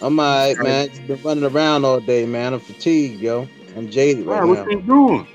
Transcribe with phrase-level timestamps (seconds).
[0.00, 0.88] I'm alright, man.
[0.88, 2.54] Just been running around all day, man.
[2.54, 3.48] I'm fatigued, yo.
[3.76, 4.62] I'm jaded right, Wow, now.
[4.62, 5.26] what you doing?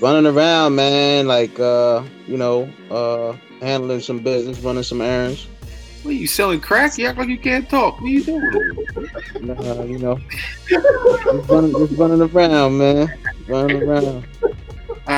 [0.00, 1.26] Running around, man.
[1.26, 5.46] Like, uh, you know, uh, handling some business, running some errands.
[6.02, 6.96] What are you selling crack?
[6.96, 8.00] You act like you can't talk.
[8.00, 9.10] What are you doing?
[9.50, 10.18] Uh, you know,
[10.68, 13.12] just running, just running around, man.
[13.48, 14.24] Running around.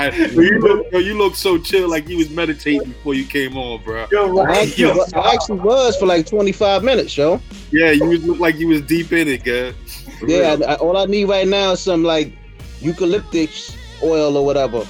[0.09, 3.83] Alright, you look, you look so chill, like you was meditating before you came on,
[3.83, 4.07] bro.
[4.11, 4.69] Yo, I right.
[4.69, 7.41] actually, Yo, I actually was for like 25 minutes, yo.
[7.71, 9.73] Yeah, you was, look like you was deep in it, girl.
[10.19, 10.57] For Yeah.
[10.67, 12.33] I, I, all I need right now is some like
[12.81, 14.87] eucalyptus oil or whatever.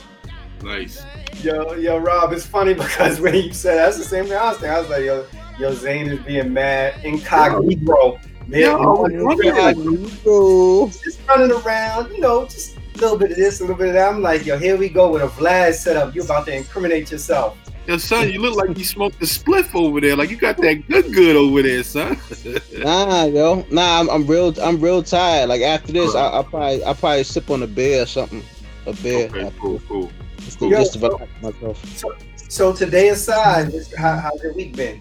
[0.62, 1.02] nice.
[1.42, 4.58] yo, yo, Rob, it's funny because when you said that's the same thing I was
[4.58, 4.76] thinking.
[4.76, 5.26] I was like, yo,
[5.58, 8.20] yo, Zane is being mad, incognito.
[8.46, 13.30] Man, Yo, I was wondering, like, just running around, you know, just a little bit
[13.32, 14.12] of this, a little bit of that.
[14.12, 16.14] I'm like, yo, here we go with a Vlad setup.
[16.14, 17.56] You about to incriminate yourself.
[17.86, 20.14] Yo, son, you look like you smoked a spliff over there.
[20.14, 22.16] Like you got that good good over there, son.
[22.78, 25.48] Nah, yo, nah, I'm, I'm real, I'm real tired.
[25.48, 28.42] Like after this, I, I probably, I probably sip on a beer or something,
[28.86, 30.10] a beer, okay, after cool, cool.
[30.38, 32.04] just to, Yo, just to relax myself.
[32.48, 35.00] So today aside, this- how, how's your week been?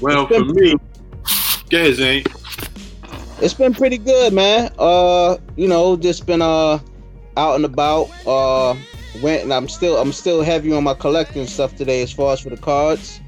[0.00, 0.74] Well, It's for me,
[1.70, 2.28] guys ain't.
[3.40, 4.70] It's been pretty good, man.
[4.78, 6.78] Uh, you know, just been uh
[7.36, 8.08] out and about.
[8.26, 8.74] Uh,
[9.22, 12.40] went and I'm still, I'm still heavy on my collecting stuff today as far as
[12.40, 13.20] for the cards.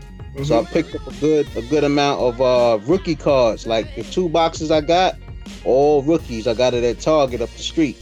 [0.45, 3.67] So I picked up a good a good amount of uh rookie cards.
[3.67, 5.17] Like the two boxes I got,
[5.65, 6.47] all rookies.
[6.47, 7.97] I got it at Target up the street.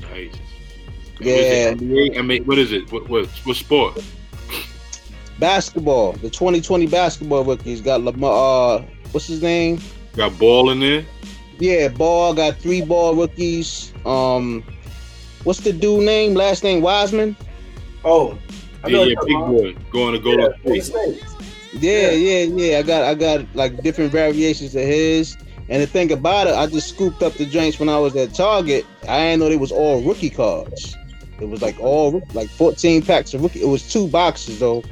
[0.00, 0.34] Nice.
[1.20, 1.34] Yeah.
[1.34, 1.78] What is it?
[1.78, 2.18] NBA?
[2.18, 2.90] I mean, what is it?
[2.90, 4.04] What what what sport?
[5.38, 8.78] Basketball, the 2020 basketball rookies got Lamar.
[8.78, 9.80] Uh, what's his name?
[10.14, 11.04] Got ball in there.
[11.62, 13.92] Yeah, ball got three ball rookies.
[14.04, 14.64] Um,
[15.44, 16.34] what's the dude name?
[16.34, 17.36] Last name Wiseman.
[18.04, 18.36] Oh,
[18.82, 21.22] I Yeah, yeah, big boy going to go about- to Yeah, state.
[21.78, 22.78] Yeah, yeah, yeah.
[22.80, 25.36] I got I got like different variations of his.
[25.68, 28.34] And the thing about it, I just scooped up the drinks when I was at
[28.34, 28.84] Target.
[29.08, 30.96] I didn't know they was all rookie cards.
[31.40, 33.62] It was like all like 14 packs of rookie.
[33.62, 34.82] It was two boxes though,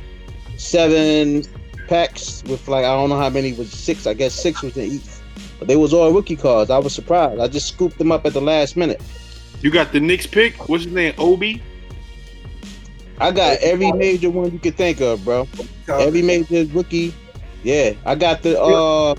[0.57, 1.43] seven
[1.89, 4.07] packs with like I don't know how many was six.
[4.07, 5.03] I guess six was in each.
[5.61, 6.71] But they was all rookie cards.
[6.71, 7.39] I was surprised.
[7.41, 9.01] I just scooped them up at the last minute.
[9.61, 10.69] You got the Knicks pick.
[10.69, 11.15] What's his name?
[11.19, 11.63] Obi.
[13.19, 15.47] I got every major one you could think of, bro.
[15.89, 17.13] Every major rookie.
[17.63, 19.15] Yeah, I got the uh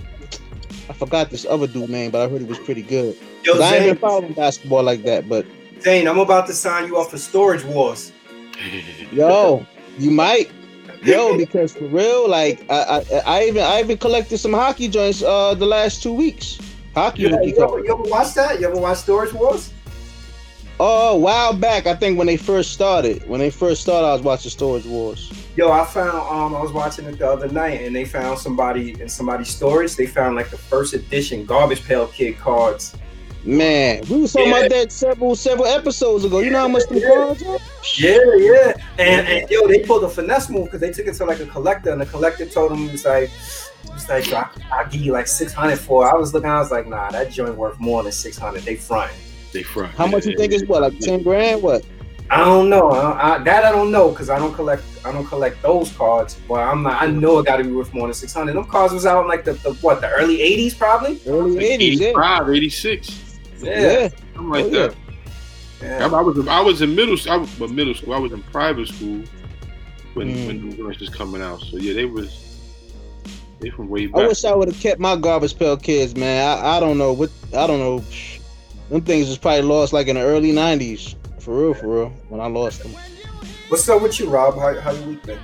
[0.90, 3.16] I forgot this other dude name, but I heard he was pretty good.
[3.44, 5.46] Yo, 'Cause I ain't been Zane, following basketball like that, but
[5.82, 8.12] Zane, I'm about to sign you off for Storage Wars.
[9.12, 9.64] yo,
[10.00, 10.50] you might.
[11.04, 15.24] Yo, because for real, like I, I, I even I even collected some hockey joints
[15.24, 16.60] uh the last two weeks.
[16.94, 18.60] Hockey You, rookie you, ever, you ever watch that?
[18.60, 19.74] You ever watch Storage Wars?
[20.80, 24.14] Oh, a while back, I think when they first started, when they first started, I
[24.14, 25.32] was watching Storage Wars.
[25.56, 29.00] Yo, I found um I was watching it the other night and they found somebody
[29.02, 29.96] in somebody's storage.
[29.96, 32.96] They found like the first edition Garbage Pail Kid cards.
[33.44, 34.58] Man, we was talking Yeah.
[34.60, 36.40] about that several several episodes ago.
[36.40, 37.08] You know how much the Yeah.
[37.10, 37.58] cards are?
[37.98, 38.74] Yeah, yeah.
[39.00, 41.48] And, and yo, they pulled a finesse move because they took it to like a
[41.48, 43.32] collector, and the collector told them it's like,
[43.96, 46.06] it's like I, I'll give you like six hundred for.
[46.06, 46.12] it.
[46.12, 48.62] I was looking, I was like, nah, that joint worth more than six hundred.
[48.62, 49.18] They fronting.
[49.54, 49.92] They front.
[49.96, 50.84] How much you think is what?
[50.84, 51.64] Like ten grand?
[51.64, 51.84] What?
[52.30, 52.92] I don't know.
[52.92, 54.84] I, I, that I don't know because I don't collect.
[55.04, 56.38] I don't collect those cards.
[56.48, 57.02] But I'm not.
[57.02, 58.54] I know it got to be worth more than six hundred.
[58.54, 61.20] Them cards was out in like the, the what the early '80s probably.
[61.28, 62.10] Early eighties, yeah.
[62.10, 63.31] 85, 86.
[63.64, 64.10] Yeah, Yeah.
[64.36, 64.96] Something like Oh, that.
[65.82, 66.06] I, yeah.
[66.06, 68.14] I was I was in middle I was, well, middle school.
[68.14, 69.24] I was in private school
[70.14, 70.48] when Mm.
[70.48, 71.62] when the joints was coming out.
[71.62, 72.60] So yeah, they was
[73.60, 74.24] they from way back.
[74.24, 76.58] I wish I would have kept my garbage pail kids, man.
[76.60, 78.04] I, I don't know what I don't know.
[78.90, 81.16] Them things was probably lost like in the early nineties.
[81.40, 82.10] For real, for real.
[82.30, 82.92] When I lost them.
[83.70, 84.56] What's up with you, Rob?
[84.60, 85.40] How, how your week been?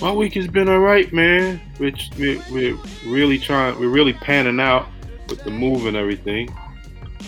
[0.00, 1.60] My week has been all right, man.
[1.78, 3.78] Which we're, we're really trying.
[3.80, 4.86] We're really panning out
[5.28, 6.54] with the move and everything.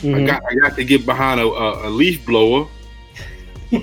[0.03, 0.27] I Mhm.
[0.27, 2.67] got I got to get behind a, a, a leaf blower.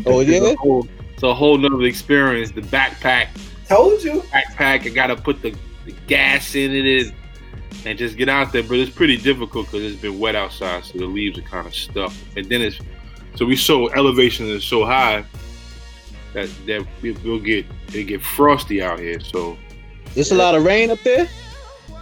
[0.06, 0.52] Oh It's yeah.
[0.52, 2.52] a whole, it's a whole nother experience.
[2.52, 3.28] The backpack
[3.68, 4.22] Told you.
[4.34, 4.86] backpack.
[4.86, 5.56] I gotta put the,
[5.86, 7.14] the gas in it and,
[7.86, 8.64] and just get out there.
[8.64, 11.74] But it's pretty difficult because it's been wet outside, so the leaves are kind of
[11.76, 12.14] stuck.
[12.38, 12.78] And then it's
[13.36, 15.24] so we so elevation is so high
[16.34, 19.20] that that we, we'll get it get frosty out here.
[19.20, 19.58] So
[20.16, 21.28] It's a lot of rain up there.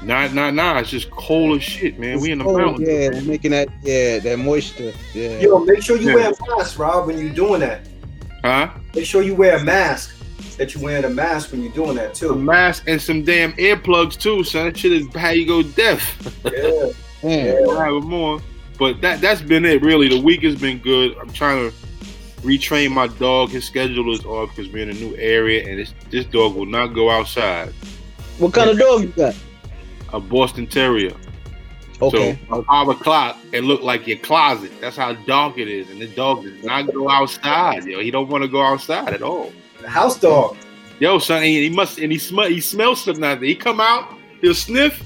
[0.04, 0.78] Not not not.
[0.82, 2.20] It's just cold as shit, man.
[2.20, 2.88] We in the Oh, mountains.
[2.88, 4.94] Yeah, they're making that yeah that moisture.
[5.14, 5.40] Yeah.
[5.40, 6.16] Yo, make sure you Yeah.
[6.16, 7.82] wear a mask, Rob, when you're doing that.
[8.44, 8.70] Huh?
[8.96, 10.16] Make sure you wear a mask.
[10.58, 12.36] That you're wearing a mask when you're doing that A too.
[12.36, 14.66] mask and some damn earplugs too, son.
[14.66, 16.02] That shit is how you go deaf.
[16.44, 16.90] Yeah.
[17.24, 17.56] yeah.
[17.70, 18.42] I'll have more.
[18.78, 20.08] But that that's been it really.
[20.10, 21.16] The week has been good.
[21.22, 21.76] I'm trying to
[22.42, 23.50] retrain my dog.
[23.50, 26.66] His schedule is off because we're in a new area and this this dog will
[26.66, 27.74] not go outside.
[28.38, 29.36] What kind of dog you got?
[30.14, 31.16] A Boston Terrier.
[32.02, 32.40] Okay.
[32.50, 34.72] So five o'clock, it looked like your closet.
[34.80, 37.84] That's how dark it is, and the dog does not go outside.
[37.86, 39.52] Yo, he don't want to go outside at all.
[39.82, 40.56] The house dog.
[41.00, 43.48] Yo, son, he, he must and he smell he smells something out there.
[43.50, 45.02] He come out, he'll sniff.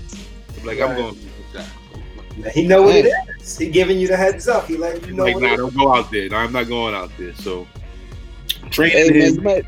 [0.60, 0.98] I'm like I'm Right.
[0.98, 1.18] going.
[2.52, 3.06] He know what it
[3.40, 3.58] is.
[3.58, 4.66] He giving you the heads up.
[4.68, 5.58] He letting you know like, what nah, it is.
[5.60, 6.30] don't go out there.
[6.30, 7.34] No, I'm not going out there.
[7.36, 7.68] So
[8.64, 9.66] Hey, training man, his you might,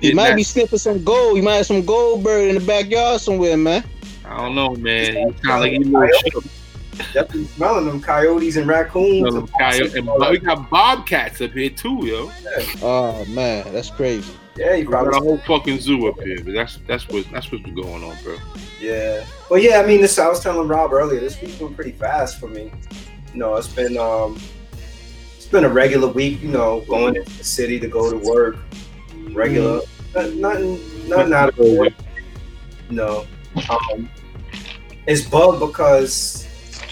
[0.00, 1.36] you might be sniffing some gold.
[1.36, 3.84] You might have some gold bird in the backyard somewhere, man.
[4.30, 5.12] I don't know, man.
[5.16, 6.44] He kind of like he a little shook.
[7.12, 9.20] Definitely smelling them coyotes and raccoons.
[9.28, 12.30] Smell them coyote- And we got bobcats up here too, yo.
[12.82, 14.32] Oh man, that's crazy.
[14.56, 16.38] yeah, he We got a whole fucking zoo up here.
[16.44, 18.36] But that's that's what that's what's going on, bro.
[18.78, 19.24] Yeah.
[19.50, 19.80] Well, yeah.
[19.80, 20.18] I mean, this.
[20.18, 21.20] I was telling Rob earlier.
[21.20, 22.70] This week's been pretty fast for me.
[23.32, 24.38] You know, it's been um,
[25.36, 26.42] it's been a regular week.
[26.42, 28.56] You know, going into the city to go to work.
[29.32, 29.80] Regular.
[30.14, 31.08] Not, nothing.
[31.08, 31.94] Nothing out of the way.
[32.90, 33.26] No.
[33.70, 34.08] Um,
[35.10, 36.46] it's bugged because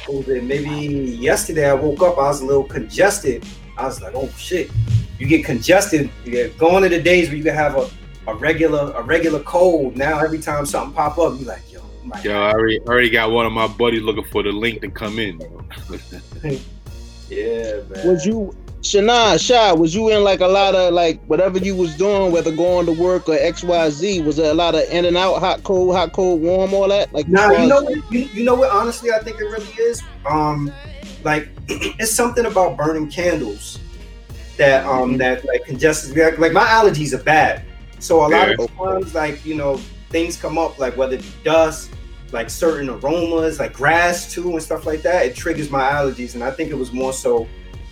[0.08, 0.68] it, maybe
[1.12, 3.46] yesterday I woke up, I was a little congested.
[3.76, 4.70] I was like, oh shit.
[5.18, 7.88] You get congested, you get going to the days where you can have a,
[8.26, 9.96] a regular a regular cold.
[9.96, 13.30] Now every time something pop up, you like, yo, my Yo, I already already got
[13.30, 15.38] one of my buddies looking for the link to come in.
[17.28, 18.08] yeah, man.
[18.08, 21.96] Was you Shana, Shy, was you in like a lot of like whatever you was
[21.96, 25.40] doing, whether going to work or XYZ, was there a lot of in and out,
[25.40, 27.12] hot, cold, hot, cold, warm, all that?
[27.12, 28.12] Like Nah, you know what?
[28.12, 28.70] You, you know what?
[28.70, 30.02] Honestly, I think it really is.
[30.28, 30.72] Um,
[31.24, 33.80] like it's something about burning candles
[34.56, 36.16] that um that like congested.
[36.16, 37.64] Like, like my allergies are bad,
[37.98, 39.78] so a lot of times like you know
[40.10, 41.90] things come up like whether it be dust,
[42.30, 45.26] like certain aromas, like grass too and stuff like that.
[45.26, 47.48] It triggers my allergies, and I think it was more so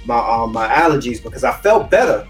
[0.06, 2.26] my um my allergies because I felt better.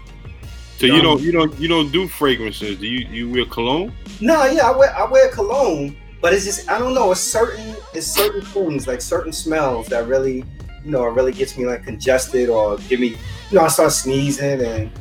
[0.77, 2.77] So you Um, don't you don't you don't do fragrances?
[2.77, 3.93] Do you you wear cologne?
[4.21, 7.11] No, yeah, I wear I wear cologne, but it's just I don't know.
[7.11, 10.43] It's certain it's certain things like certain smells that really
[10.83, 13.91] you know it really gets me like congested or give me you know I start
[13.91, 14.91] sneezing and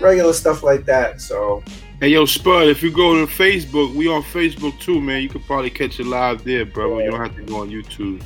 [0.00, 1.20] regular stuff like that.
[1.20, 1.62] So
[2.00, 5.22] Hey yo, Spud, if you go to Facebook, we on Facebook too, man.
[5.22, 6.98] You could probably catch it live there, bro.
[6.98, 8.22] You don't have to go on YouTube.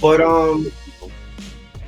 [0.00, 0.70] but um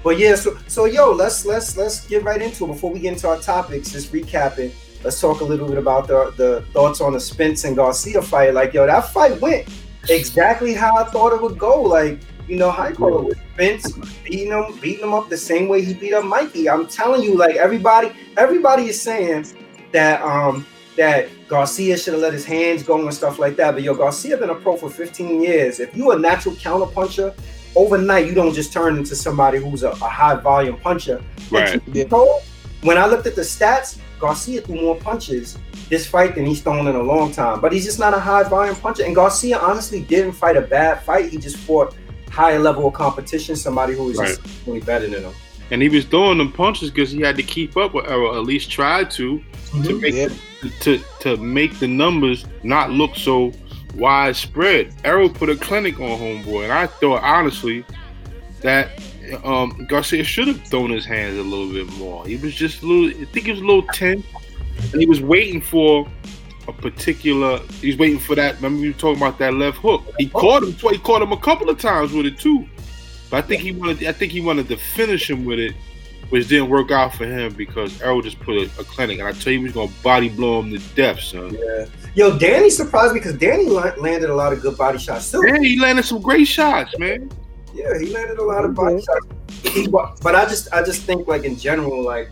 [0.03, 3.15] but yeah so so yo let's let's let's get right into it before we get
[3.15, 3.93] into our topics.
[3.93, 4.73] Just recapping.
[5.05, 8.55] Let's talk a little bit about the the thoughts on the Spence and Garcia fight.
[8.55, 9.69] Like yo, that fight went
[10.09, 11.83] exactly how I thought it would go.
[11.83, 13.93] Like you know you call with Spence
[14.25, 16.69] beating him, beating him up the same way he beat up Mikey.
[16.69, 19.47] I'm telling you, like everybody, everybody is saying
[19.93, 20.67] that um
[20.97, 23.73] that Garcia should have let his hands go and stuff like that.
[23.73, 25.81] But yo, Garcia been a pro for 15 years.
[25.81, 27.35] If you a natural counter puncher,
[27.75, 31.23] overnight you don't just turn into somebody who's a, a high volume puncher.
[31.51, 31.81] Right.
[32.09, 32.43] Told,
[32.83, 35.59] When I looked at the stats, Garcia threw more punches
[35.89, 37.61] this fight than he's thrown in a long time.
[37.61, 39.05] But he's just not a high volume puncher.
[39.05, 41.31] And Garcia honestly didn't fight a bad fight.
[41.31, 41.95] He just fought
[42.31, 44.29] higher level of competition, somebody who was Right.
[44.29, 45.33] just really better than him.
[45.71, 48.45] And he was throwing them punches because he had to keep up with or at
[48.45, 49.43] least tried to to
[49.77, 50.01] mm-hmm.
[50.01, 50.29] make Yeah.
[50.81, 53.53] to to make the numbers not look so
[53.95, 54.95] widespread.
[55.05, 57.85] Errol put a clinic on homeboy, and I thought honestly
[58.63, 58.91] that
[59.45, 62.27] um, Garcia should have thrown his hands a little bit more.
[62.27, 63.21] He was just a little.
[63.21, 64.25] I think he was a little tense,
[64.93, 66.09] and he was waiting for
[66.69, 67.59] a particular.
[67.81, 68.57] He's waiting for that.
[68.57, 70.03] Remember we were talking about that left hook.
[70.19, 70.73] He caught him.
[70.73, 72.67] He caught him a couple of times with it too.
[73.31, 74.05] But I think he wanted.
[74.07, 75.75] I think he wanted to finish him with it,
[76.31, 79.33] which didn't work out for him because Errol just put a, a clinic, and I
[79.33, 81.55] tell you, he was gonna body blow him to death, son.
[81.55, 81.87] Yeah.
[82.15, 85.43] Yo, Danny surprised me because Danny landed a lot of good body shots too.
[85.47, 87.31] Yeah, he landed some great shots, man.
[87.75, 89.27] Yeah, he landed a lot of body shots.
[89.75, 92.29] He wa- But I just, I just think like in general, like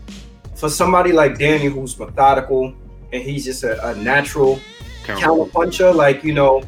[0.55, 2.75] for somebody like Danny who's methodical
[3.11, 4.59] and he's just a, a natural
[5.03, 6.61] counter puncher, like you know,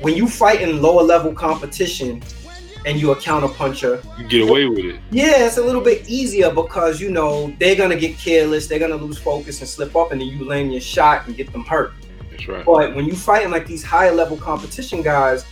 [0.00, 2.20] when you fight in lower level competition
[2.84, 4.96] and you're a counter puncher, You get away with it.
[5.12, 8.96] yeah, it's a little bit easier because you know they're gonna get careless, they're gonna
[8.96, 11.92] lose focus and slip up, and then you land your shot and get them hurt.
[12.46, 12.64] That's right.
[12.64, 15.44] But when you fighting like these higher level competition guys,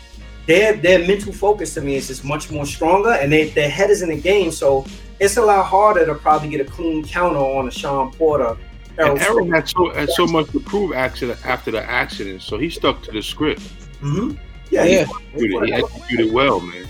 [0.47, 3.91] their their mental focus to me is just much more stronger, and they, their head
[3.91, 4.51] is in the game.
[4.51, 4.87] So
[5.21, 8.57] it's a lot harder to probably get a clean counter on a Shawn Porter.
[8.99, 12.69] And Errol had so had so much to prove accident after the accident, so he
[12.71, 13.61] stuck to the script.
[14.01, 14.33] hmm
[14.71, 15.07] Yeah, Yeah.
[15.37, 16.87] he- He executed well, man.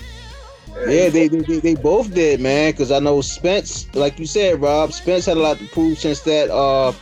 [0.87, 2.71] Yeah, they, they, they, they both did, man.
[2.71, 6.21] Because I know Spence, like you said, Rob, Spence had a lot to prove since
[6.21, 6.93] that uh,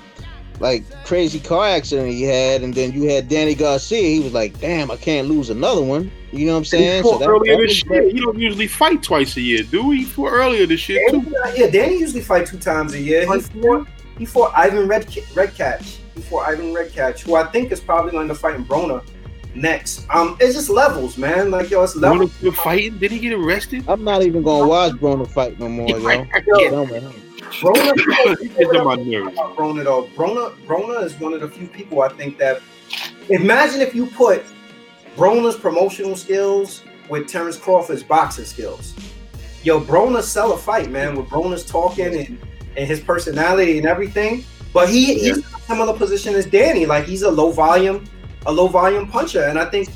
[0.60, 4.00] like crazy car accident he had, and then you had Danny Garcia.
[4.08, 7.02] He was like, "Damn, I can't lose another one." You know what I'm He saying?
[7.02, 8.08] fought that- earlier that this was- year.
[8.10, 9.98] He don't usually fight twice a year, do we?
[9.98, 11.22] He fought earlier this year too.
[11.22, 13.20] Danny, yeah, Danny usually fight two times a year.
[13.32, 13.86] He fought
[14.18, 15.82] he fought Ivan Red Redkach.
[16.14, 19.02] He fought Ivan Redkach, who I think is probably going to fight in Broner
[19.54, 20.06] next.
[20.10, 21.50] Um, it's just levels, man.
[21.50, 22.30] Like yo, it's levels.
[22.30, 22.98] Broner still fighting?
[22.98, 23.84] Did he get arrested?
[23.88, 25.98] I'm not even gonna watch Broner fight no more, yo.
[25.98, 27.72] Yo, Done with him.
[27.74, 29.32] Broner, It's on my nerves.
[29.32, 30.04] about Broner though.
[30.16, 32.60] Broner, Broner is one of the few people I think that.
[33.28, 34.44] Imagine if you put
[35.16, 38.94] Broner's promotional skills with Terrence Crawford's boxing skills.
[39.64, 41.16] Yo, Broner sell a fight, man.
[41.16, 42.38] With Broner's talking and,
[42.76, 44.44] and his personality and everything.
[44.72, 46.86] But he he's in a similar position as Danny.
[46.86, 48.04] Like he's a low volume,
[48.46, 49.44] a low volume puncher.
[49.44, 49.88] And I think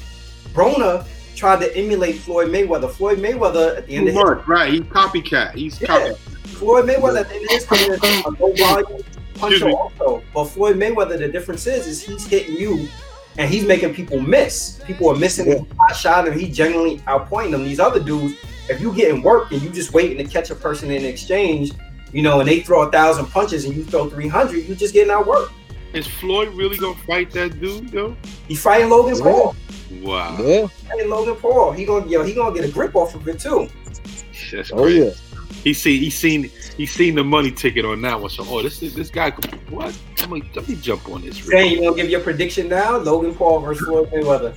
[0.54, 1.06] Broner
[1.36, 2.90] tried to emulate Floyd Mayweather.
[2.90, 4.72] Floyd Mayweather at the end Too of his much, right?
[4.72, 5.54] He's copycat.
[5.54, 5.86] He's Yeah.
[5.88, 6.14] copy.
[6.44, 9.02] Floyd Mayweather at the end of his career is a low volume
[9.34, 10.22] puncher also.
[10.34, 12.88] But Floyd Mayweather, the difference is, is he's hitting you
[13.38, 14.80] and he's making people miss.
[14.86, 15.60] People are missing Yeah.
[15.88, 17.64] his shot and he's generally outpointing them.
[17.64, 18.34] These other dudes,
[18.68, 21.72] if you getting work and you just waiting to catch a person in exchange,
[22.12, 25.10] you know, and they throw a thousand punches and you throw 300, you just getting
[25.12, 25.50] out work.
[25.94, 28.14] Is Floyd really gonna fight that dude though?
[28.46, 29.22] He's fighting Logan Yeah.
[29.22, 29.56] Paul.
[30.02, 30.66] Wow, Yeah.
[30.88, 31.72] Fighting Logan Paul.
[31.72, 33.68] He gonna yo, he gonna get a grip off of it too.
[34.52, 35.06] that's Oh crazy.
[35.06, 35.10] yeah.
[35.64, 38.30] He seen he seen he seen the money ticket on that one.
[38.30, 39.30] So oh, this is this guy.
[39.30, 39.96] could- What?
[40.20, 41.40] Let me let me jump on this.
[41.46, 42.96] real Saying you gonna give your prediction now?
[42.98, 44.54] Logan Paul versus Floyd Mayweather.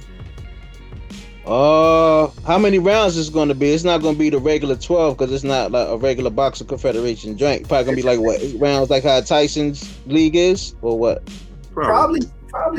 [1.46, 3.72] Uh, how many rounds is going to be?
[3.74, 6.68] It's not going to be the regular twelve because it's not like a regular boxing
[6.68, 7.68] confederation joint.
[7.68, 11.30] Probably going to be like what eight rounds, like how Tyson's league is, or what?
[11.74, 12.22] Probably, probably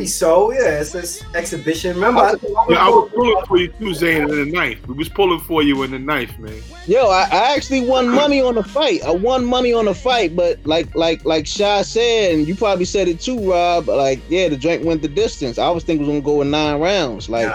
[0.07, 0.53] so.
[0.53, 1.95] Yeah, it's this exhibition.
[1.95, 4.87] Remember, I, think Logan Yeah, I was pulling for you too, Zane, in the knife.
[4.87, 6.61] We was pulling for you in the knife, man.
[6.87, 9.03] Yo, I, I actually won money on the fight.
[9.05, 12.85] I won money on the fight, but like like like Shy said, and you probably
[12.85, 13.89] said it too, Rob.
[13.89, 15.59] Like yeah, the drink went the distance.
[15.59, 17.29] I was thinking it was gonna go in nine rounds.
[17.29, 17.53] Like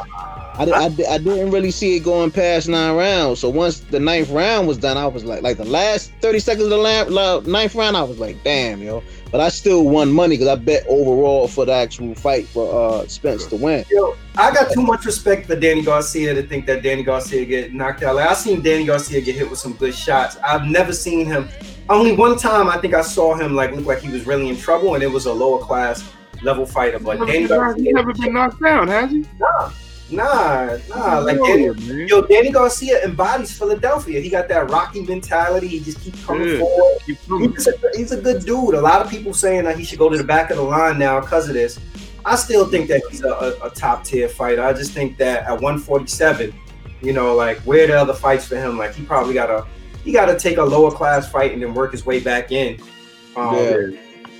[0.59, 3.39] I, I, I didn't really see it going past nine rounds.
[3.39, 6.65] So once the ninth round was done, I was like, like the last 30 seconds
[6.65, 9.01] of the la- la- ninth round, I was like, damn, yo.
[9.31, 13.07] But I still won money because I bet overall for the actual fight for uh
[13.07, 13.85] Spence to win.
[13.89, 17.73] Yo, I got too much respect for Danny Garcia to think that Danny Garcia get
[17.73, 18.15] knocked out.
[18.15, 20.35] Like I seen Danny Garcia get hit with some good shots.
[20.43, 21.47] I've never seen him.
[21.89, 24.57] Only one time I think I saw him like look like he was really in
[24.57, 26.11] trouble, and it was a lower class
[26.41, 26.99] level fighter.
[26.99, 29.25] But Danny He's Garcia, never been knocked down, has he?
[29.39, 29.71] nah,
[30.11, 31.19] nah, nah.
[31.19, 31.69] like Danny.
[31.69, 32.07] man.
[32.07, 34.19] Yo, Danny Garcia embodies Philadelphia.
[34.19, 35.67] He got that Rocky mentality.
[35.67, 36.59] He just keeps coming Yeah.
[36.59, 36.97] forward.
[37.05, 37.51] Keep coming.
[37.53, 38.73] He's a, he's a good dude.
[38.75, 40.97] A lot of people saying that he should go to the back of the line
[40.99, 41.79] now because of this.
[42.25, 44.63] I still think that he's a, a, a top tier fighter.
[44.63, 46.53] I just think that at 147,
[47.01, 48.77] you know, like where the other fights for him?
[48.77, 49.65] Like he probably got to
[50.03, 52.79] he got to take a lower class fight and then work his way back in.
[53.35, 53.87] Um, Yeah.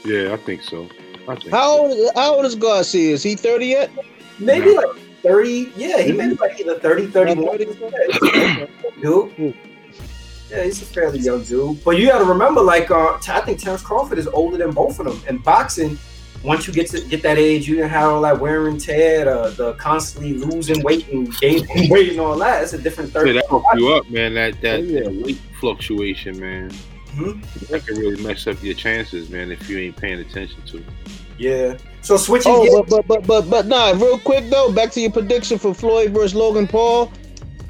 [0.05, 0.87] Yeah, I think so.
[1.27, 2.11] I think How so.
[2.15, 3.13] how old is Garcia?
[3.13, 3.91] Is he 30 yet?
[4.39, 4.87] Maybe like
[5.21, 5.73] 30.
[5.75, 7.47] Yeah, he made like either 30, 31.
[7.49, 8.67] Okay.
[9.01, 9.55] dude.
[10.49, 11.83] Yeah, he's a fairly young dude.
[11.83, 14.99] But you got to remember, like, uh, I think Terrence Crawford is older than both
[14.99, 15.21] of them.
[15.27, 15.97] And boxing,
[16.43, 19.25] once you get to get that age, you didn't have all that wear and tear,
[19.25, 22.63] the, the constantly losing weight and gaining weight and all that.
[22.63, 23.35] It's a different Yeah, third.
[23.35, 24.33] that fuck you up, man.
[24.33, 24.99] That that, Oh, yeah.
[25.03, 26.71] that weight fluctuation, man.
[27.15, 27.67] Mhm.
[27.67, 30.77] That can really mess up your chances, man, if you ain't paying attention to.
[30.77, 30.83] it.
[31.37, 31.77] Yeah.
[32.01, 32.75] So switching Oh, gears.
[32.87, 33.91] but, but but but but nah.
[33.91, 37.11] Real quick though, back to your prediction for Floyd versus Logan Paul.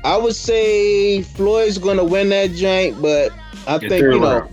[0.03, 3.31] I would say Floyd's gonna win that joint, but
[3.67, 4.41] I In think you know.
[4.41, 4.49] round.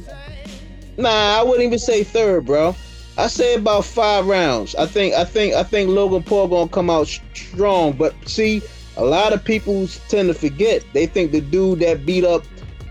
[0.97, 2.75] Nah, I wouldn't even say third, bro.
[3.18, 4.75] I say about five rounds.
[4.75, 7.92] I think I think I think Logan Paul gonna come out strong.
[7.92, 8.62] But see,
[8.97, 10.85] a lot of people tend to forget.
[10.92, 12.45] They think the dude that beat up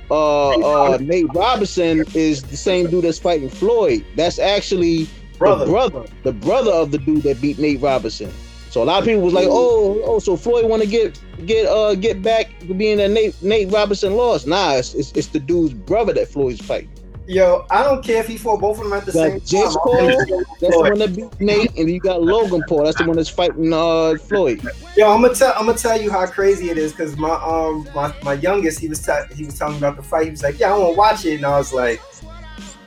[0.10, 0.50] uh,
[0.94, 4.06] uh, Nate Robinson is the same dude that's fighting Floyd.
[4.15, 5.65] That's actually brother.
[5.65, 8.32] the brother, the brother of the dude that beat Nate Robinson.
[8.70, 11.65] So a lot of people was like, oh, oh, so Floyd want to get get
[11.65, 14.48] uh get back being that Nate Nate Robinson lost.
[14.48, 16.89] Nah, it's, it's it's the dude's brother that Floyd's fighting.
[17.27, 19.74] Yo, I don't care if he fought both of them at the same time.
[19.82, 22.84] Paul, I'm That's the one that beat Nate, and you got Logan Paul.
[22.84, 24.62] That's the one that's fighting uh Floyd.
[24.96, 27.88] Yo, I'm gonna tell I'm gonna tell you how crazy it is because my um
[27.96, 30.25] my, my youngest he was ta- he was telling me about the fight.
[30.25, 32.00] He was like, "Yeah, I want to watch it," and I was like,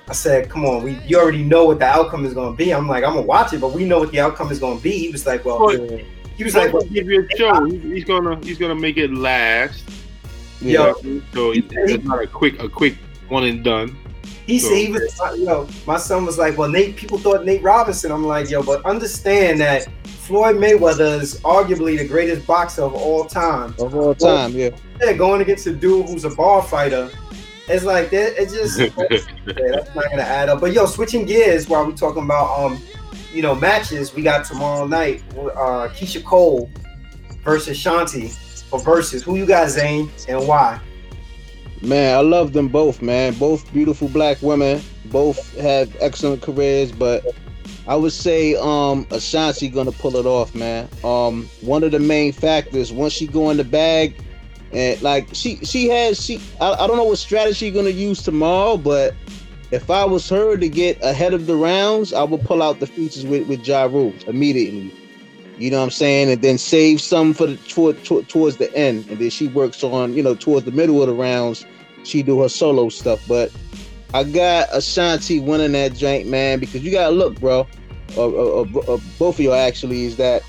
[0.09, 2.89] "I said, come on, we you already know what the outcome is gonna be." I'm
[2.89, 5.11] like, "I'm gonna watch it, but we know what the outcome is gonna be." He
[5.11, 6.05] was like, "Well," Floyd-
[6.37, 7.65] he was Floyd like, well, give you a show.
[7.65, 9.85] He's, he's gonna he's gonna make it last.
[10.61, 10.93] Yeah,
[11.35, 12.97] So it's not a quick a quick
[13.29, 13.97] one and done.
[14.47, 17.63] He said he was, uh, yo, my son was like, well, Nate, people thought Nate
[17.63, 18.11] Robinson.
[18.11, 23.27] I'm like, yo, but understand that Floyd Mayweather is arguably the greatest boxer of all
[23.27, 23.75] time.
[23.79, 24.71] of all time, yeah.
[25.03, 27.11] Yeah, going against a dude who's a bar fighter,
[27.69, 28.41] it's like that.
[28.41, 28.89] It just yeah,
[29.47, 30.61] that's not gonna add up.
[30.61, 32.81] But yo, switching gears while we talking about um,
[33.33, 35.23] you know, matches, we got tomorrow night.
[35.37, 36.71] Uh, Keyshia Cole
[37.45, 38.31] versus Shanti
[38.69, 39.23] for Verzuz.
[39.23, 40.81] Who you got, Zane, and why?
[41.83, 43.35] Man, I love them both, man.
[43.35, 44.83] Both beautiful black women.
[45.07, 47.25] Both have excellent careers, but
[47.87, 50.89] I would say um Ashanti gonna pull it off, man.
[51.05, 54.17] Um, one of the main factors once she go in the bag,
[54.73, 58.77] and like she she has she I, I don't know what strategy gonna use tomorrow,
[58.77, 59.15] but
[59.71, 62.87] if I was her to get ahead of the rounds, I would pull out the
[62.87, 64.93] features with with Ja Rule immediately.
[65.59, 68.73] You know what I'm saying, and then save some for the toward, toward, towards the
[68.77, 71.67] end, and then she works on you know towards the middle of the rounds.
[72.05, 73.51] She do her solo stuff, but
[74.15, 77.67] I got Ashanti winning that joint, man, because you gotta look, bro.
[78.17, 80.43] Or, or, or, both of y'all actually is that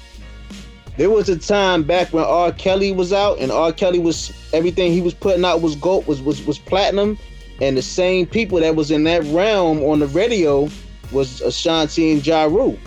[1.00, 2.51] there was a time back when R.
[2.51, 3.72] Kelly was out, and R.
[3.72, 7.18] Kelly was everything he was putting out was gold, was was was platinum,
[7.62, 10.68] and the same people that was in that realm on the radio
[11.13, 12.77] was Ashanti and Ja Rule.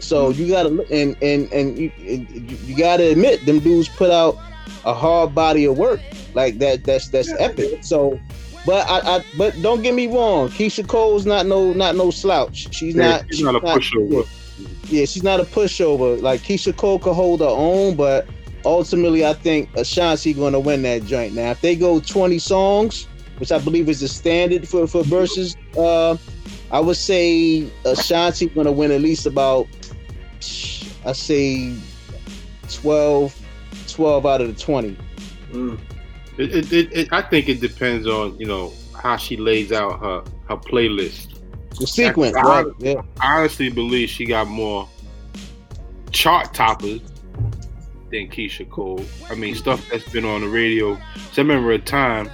[0.00, 0.42] So mm-hmm.
[0.42, 4.36] you gotta and and and you, you gotta admit them dudes put out
[4.84, 6.00] a hard body of work
[6.34, 6.84] like that.
[6.84, 7.82] That's that's epic.
[7.84, 8.20] So
[8.66, 12.74] but I, I, but don't get me wrong, Keyshia Cole's not no not no slouch.
[12.74, 13.24] She's Yeah, not.
[13.30, 14.28] she's not a pushover.
[14.88, 16.20] Yeah, she's not a pushover.
[16.20, 18.26] Like Keyshia Cole could hold her own, but
[18.64, 21.34] ultimately, I think Ashanti going to win that joint.
[21.34, 23.06] Now, if they go 20 songs,
[23.38, 26.16] which I believe is the standard for for Verzuz, uh,
[26.70, 29.66] I would say Ashanti going to win at least about,
[31.04, 31.74] I say,
[32.70, 33.38] 12,
[33.88, 34.96] 12 out of the 20.
[35.50, 35.78] Mm.
[36.38, 40.24] It, it, it, I think it depends on you know how she lays out her
[40.48, 41.31] her playlist.
[41.82, 42.66] The sequence, I- right?
[42.78, 43.02] Yeah.
[43.20, 44.88] I honestly believe she got more
[46.10, 47.00] chart toppers
[48.10, 49.04] than Keyshia Cole.
[49.30, 50.94] I mean, stuff that's been on the radio.
[51.32, 52.30] So I remember a time,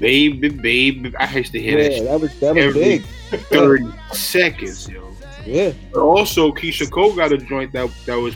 [0.00, 1.14] baby, baby.
[1.16, 3.04] I used to hear that Yeah, shit that was that was big.
[3.30, 5.04] 30 seconds, yo.
[5.44, 5.72] Yeah.
[5.92, 8.34] But also, Keyshia Cole got a joint that that was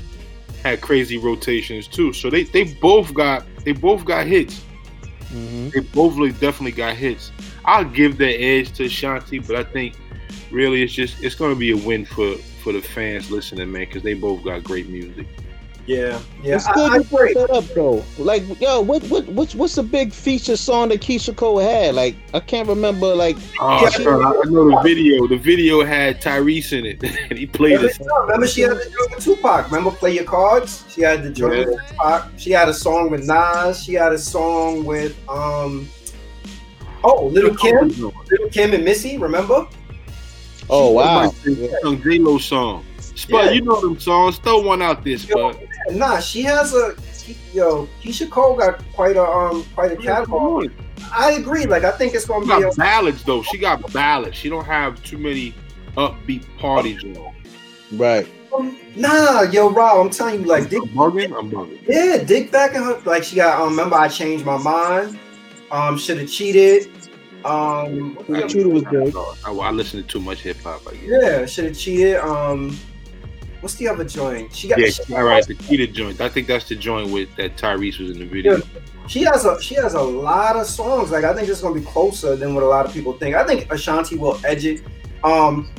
[0.63, 2.13] had crazy rotations too.
[2.13, 4.63] So they they both got they both got hits.
[5.29, 7.33] hmm They both really definitely got hits.
[7.65, 9.95] I'll give the edge to Shanti, but I think
[10.51, 13.83] really it's just it's going to be a win for for the fans listening, man,
[13.87, 15.27] because they both got great music.
[15.85, 16.55] Yeah, yeah.
[16.55, 17.35] It's good I you brought agree.
[17.35, 18.05] that up though.
[18.17, 21.97] Like, yo, what what what's what's the big feature song that Keyshia Cole had?
[21.97, 23.13] Like, I can't remember.
[23.17, 23.89] Like, Oh, Yeah.
[23.89, 25.27] son, I I know the video.
[25.27, 28.21] The video had Tyrese in it, and he played Remember, it.
[28.27, 29.67] remember she had the joint with Tupac.
[29.73, 30.85] Remember Play Your Cards?
[30.89, 31.65] She had the joint Yeah.
[31.65, 32.29] with Tupac.
[32.37, 33.83] She had a song with Nas.
[33.83, 35.89] She had a song with um
[37.03, 37.89] Oh, Lil' Kim.
[37.89, 38.13] Lil'
[38.53, 39.67] Kim and Missy, remember?
[40.75, 41.29] Oh wow,
[41.83, 42.85] Some J Lo song.
[42.99, 43.51] Spud, Yeah.
[43.53, 44.39] you know them songs.
[44.39, 45.59] Throw one out there, Spud.
[45.91, 46.95] Nah, she has a
[47.53, 50.71] yo, Keyshia Cole got quite a um quite a catalog.
[51.13, 51.67] I agree.
[51.67, 53.43] Like I think it's gonna She be a got ballads though.
[53.43, 54.37] She got ballads.
[54.37, 55.55] She don't have too many
[55.97, 57.03] upbeat parties.
[57.03, 57.35] You know.
[57.93, 58.27] right.
[58.97, 61.35] Nah, yo, Rob, I'm telling you, like, dig, I'm bugging.
[61.39, 61.81] I'm bugging.
[61.89, 63.01] yeah, dig back in her.
[63.07, 63.59] Like, she got.
[63.61, 65.19] Um, remember, I changed my mind.
[65.71, 66.91] Um, should have cheated.
[67.45, 69.15] Um, Yeah, Cheetah was good.
[69.17, 70.83] I, I listen to too much hip hop.
[70.87, 71.03] I guess.
[71.07, 72.17] yeah, should have cheated.
[72.17, 72.79] Um,
[73.61, 74.55] what's the other joint?
[74.55, 74.79] She got.
[74.79, 75.47] Yeah, she, all right.
[75.47, 76.21] The Cheetah joint.
[76.21, 78.61] I think that's the joint with that Tyrese was in the video.
[79.09, 81.11] she has a she has a lot of songs.
[81.11, 83.35] Like, I think it's gonna be closer than what a lot of people think.
[83.35, 84.83] I think Ashanti will edge it.
[85.25, 85.71] Um,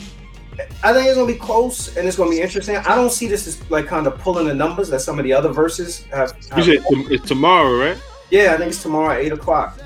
[0.84, 2.78] I think it's gonna be close and it's gonna be interesting.
[2.78, 5.34] I don't see this as like kind of pulling the numbers that some of the
[5.34, 6.36] other Verzuz have.
[6.58, 7.98] You said it's tomorrow, right?
[8.30, 9.80] yeah, I think it's tomorrow at eight o'clock.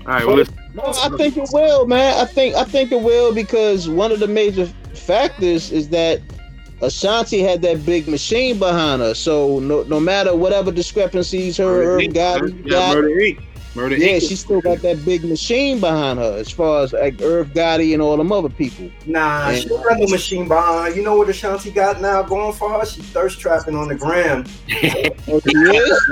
[0.00, 0.26] All right.
[0.26, 0.54] Well, listen.
[0.74, 2.14] No, I think it will, man.
[2.20, 6.20] I think I think it will because one of the major factors is that
[6.82, 9.14] Ashanti had that big machine behind her.
[9.14, 12.12] So no no matter whatever discrepancies her Murder Irv Inc.
[12.14, 13.44] Gotti Yeah, got, Murder Inc.
[13.76, 14.28] Murder yeah, Inc.
[14.28, 18.02] she still got that big machine behind her as far as like Irv Gotti and
[18.02, 18.90] all them other people.
[19.06, 19.56] Nah, Yeah.
[19.56, 20.96] she don't got no machine behind her.
[20.96, 22.84] You know what Ashanti got now going for her?
[22.84, 24.44] She thirst trapping on the gram.
[25.28, 26.02] Oh, she is?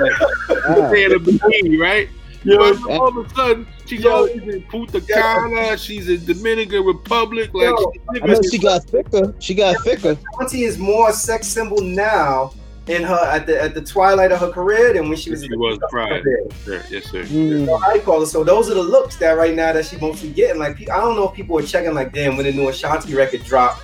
[0.49, 0.89] Wow.
[0.89, 2.09] The bikini, right?
[2.43, 2.57] Yeah.
[2.57, 4.11] But all of a sudden, she's Yo.
[4.11, 5.77] always in Punta Cana.
[5.77, 7.53] She's in Dominican Republic.
[7.53, 9.33] Like Yo, she's I know she got thicker.
[9.39, 10.17] She got thicker.
[10.35, 12.53] Ashanti is more a sex symbol now
[12.87, 15.43] in her at the at the twilight of her career than when she was.
[15.43, 16.21] She was prior.
[16.21, 16.45] career.
[16.65, 17.23] Sure, yes, sir.
[17.23, 17.65] Mm.
[17.65, 18.27] So I call it.
[18.27, 20.59] So those are the looks that right now that she mostly getting.
[20.59, 23.43] Like I don't know if people are checking like, damn, when the new Ashanti record
[23.43, 23.81] dropped.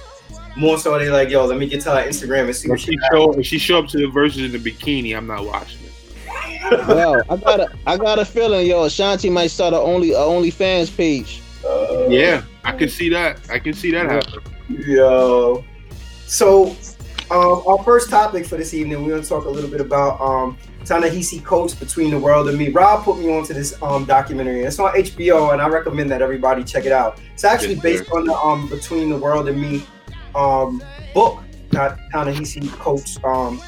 [0.57, 2.79] More so they like, yo, let me get to her Instagram and see If what
[2.81, 2.97] she she.
[3.13, 5.88] show if she show up to the Verzuz in the bikini, I'm not watching it.
[6.87, 10.17] Yo, I got a I got a feeling, yo, Ashanti might start a only a
[10.17, 11.41] OnlyFans page.
[11.65, 13.39] Uh, Yeah, I can see that.
[13.49, 14.13] I can see that Yeah.
[14.13, 14.83] happen.
[14.87, 15.63] Yo.
[16.27, 16.75] So,
[17.31, 20.21] um, our first topic for this evening, we're going to talk a little bit about
[20.21, 22.69] um, Ta-Nehisi Coates Between the World and Me.
[22.69, 24.61] Rob put me onto this um, documentary.
[24.61, 27.19] It's on HBO, and I recommend that everybody check it out.
[27.33, 28.17] It's actually Yes, based sir.
[28.17, 29.83] on the um, Between the World and Me
[30.35, 30.81] um,
[31.15, 33.59] book that Ta-Nehisi Coates um,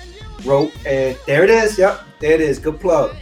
[0.45, 0.71] wrote.
[0.85, 1.77] And there it is.
[1.79, 2.59] Yep, there it is.
[2.59, 3.15] Good plug.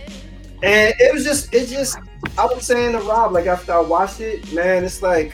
[0.62, 1.98] And it was just, it just,
[2.38, 5.34] I was saying to Rob, like after I watched it, man, it's like,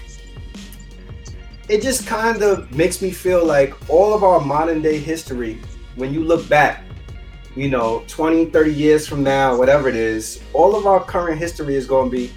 [1.67, 5.59] it just kind of makes me feel like all of our modern day history,
[5.95, 6.83] when you look back,
[7.55, 11.75] you know, 20, 30 years from now, whatever it is, all of our current history
[11.75, 12.31] is going to be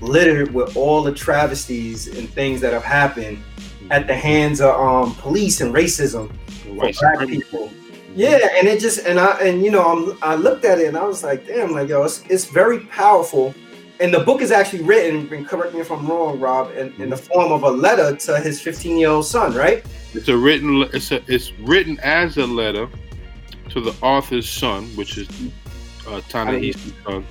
[0.00, 3.42] littered with all the travesties and things that have happened
[3.90, 7.70] at the hands of um, police and racism for black people.
[8.14, 10.96] Yeah, and it just and I and you know I'm, I looked at it and
[10.96, 13.54] I was like, damn, like yo, it's, it's very powerful.
[14.00, 17.10] And the book is actually written, and correct me if I'm wrong, Rob, in, in
[17.10, 19.84] the form of a letter to his 15 year old son, right?
[20.14, 20.82] It's a written.
[20.94, 22.88] It's a, it's written as a letter
[23.70, 25.28] to the author's son, which is
[26.08, 27.24] uh, Ta-Nehisi's son.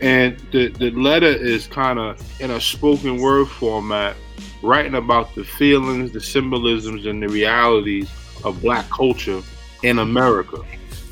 [0.00, 4.16] And the, the letter is kind of in a spoken word format,
[4.62, 8.10] writing about the feelings, the symbolisms, and the realities
[8.44, 9.42] of black culture
[9.82, 10.58] in America.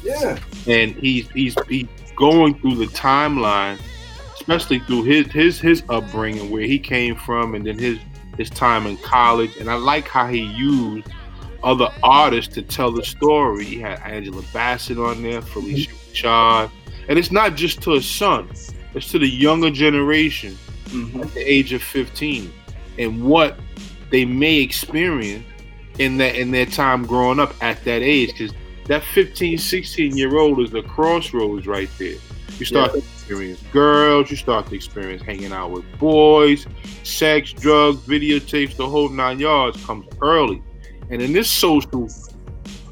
[0.03, 0.39] Yeah.
[0.67, 3.79] And he's he's he's going through the timeline,
[4.35, 7.99] especially through his his his upbringing, where he came from, and then his
[8.37, 9.57] his time in college.
[9.57, 11.07] And I like how he used
[11.63, 13.65] other artists to tell the story.
[13.65, 16.71] He had Angela Bassett on there, Phylicia Rashad.
[17.09, 18.49] And it's not just to his son,
[18.95, 20.57] it's to the younger generation
[20.89, 21.23] Mhm.
[21.23, 22.51] at the age of 15
[22.99, 23.59] and what
[24.11, 25.45] they may experience
[25.99, 28.33] in that in their time growing up at that age.
[28.33, 28.53] Because
[28.87, 32.17] that 15, 16 year old is the crossroads right there.
[32.59, 36.67] You start to experience girls, you start to experience hanging out with boys,
[37.05, 40.63] sex, drugs, videotapes, the whole nine yards comes early.
[41.09, 42.09] And in this social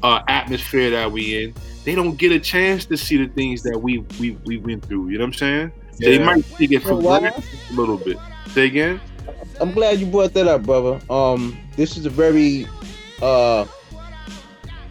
[0.01, 3.77] uh, atmosphere that we in, they don't get a chance to see the things that
[3.77, 5.09] we we, we went through.
[5.09, 5.71] You know what I'm saying?
[5.91, 8.17] So they might take it for granted a little bit.
[8.47, 9.01] Say again?
[9.59, 10.99] I'm glad you brought that up, brother.
[11.11, 12.65] Um, this is a very
[13.21, 13.65] uh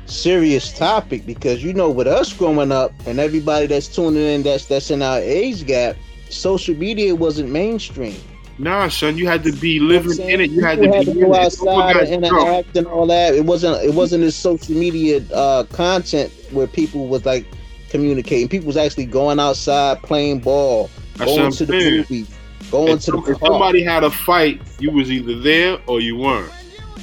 [0.06, 4.66] serious topic because you know, with us growing up and everybody that's tuning in, that's
[4.66, 5.96] that's in our age gap,
[6.30, 8.16] social media wasn't mainstream.
[8.60, 10.50] Nah, son, you had to be living in it.
[10.50, 13.34] You had to be to go outside and interact and all that.
[13.34, 17.46] It wasn't it wasn't this social media uh content where people was like
[17.90, 18.48] communicating.
[18.48, 22.36] People was actually going outside playing ball, That's going to the movies,
[22.70, 23.52] going If, to the if park.
[23.52, 26.52] somebody had a fight, you was either there or you weren't.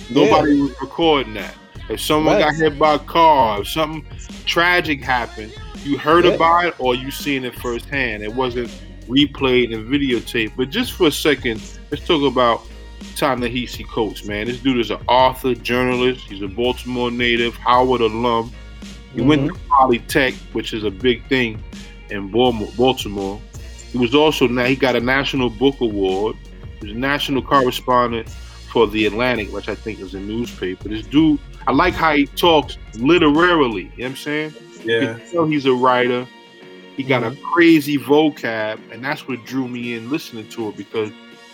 [0.09, 1.55] Nobody was recording that.
[1.89, 2.45] If someone Right.
[2.45, 4.05] got hit by a car, if something
[4.45, 5.51] tragic happened,
[5.83, 6.31] you heard Yeah.
[6.31, 8.23] about it or you seen it firsthand.
[8.23, 8.69] It wasn't
[9.07, 10.53] replayed and videotaped.
[10.57, 12.61] But just for a second, let's talk about
[13.15, 14.47] Ta-Nehisi Coates, man.
[14.47, 16.21] This dude is an author, journalist.
[16.27, 18.51] He's a Baltimore native, Howard alum.
[19.13, 19.55] He went mm-hmm.
[19.55, 21.63] to Polytech, which is a big thing
[22.09, 22.69] in Baltimore.
[22.75, 23.41] Baltimore.
[23.91, 26.35] He was also now he got a National Book Award.
[26.79, 28.27] He was a national correspondent
[28.75, 30.89] for the Atlantic, which I think is a newspaper.
[30.89, 33.83] This dude, I like how he talks literarily.
[33.83, 34.53] You know what I'm saying?
[34.83, 35.13] You Yeah.
[35.13, 36.27] can tell he's a writer.
[36.97, 37.53] He got a mm-hmm.
[37.53, 41.09] crazy vocab, and that's what drew me in listening to it because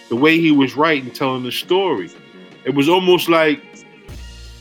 [0.09, 2.09] the way he was writing, telling the story,
[2.65, 3.61] it was almost like,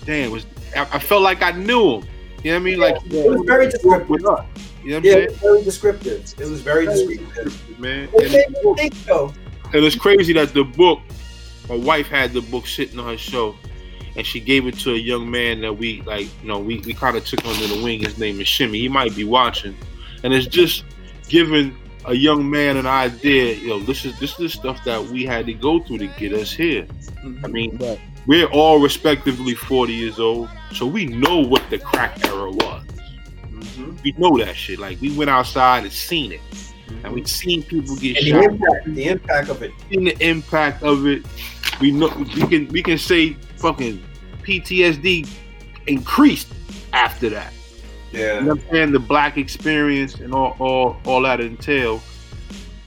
[0.05, 0.44] damn, it was
[0.77, 2.09] I, I felt like I knew him.
[2.44, 2.79] You know what I mean?
[2.79, 3.23] Like Yeah.
[3.23, 4.11] It was very descriptive.
[4.11, 4.20] with.
[4.20, 6.35] You know what Yeah, I'm it was very descriptive.
[6.38, 7.53] It was very descriptive.
[7.53, 8.09] saying, man?
[8.09, 9.33] What And- made you though?
[9.73, 11.01] And it's crazy that the book,
[11.70, 13.56] my wife had the book sitting on her shelf,
[14.16, 16.92] and she gave it to a young man that we like, you know, we, we
[16.92, 18.00] kind of took under the wing.
[18.00, 18.80] His name is Shimmy.
[18.80, 19.76] He might be watching,
[20.24, 20.85] and it's just
[21.28, 23.54] giving a young man an idea.
[23.54, 26.09] You know, this is this is the stuff that we had to go through to
[26.09, 26.87] get us here.
[27.44, 28.00] I mean, Right.
[28.26, 32.83] we're all respectively 40 years old, so we know what the crack era was.
[33.52, 34.02] Mhm.
[34.02, 34.80] We know that shit.
[34.80, 36.40] Like we went outside and seen it,
[37.05, 38.44] and we've seen people get And the shot.
[38.44, 39.72] impact, the impact of it.
[39.90, 41.24] seen the impact of it.
[41.81, 44.03] We know we can we can say fucking
[44.42, 45.29] PTSD
[45.87, 46.48] increased
[46.92, 47.53] after that.
[48.12, 48.40] You Yeah.
[48.40, 48.92] know I'm saying?
[48.92, 52.03] The black experience and all all all that entail.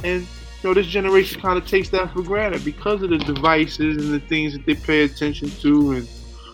[0.04, 3.98] And you know, this generation kind of takes that for granted because of the devices
[3.98, 6.08] and the things that they pay attention to and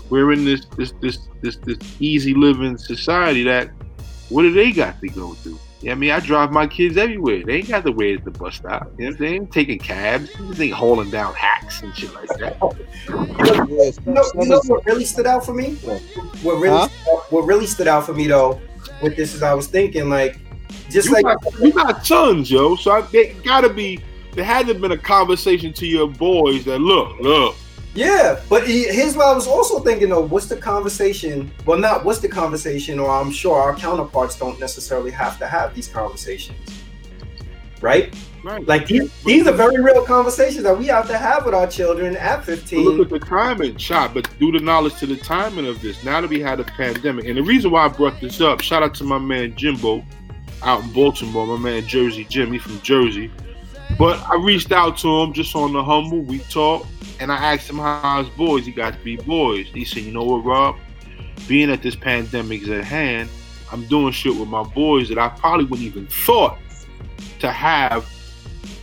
[0.10, 3.70] we're in this this this this this easy living society that
[4.30, 5.60] what do they got to go through?
[5.82, 7.44] Yeah, I mean, I drive my kids everywhere.
[7.46, 8.92] They ain't got to wait at the bus stop.
[8.98, 9.48] You know what I'm saying?
[9.48, 10.30] Taking cabs.
[10.58, 12.58] They ain't hauling down hacks and shit like that.
[13.10, 15.76] You know, you know what really stood out for me?
[16.44, 16.88] What really, Huh?
[17.30, 18.62] what really stood out for me though,
[19.02, 20.40] with this is I was thinking like,
[20.90, 22.76] just You like got, you got sons, yo.
[22.76, 24.00] So I, they gotta be.
[24.36, 27.56] There had to have been a conversation to your boys that look, look.
[27.96, 30.22] Yeah, but he- here's what I was also thinking though.
[30.22, 31.52] What's the conversation?
[31.66, 35.74] Well, not what's the conversation, or I'm sure our counterparts don't necessarily have to have
[35.74, 36.60] these conversations,
[37.82, 38.14] right?
[38.42, 38.66] Right.
[38.66, 42.16] Like these, these are very real conversations that we have to have with our children
[42.16, 42.86] at But 15.
[42.86, 46.22] look at the timing, shot, but due to knowledge to the timing of this, now
[46.22, 48.94] that we had a pandemic, and the reason why I brought this up, shout out
[48.96, 50.06] to my man Jimbo
[50.64, 53.30] out in Baltimore, my man Jersey Jim, he from Jersey.
[54.00, 56.88] But I reached out to him just on the humble, we talked,
[57.20, 58.66] and I asked him how his boys.
[58.66, 59.68] He got three boys.
[59.68, 60.78] He said, "You know what, Rob?
[61.50, 63.30] Being that this pandemic is at hand,
[63.74, 66.58] I'm doing shit with my boys that I probably wouldn't even thought
[67.40, 68.10] to have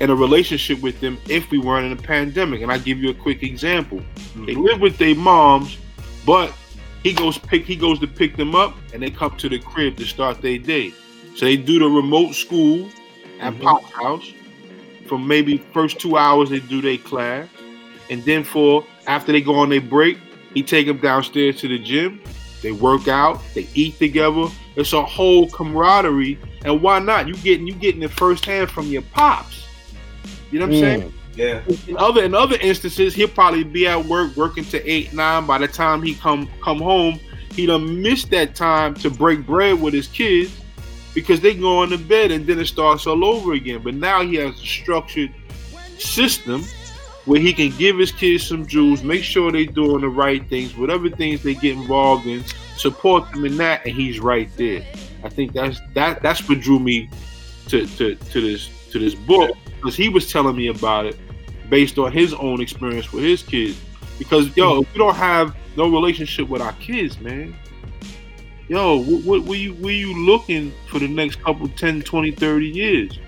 [0.01, 2.61] in a relationship with them if we weren't in a pandemic.
[2.61, 4.03] And I give you a quick example.
[4.45, 5.79] They live with their moms,
[6.27, 6.53] but
[7.03, 9.97] he goes pick he goes to pick them up and they come to the crib
[9.97, 10.93] to start their day.
[11.37, 12.91] So they do the remote school
[13.41, 13.63] at Mhm.
[13.63, 14.33] Pop's house.
[15.07, 17.49] For maybe first two hours they do their class.
[18.11, 20.19] And then for after they go on their break,
[20.55, 22.21] he take them downstairs to the gym.
[22.63, 24.47] They work out, they eat together.
[24.77, 26.39] It's a whole camaraderie.
[26.65, 27.29] And why not?
[27.29, 29.67] You getting you getting it firsthand from your pops.
[30.51, 31.03] You know what I'm saying?
[31.03, 31.13] Mm.
[31.37, 31.63] Yeah.
[31.87, 35.47] In other in other instances, he'll probably be at work working to eight nine.
[35.47, 39.81] By the time he come come home, he done missed that time to break bread
[39.81, 40.53] with his kids
[41.17, 43.81] because they go on to bed and then it starts all over again.
[43.83, 45.33] But now he has a structured
[45.97, 46.63] system
[47.25, 50.77] where he can give his kids some jewels, make sure they're doing the right things,
[50.77, 52.45] whatever things they get involved in,
[52.77, 54.87] support them in that, and he's right there.
[55.25, 57.09] I think that's that that's what drew me
[57.69, 61.19] to to, to this to this book because he was telling me about it
[61.71, 63.81] based on his own experience with his kids.
[64.19, 67.57] Because yo, if we don't have no relationship with our kids, man,
[68.69, 72.67] yo, what, what were you were you looking for the next couple 10, 20, 30
[72.67, 73.19] years?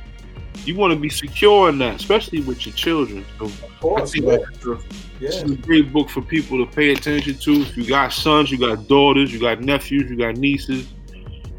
[0.64, 3.24] You want to be secure in that, especially with your children.
[3.38, 4.12] So Of I course.
[4.12, 4.79] think that's a, yeah.
[5.20, 7.53] this is a great book for people to pay attention to.
[7.62, 10.87] If you got sons, you got daughters, you got nephews, you got nieces.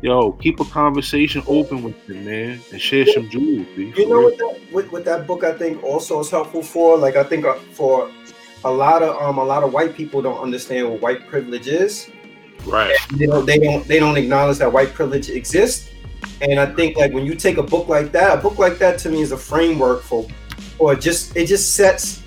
[0.02, 3.68] Yo, keep a conversation open with them, man, and share some jewels.
[3.76, 4.24] You know real.
[4.24, 6.98] what that what, what that book I think also is helpful for?
[6.98, 8.10] Like I think uh, for
[8.64, 12.10] a lot of um a lot of white people don't understand what white privilege is.
[12.66, 12.96] Right.
[13.16, 15.92] They don't they don't they don't acknowledge that white privilege exists.
[16.42, 19.00] And I think like when you take a book like that, a book like that
[19.00, 20.28] to me is a framework for
[20.78, 22.24] or just it just sets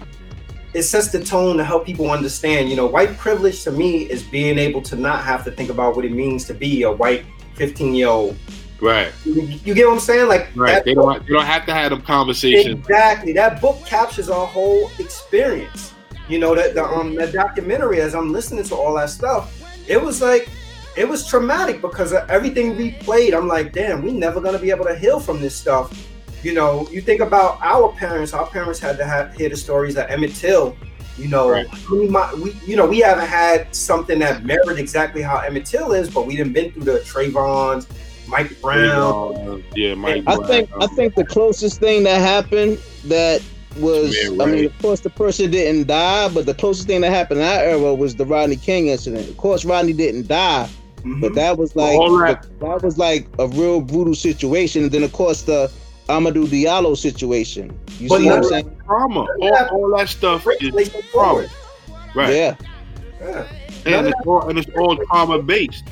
[0.75, 4.23] it sets the tone to help people understand, you know, white privilege to me is
[4.23, 7.25] being able to not have to think about what it means to be a white
[7.57, 8.37] 15 year old.
[8.81, 9.13] Right.
[9.25, 10.29] You, you get what I'm saying?
[10.29, 10.85] Like Right.
[10.85, 11.25] They don't.
[11.25, 12.81] They don't have to have them conversations.
[12.81, 13.33] Exactly.
[13.33, 15.95] That book captures our whole experience.
[16.29, 20.01] You know, that the um that documentary, as I'm listening to all that stuff, it
[20.01, 20.49] was like
[20.97, 23.33] it was traumatic because of everything we played.
[23.35, 26.09] I'm like, damn, we never gonna be able to heal from this stuff.
[26.43, 29.97] You know, you think about our parents, our parents had to have hear the stories
[29.97, 30.77] of Emmett Till.
[31.19, 31.67] You know, Right.
[31.91, 35.93] we might we you know, we haven't had something that mirrored exactly how Emmett Till
[35.93, 37.87] is, but we didn't been through the Trayvons,
[38.29, 39.63] Mike Brown.
[39.77, 40.25] Yeah, Mike.
[40.27, 40.47] I Brown.
[40.49, 43.43] think I think the closest thing that happened that
[43.77, 47.11] was Yeah, I mean of course the person didn't die, but the closest thing that
[47.13, 49.29] happened in that era was the Rodney King incident.
[49.29, 50.69] Of course Rodney didn't die,
[51.05, 51.21] Mhm.
[51.21, 54.85] but that was like All that- that was like a real brutal situation.
[54.85, 55.71] And then of course the
[56.09, 57.73] Amadou Diallo situation.
[57.99, 58.77] You But see what I'm saying?
[58.87, 59.27] trauma.
[59.41, 61.47] All, all that stuff is trauma.
[62.15, 62.35] Right.
[62.35, 62.55] Yeah,
[63.21, 63.45] Yeah.
[63.87, 65.85] And it's all and it's all trauma based.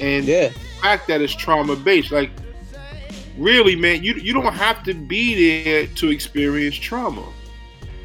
[0.00, 0.48] And yeah.
[0.48, 2.30] the fact that it's trauma based, like
[3.38, 7.24] really, man, you you don't have to be there to experience trauma.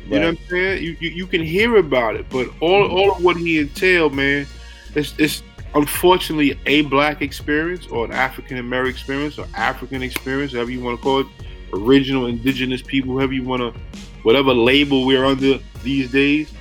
[0.10, 0.84] You know what I'm saying?
[0.84, 2.96] You, you you can hear about it, but all mm-hmm.
[2.96, 4.48] all of what he entailed, man,
[4.96, 5.44] it's it's
[5.76, 10.98] unfortunately a black experience or an African American experience or African experience, however you want
[10.98, 11.28] to call it,
[11.74, 13.80] original indigenous people, however you want to,
[14.24, 16.54] whatever label we're under these days,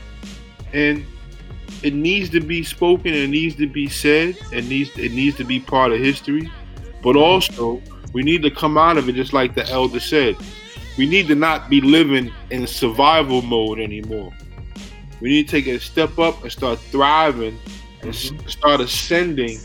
[0.73, 1.07] and
[1.83, 5.45] it needs to be spoken, it needs to be said, it needs it needs to
[5.45, 6.51] be part of history,
[7.01, 7.19] but mm-hmm.
[7.19, 7.81] also
[8.17, 10.35] we need to come out of it just like the elder said
[10.97, 14.33] we need to not be living in survival mode anymore.
[15.21, 17.59] We need to take a step up and start thriving
[18.01, 18.49] and s- mm-hmm.
[18.49, 19.59] start ascending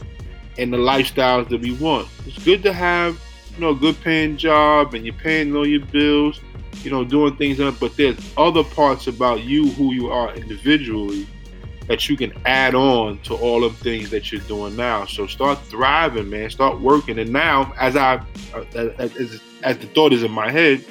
[0.57, 2.09] in the lifestyles that we want.
[2.25, 3.17] It's good to have,
[3.55, 6.41] you know, a good paying job and you're paying all your bills,
[6.83, 11.25] you know, doing things, that, but there's other parts about you, who you are individually,
[11.87, 15.05] that you can add on to all of things that you're doing now.
[15.05, 16.49] So start thriving, man.
[16.49, 17.19] Start working.
[17.19, 18.63] And now, as I, uh,
[18.97, 20.85] as, as, the thought is in my head,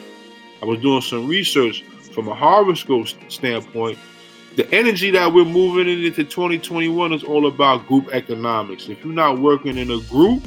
[0.62, 3.98] I was doing some research from a horoscope standpoint.
[4.56, 8.88] The energy that we're moving into 2021 is all about group economics.
[8.88, 10.42] If you're not working in a group,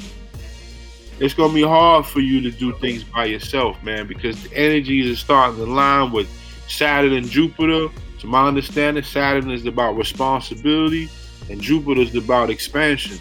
[1.20, 5.10] it's gonna be hard for you to do things by yourself, man, because the energy
[5.10, 6.28] is starting to line with
[6.68, 7.88] Saturn and Jupiter.
[8.24, 11.10] To my understanding, Saturn is about responsibility
[11.50, 13.18] and Jupiter is about expansion.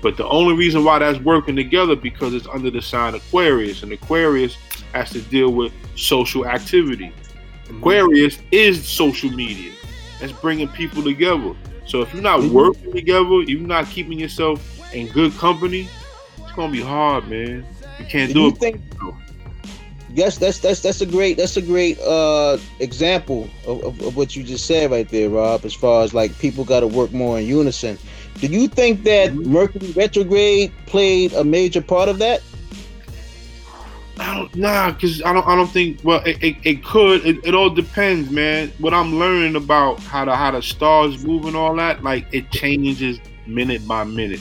[0.00, 3.92] But the only reason why that's working together because it's under the sign Aquarius, and
[3.92, 4.56] Aquarius
[4.94, 7.12] has to deal with social activity.
[7.68, 9.70] Aquarius is social media.
[10.18, 11.54] That's bringing people together.
[11.86, 12.52] So if you're not Mhm.
[12.52, 15.86] working together, you're not keeping yourself in good company,
[16.38, 17.66] it's gonna be hard, man.
[17.98, 18.56] You can't Do do you it.
[18.56, 18.80] think?
[20.18, 24.36] That's that's that's that's a great that's a great uh example of, of, of what
[24.36, 25.64] you just said right there, Rob.
[25.64, 27.98] As far as like people got to work more in unison.
[28.36, 29.52] Do you think that Mm-hmm.
[29.52, 32.40] Mercury retrograde played a major part of that?
[34.20, 37.24] I don't nah, cause I don't I don't think well it, it, it could.
[37.24, 38.72] It, it all depends, man.
[38.78, 42.50] What I'm learning about how the how the stars move and all that, like it
[42.50, 44.40] changes minute by minute.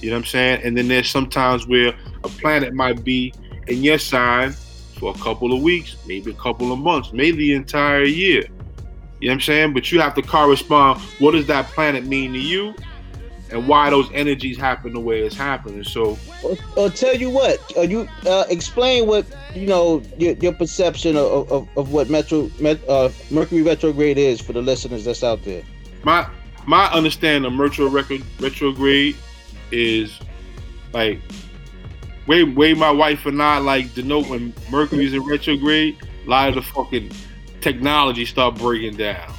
[0.00, 0.60] You know what I'm saying?
[0.62, 3.32] And then there's sometimes where a planet might be
[3.66, 4.54] in your sign
[4.98, 8.42] for a couple of weeks, maybe a couple of months, maybe the entire year.
[9.20, 9.74] You know what I'm saying?
[9.74, 11.00] But you have to correspond.
[11.18, 12.74] What does that planet mean to you?
[13.50, 15.82] And why those energies happen the way it's happening.
[15.82, 17.58] So Or, or tell you what,
[17.88, 22.78] you uh, explain what you know your, your perception of, of, of what Metro Met,
[22.88, 25.62] uh, Mercury retrograde is for the listeners that's out there.
[26.04, 26.28] my
[26.66, 29.16] my understanding of Mercury record retrograde
[29.72, 30.18] is
[30.92, 31.18] like
[32.28, 36.54] way way my wife and I like denote when Mercury's in retrograde, a lot of
[36.54, 37.10] the fucking
[37.60, 39.32] technology start breaking down.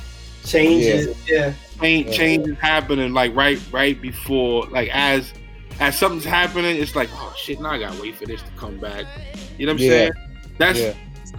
[0.45, 1.53] Changes, yeah.
[1.79, 2.13] Change, Yeah.
[2.13, 5.33] changes happening like right right before like as
[5.79, 8.77] as something's happening, it's like oh shit, now I gotta wait for this to come
[8.79, 9.05] back.
[9.57, 9.91] You know what I'm Yeah.
[9.91, 10.11] saying?
[10.57, 10.93] That's Yeah.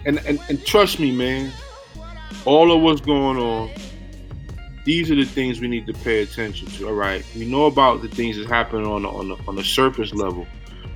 [0.07, 1.53] and, and and trust me, man.
[2.47, 3.69] All of what's going on,
[4.87, 6.87] these are the things we need to pay attention to.
[6.89, 9.65] All right, we know about the things that's happening on the on the, on the
[9.65, 10.47] surface level.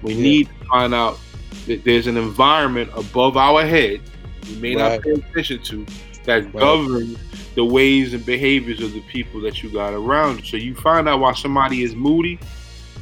[0.02, 0.22] We Yeah.
[0.22, 1.18] need to find out
[1.66, 4.00] that there's an environment above our head
[4.48, 4.92] we may Right.
[4.92, 5.86] not pay attention to
[6.26, 6.52] that Right.
[6.60, 7.16] governs
[7.54, 10.40] the ways and behaviors of the people that you got around.
[10.40, 10.44] you.
[10.44, 12.38] So you find out why somebody is moody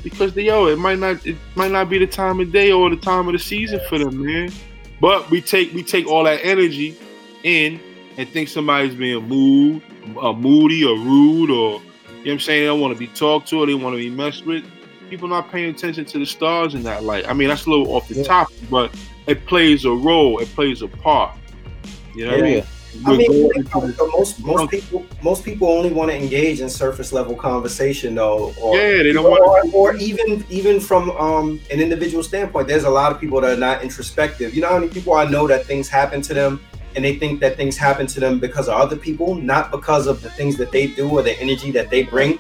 [0.05, 2.91] because they yo, it might not it might not be the time of day or
[2.91, 4.53] the time of the season for them, man.
[5.01, 6.95] But we take we take all that energy
[7.45, 7.81] in
[8.19, 9.81] and think somebody's being mood,
[10.21, 13.07] uh, moody or rude or you know what I'm saying, they don't want to be
[13.09, 14.65] talked to or they want to be messed with.
[15.13, 17.29] People not paying attention to the stars in that light.
[17.29, 18.23] I mean, that's a little off the Yeah.
[18.23, 18.91] topic, but
[19.27, 21.37] it plays a role, it plays a part.
[22.15, 22.65] You know what I mean?
[23.05, 26.63] I mean, going think about into most most people most people only want to engage
[26.63, 31.11] in surface level conversation though, or Yeah, they don't or, want or even even from
[31.11, 32.67] um, an individual standpoint.
[32.67, 34.55] There's a lot of people that are not introspective.
[34.55, 36.59] You know how many people I know that things happen to them
[36.97, 40.23] and they think that things happen to them because of other people, not because of
[40.23, 42.39] the things that they do or the energy that they bring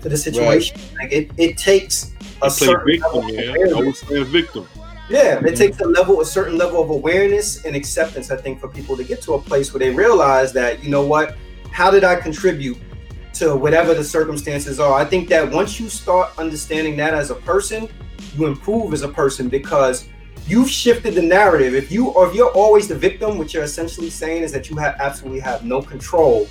[0.00, 0.80] to the situation.
[1.00, 2.13] Like it, it takes
[2.46, 3.48] a to play victim, of man.
[3.48, 3.72] awareness.
[3.72, 4.68] Always play a victim.
[5.10, 8.68] Yeah, it takes a level, a certain level of awareness and acceptance, I think, for
[8.68, 11.36] people to get to a place where they realize that, you know what,
[11.70, 12.78] how did I contribute
[13.34, 14.94] to whatever the circumstances are?
[14.94, 17.88] I think that once you start understanding that as a person,
[18.34, 20.08] you improve as a person because
[20.46, 21.74] you've shifted the narrative.
[21.74, 24.76] If you or if you're always the victim, what you're essentially saying is that you
[24.76, 26.48] have absolutely have no control.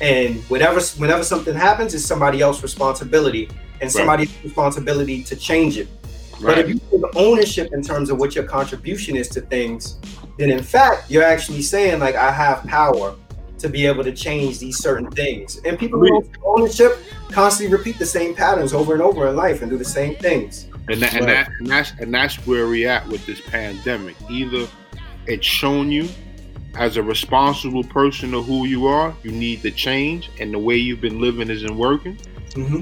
[0.00, 3.48] And whenever whenever something happens, it's somebody else's responsibility
[3.80, 5.88] and somebody's responsibility to change it.
[6.42, 6.74] But if Right.
[6.74, 9.96] you take ownership in terms of what your contribution is to things,
[10.38, 13.14] then in fact you're actually saying like I have power
[13.58, 15.60] to be able to change these certain things.
[15.66, 16.98] And people who don't ownership
[17.30, 20.66] constantly repeat the same patterns over and over in life and do the same things.
[20.88, 24.16] And that, and that and that's and that's where we at with this pandemic.
[24.30, 24.66] Either
[25.26, 26.08] it's shown you
[26.76, 30.76] as a responsible person of who you are, you need to change, and the way
[30.76, 32.18] you've been living isn't working,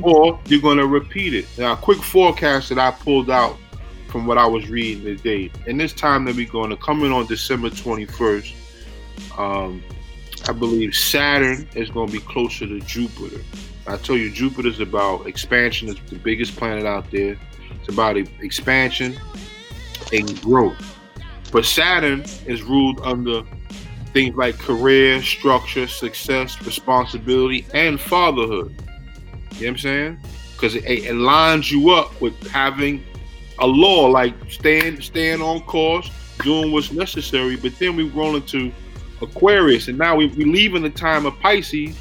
[0.02, 1.46] or you're gonna repeat it.
[1.58, 3.56] Now, a quick forecast that I pulled out
[4.08, 5.50] from what I was reading today.
[5.66, 8.54] In this time that we're going to come in on December 21st,
[9.36, 9.82] um,
[10.48, 13.42] I believe Saturn is going to be closer to Jupiter.
[13.86, 15.88] I tell you, Jupiter's about expansion.
[15.88, 17.36] It's the biggest planet out there.
[17.78, 19.18] It's about expansion
[20.12, 20.96] and growth.
[21.52, 23.42] But Saturn is ruled under
[24.12, 28.74] things like career, structure, success, responsibility, and fatherhood.
[29.58, 30.20] You know what I'm saying?
[30.52, 33.04] Because it, it lines you up with having
[33.58, 36.10] a law, like staying staying on course,
[36.42, 37.56] doing what's necessary.
[37.56, 38.72] But then we roll into
[39.20, 41.96] Aquarius, and now we, we leaving the time of Pisces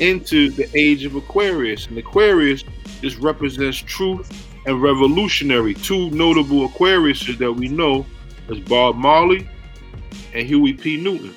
[0.00, 1.86] into the age of Aquarius.
[1.86, 2.64] And Aquarius
[3.00, 5.74] just represents truth and revolutionary.
[5.74, 8.06] Two notable Aquariuses that we know
[8.48, 9.48] is Bob Marley
[10.32, 10.96] and Huey P.
[10.96, 11.34] Newton.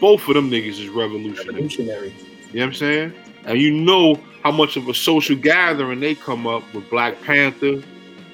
[0.00, 1.46] Both of them niggas is revolutionary.
[1.46, 2.14] Revolutionary.
[2.52, 3.14] You know what I'm saying?
[3.44, 7.82] And you know how much of a social gathering they come up with Black Panther.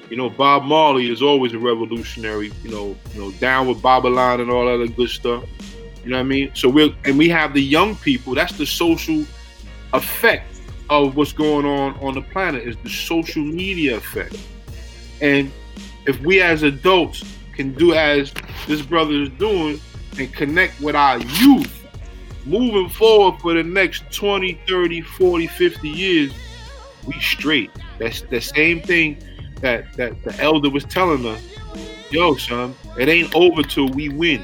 [0.09, 4.41] You know, Bob Marley is always a revolutionary, you know, you know, down with Babylon
[4.41, 5.45] and all that good stuff.
[6.03, 6.51] You know what I mean?
[6.53, 9.23] So we're and we have the young people, that's the social
[9.93, 10.59] effect
[10.89, 14.37] of what's going on on the planet is the social media effect.
[15.21, 15.49] And
[16.05, 17.23] if we as adults
[17.53, 18.33] can do as
[18.67, 19.79] this brother is doing
[20.19, 21.80] and connect with our youth
[22.45, 26.33] moving forward for the next 20, 30, 40, 50 years,
[27.05, 27.71] we straight.
[27.99, 29.17] That's the same thing
[29.61, 31.41] that that the elder was telling us.
[32.09, 34.43] Yo, son, it ain't over till we win.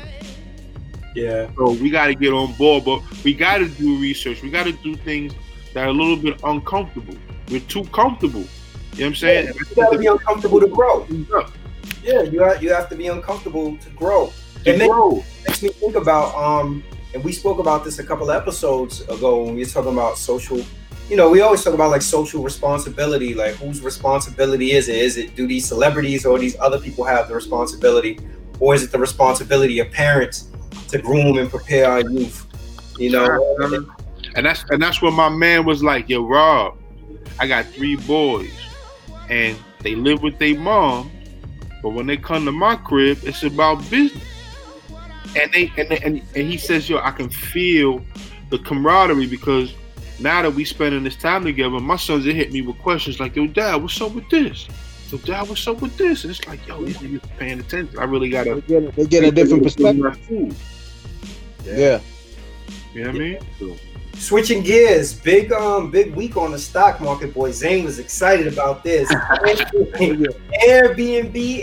[1.16, 1.50] Yeah.
[1.58, 4.42] So we got to get on board, but we got to do research.
[4.42, 5.34] We got to do things
[5.74, 7.16] that are a little bit uncomfortable.
[7.50, 8.42] We're too comfortable.
[8.42, 8.50] You know
[8.94, 9.46] what I'm saying?
[9.48, 11.08] Yeah, you got to be uncomfortable to grow.
[12.04, 14.32] Yeah, you have, you have to be uncomfortable to grow.
[14.64, 15.24] To and grow.
[15.46, 16.84] makes me think about um,
[17.18, 20.62] and we spoke about this a couple episodes ago when we were talking about social.
[21.10, 24.98] You know, we always talk about like social responsibility, like whose responsibility is it?
[24.98, 28.20] Is it do these celebrities or these other people have the responsibility,
[28.60, 30.50] or is it the responsibility of parents
[30.90, 32.46] to groom and prepare our youth?
[33.00, 33.90] You know,
[34.36, 36.78] and that's and that's what my man was like, yo, Rob,
[37.40, 38.54] I got three boys,
[39.28, 41.10] and they live with their mom,
[41.82, 44.37] but when they come to my crib, it's about business.
[45.36, 48.04] And they and they, and, and he says, yo, I can feel
[48.50, 49.74] the camaraderie because
[50.20, 53.36] now that we spending this time together, my sons they hit me with questions like,
[53.36, 54.68] yo, dad, what's up with this?
[55.08, 56.24] So, dad, what's up with this?
[56.24, 57.98] And it's like, yo, these niggas paying attention.
[57.98, 60.56] I really gotta They get, they get a different perspective.
[61.64, 62.02] Yeah.
[62.94, 63.40] You know what I mean?
[64.16, 67.52] Switching gears, big um big week on the stock market, boy.
[67.52, 69.08] Zane was excited about this.
[69.14, 70.26] Airbnb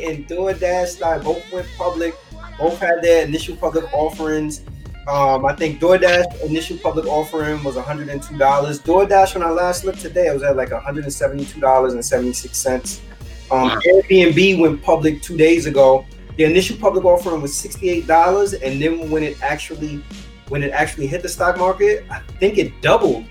[0.08, 2.14] and DoorDash stock both went public,
[2.58, 4.62] both had their initial public offerings.
[5.08, 8.38] Um, I think DoorDash initial public offering was $102.
[8.38, 13.00] DoorDash when I last looked today, it was at like $172.76.
[13.50, 13.78] Um, Wow.
[13.86, 16.06] Airbnb went public two days ago.
[16.38, 20.02] The initial public offering was $68, and then when it actually
[20.48, 23.26] when it actually hit the stock market, I think it doubled.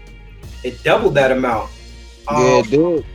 [0.64, 1.72] It doubled that amount.
[2.28, 3.06] Um, Yeah, dude.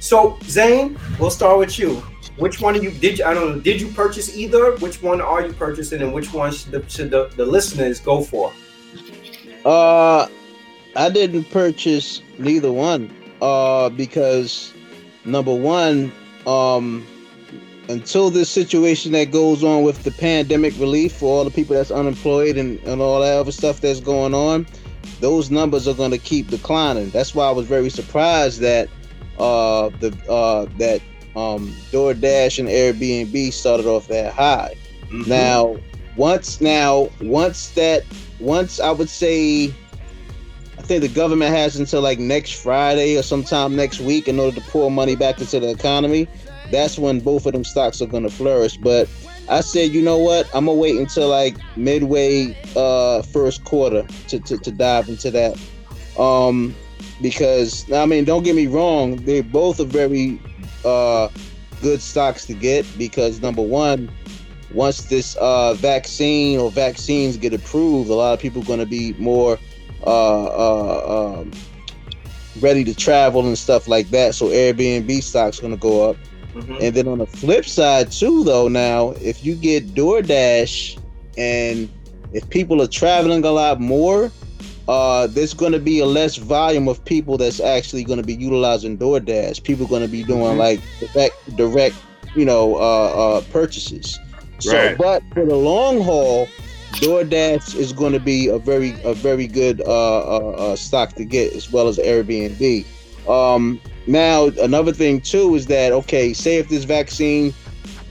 [0.00, 2.02] so Zane, we'll start with you.
[2.38, 4.76] Which one of you did you, I don't know, did you purchase either?
[4.76, 8.22] Which one are you purchasing and which one should the, should the, the listeners go
[8.22, 8.52] for?
[9.64, 10.28] Uh,
[10.96, 13.14] I didn't purchase neither one.
[13.40, 14.72] Uh, because
[15.24, 16.12] number one,
[16.46, 17.06] um,
[17.88, 21.90] until this situation that goes on with the pandemic relief for all the people that's
[21.90, 24.66] unemployed and, and all that other stuff that's going on,
[25.20, 27.10] those numbers are going to keep declining.
[27.10, 28.88] That's why I was very surprised that
[29.38, 31.00] uh the uh that
[31.36, 34.74] um DoorDash and Airbnb started off that high.
[35.26, 35.76] Now,
[36.16, 38.04] once now, once that,
[38.40, 39.72] once I would say,
[40.78, 44.60] I think the government has until like next Friday or sometime next week in order
[44.60, 46.28] to pour money back into the economy.
[46.70, 48.76] That's when both of them stocks are going to flourish.
[48.76, 49.08] But
[49.48, 50.46] I said, you know what?
[50.54, 55.58] I'm gonna wait until like midway, uh, first quarter to, to, to dive into that.
[56.18, 56.74] Um,
[57.22, 60.40] because I mean, don't get me wrong, they both are very
[60.88, 61.28] uh
[61.80, 64.10] good stocks to get because number one,
[64.72, 68.86] once this uh, vaccine or vaccines get approved, a lot of people are going to
[68.86, 69.58] be more
[70.06, 71.52] uh, uh, um,
[72.60, 74.34] ready to travel and stuff like that.
[74.34, 76.16] So Airbnb stock's going to go up.
[76.54, 76.80] Mhm.
[76.80, 80.98] And then on the flip side too, though, now if you get DoorDash
[81.36, 81.88] and
[82.32, 84.30] if people are traveling a lot more,
[84.88, 88.34] uh, there's going to be a less volume of people that's actually going to be
[88.34, 89.62] utilizing DoorDash.
[89.64, 90.58] People are going to be doing Mhm.
[90.58, 91.96] like direct, direct,
[92.34, 93.08] you know, uh,
[93.38, 94.18] uh, purchases.
[94.60, 94.98] So, Right.
[94.98, 96.48] but for the long haul,
[96.94, 101.24] DoorDash is going to be a very, a very good uh, uh, uh, stock to
[101.24, 102.84] get, as well as Airbnb.
[103.28, 107.52] Um, now, another thing too is that okay, say if this vaccine,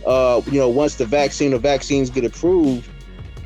[0.06, 2.88] uh, you know, once the vaccine or vaccines get approved,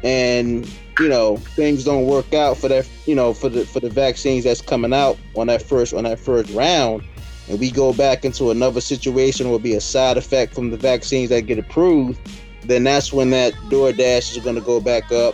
[0.03, 0.69] and
[1.01, 4.43] you know things don't work out for that, you know, for the for the vaccines
[4.43, 7.03] that's coming out on that first on that first round,
[7.49, 11.29] and we go back into another situation will be a side effect from the vaccines
[11.29, 12.19] that get approved,
[12.63, 15.33] then that's when that DoorDash is going to go back up.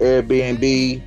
[0.00, 1.00] Airbnb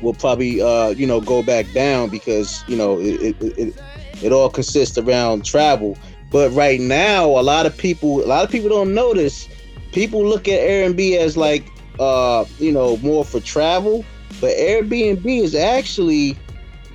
[0.00, 3.82] will probably uh, you know go back down because you know it, it, it
[4.22, 5.98] it all consists around travel.
[6.30, 9.46] But right now, a lot of people a lot of people don't notice.
[9.92, 11.66] People look at Airbnb as like
[11.98, 14.04] uh, you know more for travel,
[14.40, 16.36] but Airbnb is actually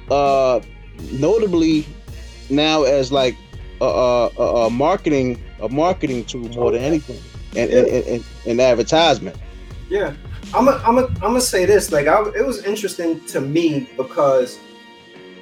[0.10, 0.60] uh,
[1.12, 1.86] notably
[2.50, 3.36] now as like
[3.82, 7.20] a, a, a, marketing a marketing tool more than anything,
[7.56, 9.36] and and, and, and, and advertisement.
[9.90, 10.14] Yeah,
[10.54, 11.92] I'm a, I'm a, I'm gonna say this.
[11.92, 14.60] Like, I, it was interesting to me because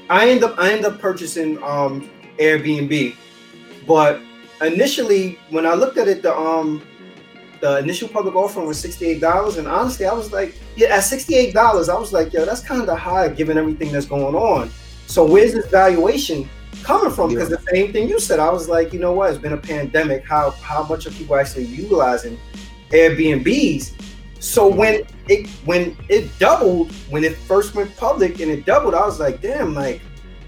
[0.09, 3.15] I end up I end up purchasing um Airbnb,
[3.87, 4.21] but
[4.61, 6.81] initially when I looked at it, the um
[7.61, 11.01] the initial public offering was sixty eight dollars, and honestly, I was like, yeah, at
[11.01, 14.35] sixty eight dollars, I was like, yo, that's kind of high given everything that's going
[14.35, 14.69] on.
[15.07, 16.49] So where's this valuation
[16.83, 17.29] coming from?
[17.29, 19.29] Because the same thing you said, I was like, you know what?
[19.31, 20.25] It's been a pandemic.
[20.25, 22.39] How how much are people actually utilizing
[22.89, 23.93] Airbnbs?
[24.39, 29.05] So when it when it doubled when it first went public and it doubled, I
[29.05, 30.01] was like, damn, like,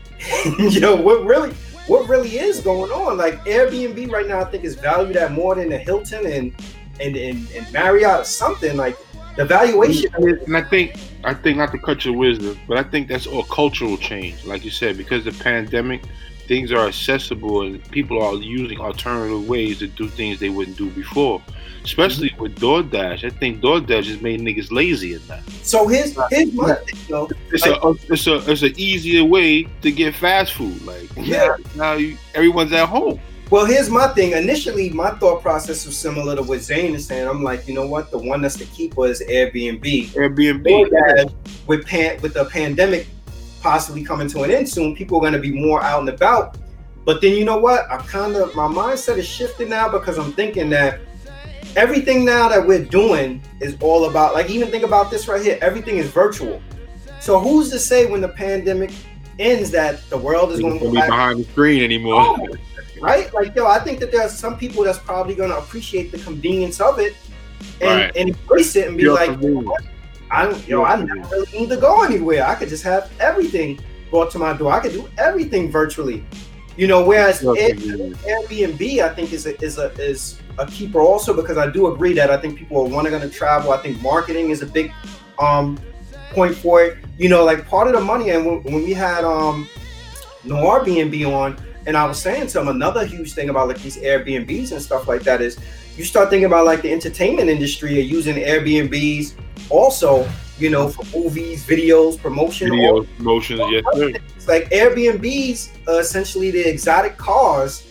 [0.59, 1.53] you know, what really
[1.87, 3.17] what really is going on?
[3.17, 6.53] Like Airbnb right now, I think is valued at more than the Hilton and
[6.99, 8.75] and and, and Marriott or something.
[8.77, 8.97] Like
[9.35, 10.09] The valuation.
[10.15, 13.43] And I think I think not to cut your wisdom, but I think that's all
[13.43, 16.01] cultural change, like you said, because the pandemic,
[16.47, 20.89] things are accessible and people are using alternative ways to do things they wouldn't do
[20.91, 21.41] before.
[21.83, 25.43] Especially with DoorDash, I think DoorDash has made niggas lazy in that.
[25.63, 27.29] So here's here's my thing though.
[27.51, 30.81] It's Like- a it's a it's an easier way to get fast food.
[30.85, 31.55] Like Yeah.
[31.75, 33.19] now you, everyone's at home.
[33.49, 34.33] Well, here's my thing.
[34.33, 37.29] Initially, my thought process was similar to what Zane is saying.
[37.29, 38.11] I'm like, you know what?
[38.11, 40.07] The one that's the keeper is Airbnb.
[40.09, 41.33] Airbnb.
[41.65, 43.07] With pan with the pandemic
[43.61, 46.57] possibly coming to an end soon, people are going to be more out and about.
[47.05, 47.89] But then you know what?
[47.89, 50.99] I kind of my mindset is shifting now because I'm thinking that
[51.77, 55.57] everything now that we're doing is all about like even think about this right here.
[55.61, 56.61] Everything is virtual.
[57.21, 58.91] So who's to say when the pandemic
[59.39, 62.35] ends that the world is going to be back behind the screen anymore.
[62.39, 62.47] Oh,
[63.01, 63.33] right?
[63.33, 66.79] Like, yo, I think that there's some people that's probably going to appreciate the convenience
[66.81, 67.15] of it
[67.81, 68.15] and, Right.
[68.15, 69.29] and embrace it and be Pure like.
[70.29, 72.45] I don't, yo, I never really need to go anywhere.
[72.45, 73.79] I could just have everything
[74.09, 74.71] brought to my door.
[74.73, 76.23] I could do everything virtually.
[76.75, 78.17] You know, whereas Pure Air- convenience.
[78.23, 82.13] Airbnb, I think is a is a is a keeper also because I do agree
[82.13, 83.71] that I think people are want to going to travel.
[83.71, 84.91] I think marketing is a big
[85.39, 85.79] um
[86.31, 86.97] point for it.
[87.17, 89.67] You know, like part of the money, and when, when we had um
[90.43, 93.97] no Airbnb on, and I was saying to him another huge thing about like these
[93.97, 95.57] Airbnbs and stuff like that is
[95.95, 99.33] you start thinking about like the entertainment industry are using Airbnbs
[99.69, 100.27] also,
[100.59, 104.09] you know, for movies, videos, promotion, Video promotions, yes sir.
[104.35, 107.83] it's like Airbnbs are essentially the exotic cars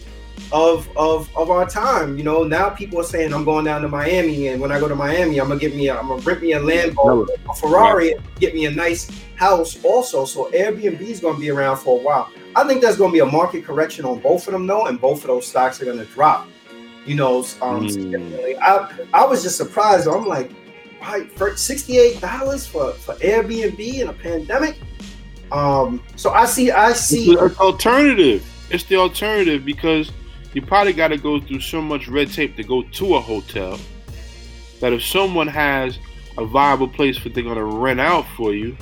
[0.52, 2.18] of of of our time.
[2.18, 4.88] You know, now people are saying I'm going down to Miami, and when I go
[4.88, 8.12] to Miami, I'm gonna get me a, I'm gonna rent me a Lambo, a Ferrari,
[8.12, 10.26] and get me a nice house also.
[10.26, 12.30] So Airbnb is gonna be around for a while.
[12.56, 15.20] I think there's gonna be a market correction on both of them though, and both
[15.20, 16.48] of those stocks are gonna drop.
[17.04, 18.58] You know, um, Mm.
[18.60, 20.08] I I was just surprised.
[20.08, 20.50] I'm like,
[21.00, 24.76] right, for sixty eight dollars for for Airbnb in a pandemic.
[25.52, 27.34] Um, so I see, I It's see.
[27.34, 28.42] the alternative.
[28.70, 30.10] It's the alternative because
[30.54, 33.78] you probably got to go through so much red tape to go to a hotel
[34.80, 35.98] that if someone has
[36.38, 38.76] a viable place that they're going to rent out for you,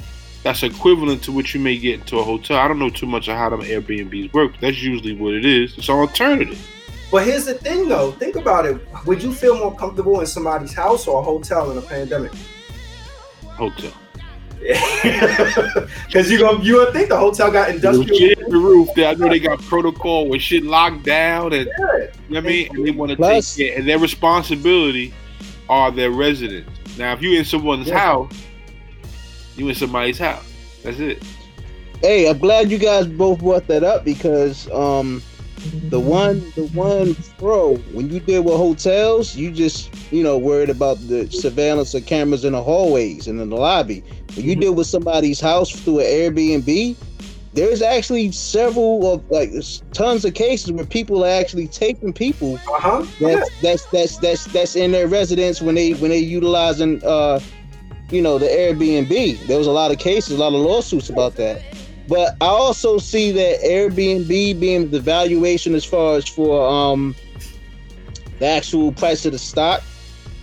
[0.45, 2.59] that's equivalent to what you may get into a hotel.
[2.59, 5.45] I don't know too much of how them Airbnbs work, but that's usually what it
[5.45, 5.77] is.
[5.77, 6.71] It's an alternative.
[7.11, 8.13] But here's the thing, though.
[8.13, 8.81] Think about it.
[9.07, 12.33] Would you feel more comfortable in somebody's house or a hotel in a pandemic?
[13.57, 13.93] Hotel.
[16.07, 18.07] Because you go, you would think the hotel got industrial.
[18.19, 19.09] shit in the roof there.
[19.09, 21.97] I know they got protocol with shit locked down and Yeah.
[21.97, 22.69] You know what I mean?
[22.77, 23.77] And they want to take it.
[23.79, 25.13] and their responsibility
[25.69, 26.71] are their residents.
[26.99, 27.99] Now, if you in someone's Yeah.
[27.99, 28.33] house,
[29.57, 30.45] you in somebody's house.
[30.83, 31.23] That's it.
[32.03, 35.23] Hey, I'm glad you guys both brought that up because um
[35.91, 40.71] the one the one pro when you deal with hotels, you just you know worried
[40.71, 44.05] about the surveillance of cameras in the hallways and in the lobby.
[44.35, 44.61] When you Mhm.
[44.61, 46.97] deal with somebody's house through an Airbnb,
[47.55, 49.51] there's actually several of like
[49.93, 53.05] tons of cases where people are actually taking people Uh huh.
[53.21, 57.39] That's that's that's that's that's in their residence when they when they utilizing uh
[58.15, 59.47] you know the Airbnb.
[59.47, 61.61] There was a lot of cases, a lot of lawsuits about that.
[62.09, 64.29] But I also see that Airbnb
[64.61, 67.15] being the valuation as far as for um
[68.39, 69.83] the actual price of the stock.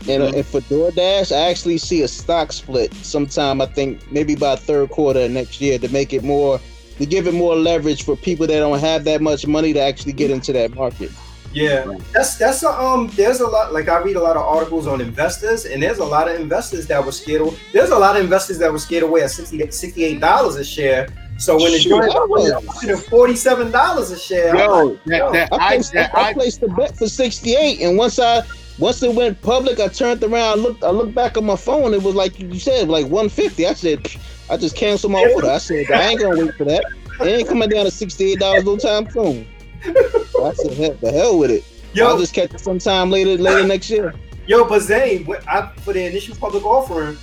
[0.09, 0.33] And, Mhm.
[0.37, 3.61] and for DoorDash, I actually see a stock split sometime.
[3.61, 6.59] I think maybe by third quarter of next year to make it more,
[6.97, 10.13] to give it more leverage for people that don't have that much money to actually
[10.13, 11.11] get into that market.
[11.53, 13.07] Yeah, that's that's a, um.
[13.15, 13.73] There's a lot.
[13.73, 16.87] Like I read a lot of articles on investors, and there's a lot of investors
[16.87, 17.41] that were scared.
[17.41, 21.09] Of, there's a lot of investors that were scared away at 68 dollars a share.
[21.37, 25.31] So when it Shoot, joined I forty-seven dollars a share, I'm like, Yo, that, yo,
[25.33, 28.43] that, I I, placed, that, I, I, placed the bet for 68, and once I
[28.77, 31.93] once it went public, I turned around, I looked, I looked back on my phone.
[31.93, 33.65] It was like you said, like 150.
[33.65, 34.07] I said,
[34.49, 35.49] I just canceled my order.
[35.49, 36.85] I said, I ain't gonna wait for that.
[37.19, 39.47] It ain't coming down to 68 dollars no time soon.
[39.83, 41.63] I said, hell, the hell with it.
[42.01, 44.13] I'll just catch it sometime later, later next year.
[44.47, 47.17] yo, but Zane, when I for the initial public offering,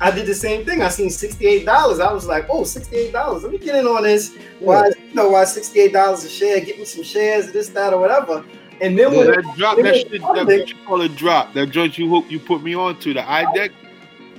[0.00, 0.80] I did the same thing.
[0.82, 2.00] I seen sixty-eight dollars.
[2.00, 3.42] I was like, oh, 68 dollars.
[3.42, 4.36] Let me get in on this.
[4.58, 6.60] Why, you know, why sixty-eight dollars a share?
[6.60, 8.42] Get me some shares, this, that, or whatever.
[8.80, 9.34] And then when Yeah.
[9.34, 11.52] that drop, that shit, that what you call a drop.
[11.52, 13.72] That joint you hook, you put me onto the IDEX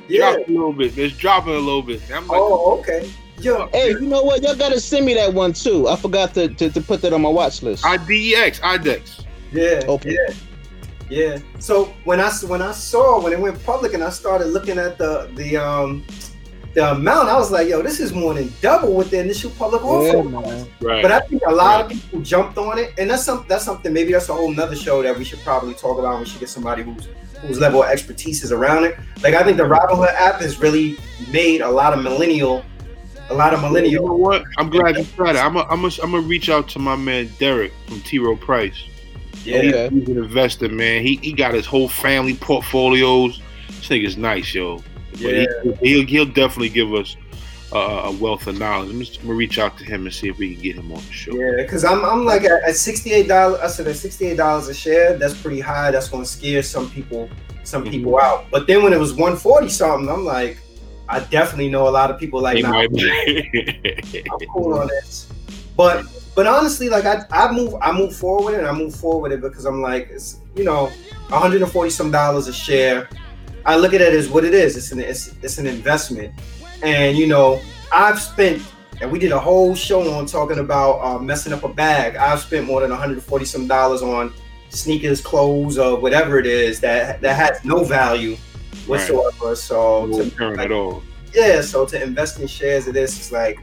[0.08, 0.98] yeah, dropped a little bit.
[0.98, 2.02] It's dropping a little bit.
[2.12, 3.08] I'm like, oh, okay,
[3.44, 4.42] yo, Hey, you know what?
[4.42, 5.88] Y'all gotta send me that one too.
[5.88, 7.84] I forgot to, to, to put that on my watch list.
[7.84, 9.26] IDEX, IDEX.
[9.52, 10.12] Yeah, Okay.
[10.16, 10.34] yeah,
[11.10, 11.38] yeah.
[11.60, 14.98] So when I when I saw when it went public and I started looking at
[14.98, 16.06] the the um
[16.74, 19.84] the amount, I was like, yo, this is more than double what the initial public
[19.84, 20.06] offer.
[20.18, 20.68] Yeah, was.
[20.80, 21.02] Right.
[21.02, 23.92] But I think a lot of people jumped on it, and that's some that's something.
[23.92, 26.20] Maybe that's a whole nother show that we should probably talk about.
[26.20, 27.10] We should get somebody who's
[27.42, 28.98] whose level of expertise is around it.
[29.22, 30.98] Like I think the Robinhood app has really
[31.30, 32.64] made a lot of millennial,
[33.32, 33.92] a lot of millennials.
[33.92, 34.44] You know what?
[34.58, 35.40] I'm glad you tried it.
[35.40, 38.20] I'm gonna I'm gonna reach out to my man Derek from T.
[38.20, 38.84] Rowe Price.
[39.44, 39.90] Yeah, Okay.
[39.96, 41.04] He's an investor, man.
[41.04, 43.42] He he got his whole family portfolios.
[43.68, 44.84] This nigga's nice, yo.
[45.14, 45.46] But Yeah.
[45.82, 47.16] he, will he'll definitely give us
[47.74, 48.90] uh, a wealth of knowledge.
[48.92, 51.02] I'm, just, gonna reach out to him and see if we can get him on
[51.06, 51.34] the show.
[51.36, 51.54] yeah.
[51.58, 53.60] Because I'm I'm like at, at sixty eight dollars.
[53.62, 55.18] I said at sixty eight dollars a share.
[55.18, 55.90] That's pretty high.
[55.92, 57.30] That's going to scare some people
[57.64, 57.92] some Mhm.
[57.92, 58.46] people out.
[58.52, 60.58] But then when it was one forty something, I'm like,
[61.12, 65.30] I definitely know a lot of people like nah, I'm cool on this.
[65.76, 66.06] But
[66.36, 69.42] but honestly, like I, I move I move forward and I move forward with it
[69.42, 70.86] because I'm like it's you know
[71.28, 73.10] 140 some dollars a share.
[73.66, 74.78] I look at it as what it is.
[74.78, 76.34] It's an it's, it's an investment,
[76.82, 77.62] and you know
[77.94, 78.64] I've spent
[79.02, 82.16] and we did a whole show on talking about uh, messing up a bag.
[82.16, 84.34] I've spent more than 140 some dollars on
[84.70, 88.38] sneakers, clothes, or whatever it is that that has no value
[88.88, 89.56] whatsoever.
[89.56, 91.04] So no to, like, at all.
[91.34, 93.60] yeah, so to invest in shares of this is like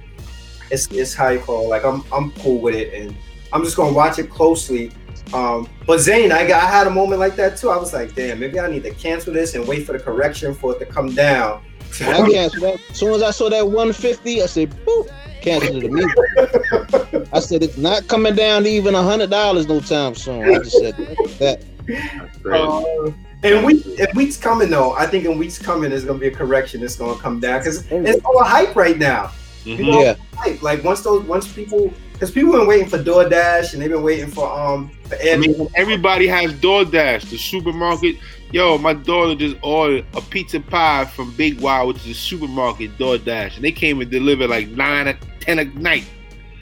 [0.71, 1.69] it's it's how you call it.
[1.69, 3.17] like I'm I'm cool with it and
[3.53, 4.93] I'm just gonna watch it closely.
[5.33, 7.71] Um, but Zane, I got I had a moment like that too.
[7.71, 10.55] I was like, damn, maybe I need to cancel this and wait for the correction
[10.55, 11.63] for it to come down.
[12.01, 12.81] I canceled that.
[12.91, 15.11] As soon as I saw that 150, I said, boop,
[15.41, 17.29] canceled it immediately.
[17.33, 20.45] I said, it's not coming down to even $100 no time soon.
[20.45, 20.97] I just said
[21.39, 21.65] that.
[21.87, 23.15] That's crazy.
[23.45, 26.31] And week in weeks coming though, I think in weeks coming there's gonna be a
[26.31, 26.83] correction.
[26.83, 29.31] It's gonna come down because it's all hype right now.
[29.65, 29.79] Mhm.
[29.79, 30.15] You know, Yeah.
[30.37, 30.63] hype.
[30.63, 34.27] Like once those once people because people been waiting for DoorDash and they've been waiting
[34.27, 37.31] for um for I mean, everybody has DoorDash.
[37.31, 38.17] The supermarket.
[38.51, 42.97] Yo, my daughter just ordered a pizza pie from Big Y, which is a supermarket
[42.99, 46.05] DoorDash, and they came and delivered like nine or ten at night.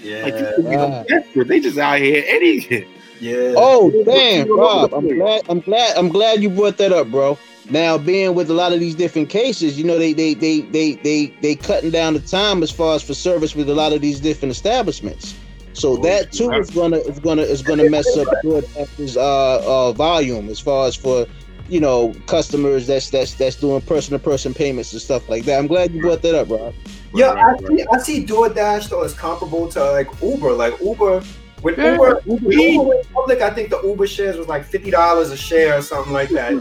[0.05, 1.05] Like, Yeah, you know,
[1.45, 2.85] they just out here anything.
[3.20, 3.54] yeah.
[3.56, 4.92] Oh damn, Rob!
[4.92, 5.42] I'm glad.
[5.48, 5.96] I'm glad.
[5.96, 7.38] I'm glad you brought that up, bro.
[7.68, 10.94] Now, being with a lot of these different cases, you know, they they they they
[10.94, 14.00] they they cutting down the time as far as for service with a lot of
[14.00, 15.34] these different establishments.
[15.72, 19.92] So Oh, that too is gonna is gonna is gonna mess up DoorDash's uh uh
[19.92, 21.26] volume as far as for
[21.68, 25.58] you know customers that's that's that's doing person to person payments and stuff like that.
[25.58, 26.72] I'm glad you brought that up, Rob.
[27.14, 27.86] Yeah, Right, right, I see.
[27.92, 30.52] I see DoorDash though is comparable to like Uber.
[30.52, 31.22] Like Uber,
[31.66, 32.52] with Yeah, Uber, Uber.
[32.52, 35.82] Uber went public, I think the Uber shares was like fifty dollars a share or
[35.82, 36.52] something like that.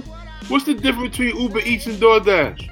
[0.48, 2.70] What's the difference between Uber Eats and DoorDash?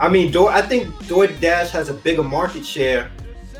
[0.00, 0.52] I mean, Door.
[0.52, 3.10] I think DoorDash has a bigger market share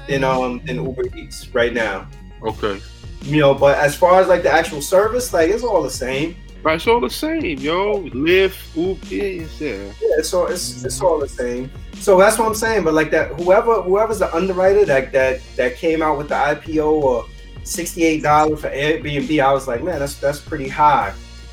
[0.08, 2.08] than um than Uber Eats right now.
[2.42, 2.80] Okay,
[3.22, 6.36] You know, but as far as like the actual service, like it's all the same.
[6.62, 8.02] Right, it's all the same, yo.
[8.10, 9.60] Lyft, Uber, yeah, it's.
[9.60, 11.70] Yeah, it's all it's, it's all the same.
[11.94, 12.84] So that's what I'm saying.
[12.84, 16.86] But like that, whoever whoever's the underwriter that that that came out with the IPO
[16.86, 17.26] or
[17.68, 21.12] sixty eight dollars for Airbnb, I was like, man, that's that's pretty high.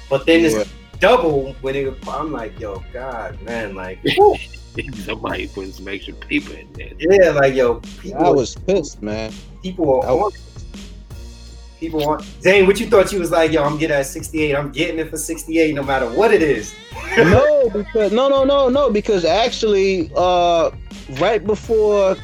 [0.09, 0.59] But then Yeah.
[0.61, 1.93] it's double when it.
[2.07, 4.36] I'm like, yo, God, man, like, whew.
[5.05, 6.91] Somebody putting some extra paper in there.
[6.99, 7.82] yeah, like yo,
[8.20, 9.32] I was pissed, man.
[9.63, 10.20] people I are on.
[10.20, 10.41] was-
[11.80, 12.66] People want Zane.
[12.68, 13.51] What you thought you was like?
[13.51, 14.55] Yo, I'm getting at 68.
[14.55, 16.74] I'm getting it for 68, no matter what it is.
[17.18, 18.89] no, because no, no, no, no.
[18.89, 20.72] Because actually, uh,
[21.20, 22.16] right before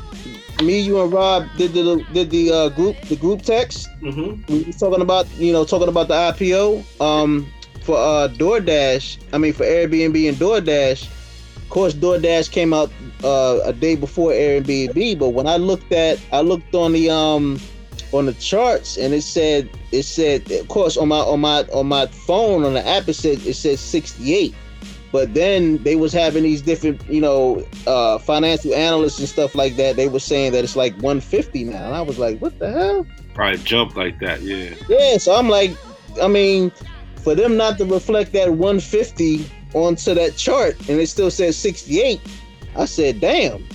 [0.61, 4.51] me, you and Rob did the did the uh, group the group text, Mm-hmm.
[4.51, 7.47] we was talking about you know talking about the IPO um
[7.83, 9.17] for uh DoorDash.
[9.33, 11.07] I mean for Airbnb and DoorDash.
[11.57, 12.91] Of course, DoorDash came out
[13.23, 17.59] uh, a day before Airbnb, but when I looked at I looked on the um
[18.11, 21.87] on the charts and it said it said of course on my on my on
[21.87, 24.53] my phone on the app it said it said 68
[25.11, 29.75] but then they was having these different you know uh financial analysts and stuff like
[29.75, 32.71] that they were saying that it's like 150 now and i was like what the
[32.71, 34.73] hell Probably jump like that, yeah.
[34.89, 35.75] yeah so i'm like
[36.21, 36.71] i mean
[37.17, 42.19] for them not to reflect that 150 onto that chart and it still says 68
[42.75, 43.65] i said damn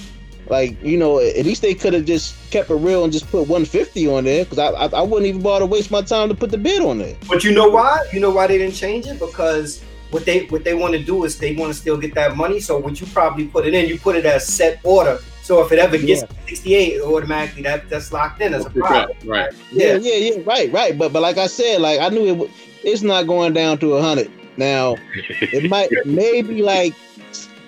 [0.48, 3.40] like you know at least they could have just kept it real and just put
[3.48, 6.34] 150 on there because I, I i wouldn't even bother to waste my time to
[6.34, 8.06] put the bid on there But you know why?
[8.12, 9.18] You know why they didn't change it?
[9.18, 12.36] Because what they what they want to do is they want to still get that
[12.36, 12.60] money.
[12.60, 15.18] So when you probably put it in, you put it as set order.
[15.42, 16.28] So if it ever gets Yeah.
[16.48, 19.24] 68, automatically that that's locked in as a product.
[19.24, 19.52] Right.
[19.72, 19.96] Yeah, Yeah.
[20.14, 20.96] yeah, yeah, right, right.
[20.98, 22.34] But but like I said, like I knew it.
[22.38, 22.50] w-
[22.84, 24.30] It's not going down to a hundred.
[24.56, 24.96] Now
[25.40, 26.94] it might maybe like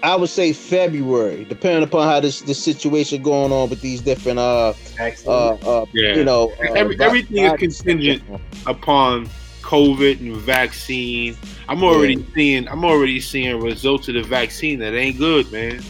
[0.02, 4.38] I would say February, depending upon how this this situation going on with these different
[4.38, 5.64] uh uh Excellent.
[5.66, 6.14] uh Yeah.
[6.14, 8.22] you know uh, Every- everything is contingent.
[8.66, 9.28] upon
[9.68, 11.36] COVID and vaccine.
[11.68, 15.82] I'm already seeing I'm already seeing results of the vaccine that ain't good, man.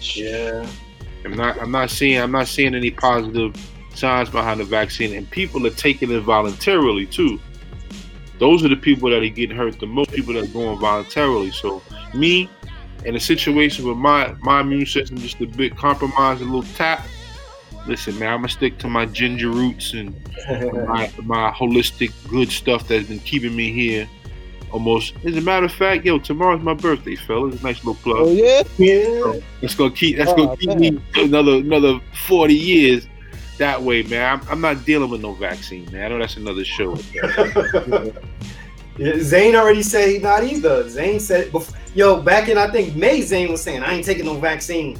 [0.00, 0.68] Yeah.
[1.24, 1.60] I'm not.
[1.60, 2.20] I'm not seeing.
[2.20, 3.56] I'm not seeing any positive
[3.94, 7.40] signs behind the vaccine, and people are taking it voluntarily too.
[8.38, 10.10] Those are the people that are getting hurt the most.
[10.10, 11.50] People that are going voluntarily.
[11.50, 11.82] So
[12.14, 12.50] me,
[13.06, 17.06] in a situation where my my immune system just a bit compromised, a little tap.
[17.88, 20.14] Listen, man, I'm gonna stick to my ginger roots and
[20.86, 24.06] my, my holistic good stuff that's been keeping me here
[24.70, 25.14] almost.
[25.24, 27.62] As a matter of fact, yo, tomorrow's my birthday, fellas.
[27.62, 28.16] Nice little plug.
[28.18, 28.62] Oh yeah.
[28.76, 29.40] yeah.
[29.62, 30.18] That's gonna keep.
[30.18, 33.06] That's Oh, gonna keep me another another forty years.
[33.56, 34.38] That way, man.
[34.40, 36.04] I'm, I'm not dealing with no vaccine, man.
[36.04, 36.96] I know that's another show.
[38.98, 40.88] Yeah, Zane already said he not either.
[40.88, 44.24] Zane said, bef- "Yo, back in I think May, Zane was saying I ain't taking
[44.24, 44.98] no vaccine."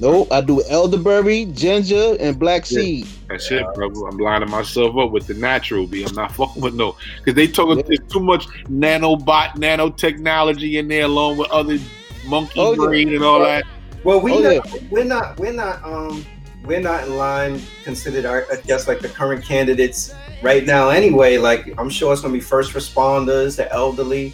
[0.00, 2.80] No, I do elderberry, ginger, and black Yeah.
[2.80, 3.06] seed.
[3.28, 3.88] That's it, bro.
[3.88, 6.02] I'm lining myself up with the natural B.
[6.04, 7.84] I'm not fucking with no, because they talking Yeah.
[7.86, 11.78] there's too much nanobot, nanotechnology in there, along with other
[12.26, 12.76] monkey Oh, yeah.
[12.86, 13.64] brain and all that.
[14.04, 16.26] Well, we Oh, not, we're not we're not um
[16.64, 21.38] we're not in line considered our I guess like the current candidates right now anyway.
[21.38, 24.32] Like I'm sure it's gonna be first responders, the elderly,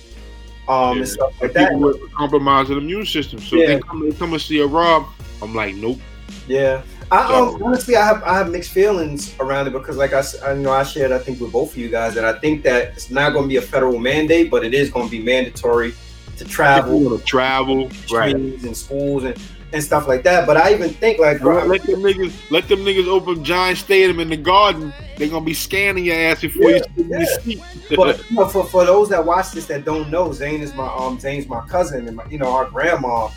[0.68, 1.00] um Yeah.
[1.02, 1.68] and stuff like that.
[1.72, 3.38] People with compromised immune system.
[3.40, 3.66] So Yeah.
[3.66, 5.04] they come, they come and see a Rob.
[5.42, 5.98] I'm like, nope.
[6.46, 6.82] Yeah.
[7.10, 10.54] I um, honestly I have I have mixed feelings around it because like I, I
[10.54, 13.10] know I shared I think with both of you guys that I think that it's
[13.10, 15.94] not going to be a federal mandate but it is going to be mandatory
[16.38, 18.34] to travel wanna travel, right?
[18.34, 19.40] and schools and,
[19.72, 20.46] and stuff like that.
[20.46, 24.20] But I even think like bro, Let them niggas, let them niggas open giant stadium
[24.20, 24.92] in the garden.
[25.16, 27.62] They're gonna be scanning your ass before Yeah, you seat.
[27.96, 30.86] but you know, for, for those that watch this that don't know, Zane is my
[30.86, 33.28] um Zane's my cousin and my, you know our grandma.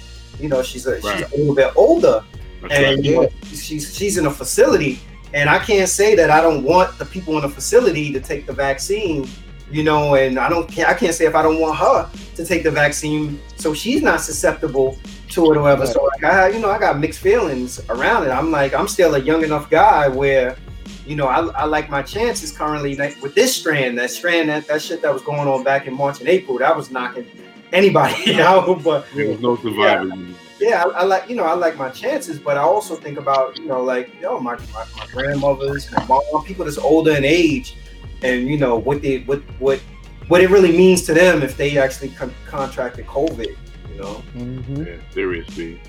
[0.42, 1.20] You know she's a Right.
[1.20, 2.24] she's a little bit older
[2.62, 3.06] That's and right.
[3.06, 5.00] you know, she's she's in a facility.
[5.34, 8.46] And I can't say that I don't want the people in the facility to take
[8.46, 9.28] the vaccine.
[9.70, 12.64] You know, and I don't I can't say if I don't want her to take
[12.64, 14.98] the vaccine so she's not susceptible
[15.30, 15.88] to it or whatever.
[15.88, 18.32] So like I you know I got mixed feelings around it.
[18.32, 20.58] I'm like I'm still a young enough guy where
[21.06, 24.68] you know, I, I like my chances currently like, with this strand, that strand, that,
[24.68, 27.26] that shit that was going on back in March and April, that was knocking
[27.74, 28.84] anybody out.
[28.84, 30.12] But There was no survivors.
[30.60, 33.58] yeah, I, I like you know I like my chances, but I also think about
[33.58, 37.76] you know like yo my my, my grandmothers, my mom, people that's older in age,
[38.24, 39.80] and you know what they what what
[40.28, 43.56] what it really means to them if they actually con- contracted COVID.
[43.90, 44.84] You know, Mm-hmm.
[44.86, 45.48] Yeah, serious,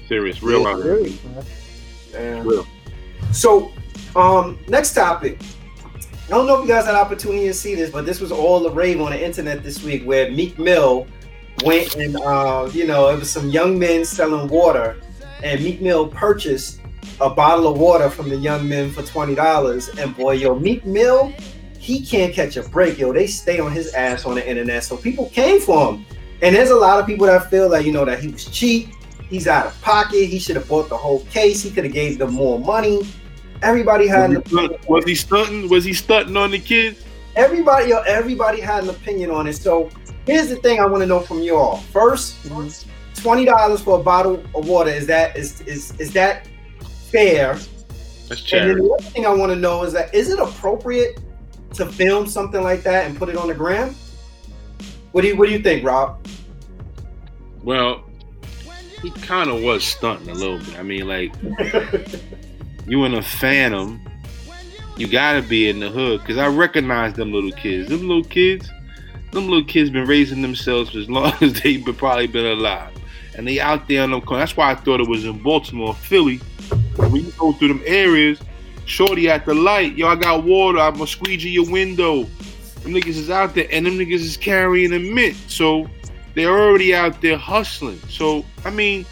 [0.09, 1.07] Serious, real out here.
[2.17, 2.67] and Real.
[3.33, 3.71] so
[4.17, 5.39] um next topic.
[6.27, 8.61] I don't know if you guys had opportunity to see this, but this was all
[8.61, 11.07] the rave on the internet this week where Meek Mill
[11.63, 14.97] went and uh, you know it was some young men selling water,
[15.43, 16.81] and Meek Mill purchased
[17.21, 19.89] a bottle of water from the young men for twenty dollars.
[19.91, 21.33] And boy, yo, Meek Mill,
[21.79, 23.13] he can't catch a break, yo.
[23.13, 26.05] They stay on his ass on the internet, so people came for him.
[26.43, 28.89] And there's a lot of people that feel like you know that he was cheap,
[29.29, 32.19] he's out of pocket, he should have bought the whole case, he could have gave
[32.19, 33.03] them more money.
[33.63, 35.69] Everybody had an Was he, was he stunting?
[35.69, 37.05] Was he stunting on the kids?
[37.37, 39.55] everybody yo, everybody had an opinion on it.
[39.55, 39.91] So
[40.27, 41.79] here's the thing I want to know from you all.
[41.93, 46.49] 1st twenty dollars for a bottle of water is that is is is that
[47.11, 47.59] fair?
[48.29, 48.71] That's charity.
[48.71, 51.21] And then the other thing I want to know is that is it appropriate
[51.75, 53.95] to film something like that and put it on the gram?
[55.13, 56.27] What do you what do you think, Rob?
[57.63, 58.05] Well,
[59.03, 60.79] he kind of was stunting a little bit.
[60.79, 61.33] I mean, like
[62.87, 64.01] you in a Phantom,
[64.97, 67.89] you gotta be in the hood because I recognize them little kids.
[67.89, 68.69] Them little kids,
[69.33, 72.93] them little kids been raising themselves as long as they've been, probably been alive,
[73.37, 74.21] and they out there on them.
[74.21, 74.43] corners.
[74.43, 76.39] That's why I thought it was in Baltimore, Philly.
[76.97, 78.41] When you go through them areas,
[78.87, 80.79] shorty at the light, yo, I got water.
[80.79, 82.25] I'm gonna squeegee your window.
[82.83, 85.37] Them niggas is out there, and them niggas is carrying a mint.
[85.49, 85.89] So
[86.35, 88.01] they're already out there hustling.
[88.09, 89.07] So I mean,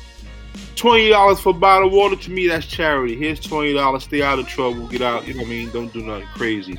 [0.76, 3.16] twenty dollars for a bottle of water to me that's charity.
[3.16, 4.04] Here's twenty dollars.
[4.04, 4.86] Stay out of trouble.
[4.88, 5.26] Get out.
[5.26, 5.70] You know what I mean?
[5.70, 6.78] Don't do nothing crazy.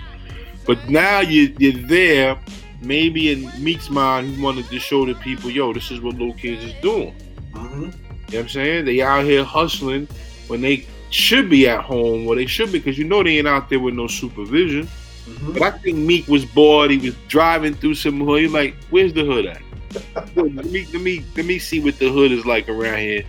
[0.66, 2.40] But now you you're there.
[2.82, 6.34] Maybe in Meek's mind, he wanted to show the people, yo, this is what little
[6.34, 7.14] kids is doing.
[7.54, 7.74] Mhm.
[7.74, 7.92] You know
[8.26, 8.86] what I'm saying?
[8.86, 10.08] They out here hustling
[10.48, 13.48] when they should be at home, where they should be, because you know they ain't
[13.48, 14.88] out there with no supervision.
[15.30, 15.54] Mhm.
[15.54, 16.90] But I think Meek was bored.
[16.92, 18.42] He was driving through some hood.
[18.42, 19.62] He's like, "Where's the hood at?
[20.36, 23.24] let me let me let me see what the hood is like around here."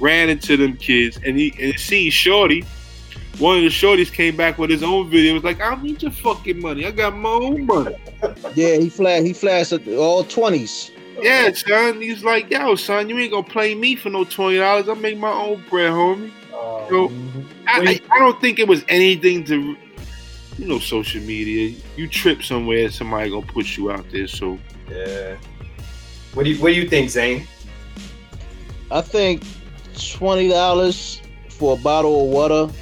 [0.00, 2.64] Ran into them kids, and he and see Shorty.
[3.38, 5.30] One of the shorties came back with his own video.
[5.30, 6.84] It Was like, "I don't need your fucking money.
[6.86, 7.94] I got my own money."
[8.54, 9.26] Yeah, he flashed.
[9.26, 10.90] He flashed at all twenties.
[11.20, 12.00] Yeah, son.
[12.00, 14.88] He's like, "Yo, son, you ain't gonna play me for no twenty dollars.
[14.88, 17.12] I make my own bread, homie." Uh, So
[17.68, 19.76] I, I, I don't think it was anything to,
[20.58, 21.76] you know, social media.
[21.96, 24.26] You trip somewhere, somebody gonna put you out there.
[24.26, 24.58] So
[24.90, 25.36] yeah.
[26.34, 27.46] What do you what do you think, Zane?
[28.90, 29.44] I think
[29.96, 32.72] twenty dollars for a bottle of water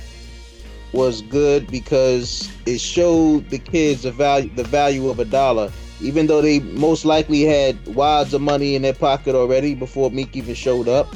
[0.97, 5.71] was good because it showed the kids the value the value of a dollar,
[6.01, 10.35] even though they most likely had wads of money in their pocket already before Meek
[10.37, 11.15] even showed up.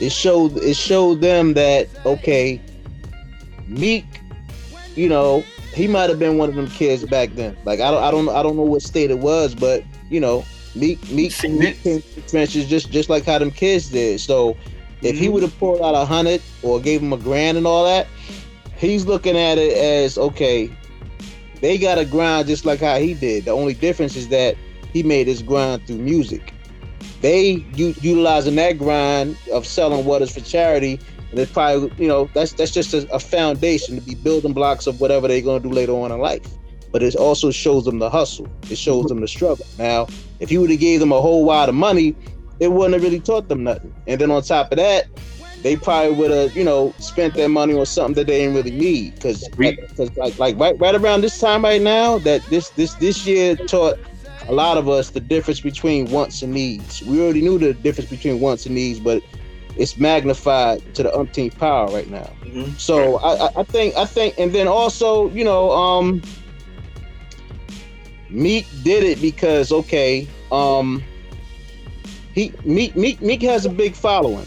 [0.00, 2.60] It showed it showed them that okay,
[3.66, 4.06] Meek,
[4.96, 5.44] you know,
[5.74, 7.56] he might have been one of them kids back then.
[7.64, 10.44] Like I don't I don't I don't know what state it was, but you know,
[10.74, 14.20] Meek Meek, Meek came to the trenches just just like how them kids did.
[14.20, 14.56] So
[15.02, 15.32] if he Mhm.
[15.32, 18.06] would have pulled out a hundred or gave him a grand and all that,
[18.76, 20.70] he's looking at it as okay,
[21.60, 23.44] they got a grind just like how he did.
[23.44, 24.56] The only difference is that
[24.92, 26.52] he made his grind through music.
[27.20, 31.00] They u- utilizing that grind of selling waters for charity,
[31.30, 34.86] and it's probably you know that's that's just a, a foundation to be building blocks
[34.86, 36.46] of whatever they're gonna do later on in life.
[36.92, 38.46] But it also shows them the hustle.
[38.70, 39.66] It shows them the struggle.
[39.78, 40.06] Now,
[40.38, 42.14] if he would have gave them a whole lot of money,
[42.60, 43.92] it wouldn't have really taught them nothing.
[44.06, 45.06] And then on top of that,
[45.64, 48.70] they probably would have, you know, spent their money on something that they didn't really
[48.70, 49.16] need.
[49.16, 49.48] Because,
[49.96, 53.56] because like, like right, right around this time right now, that this, this, this year
[53.56, 53.96] taught
[54.48, 57.02] a lot of us the difference between wants and needs.
[57.02, 59.22] We already knew the difference between wants and needs, but
[59.76, 62.36] it's magnified to the umpteenth power right now.
[62.44, 62.78] Mhm.
[62.78, 66.22] So I, I- I think I think, and then also, you know, um,
[68.30, 71.02] Meek did it because okay, um,
[72.34, 74.46] he Meek Meek Meek has a big following,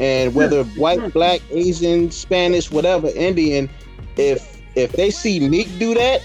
[0.00, 3.68] and whether white, black, Asian, Spanish, whatever, Indian,
[4.16, 6.22] if if they see Meek do that,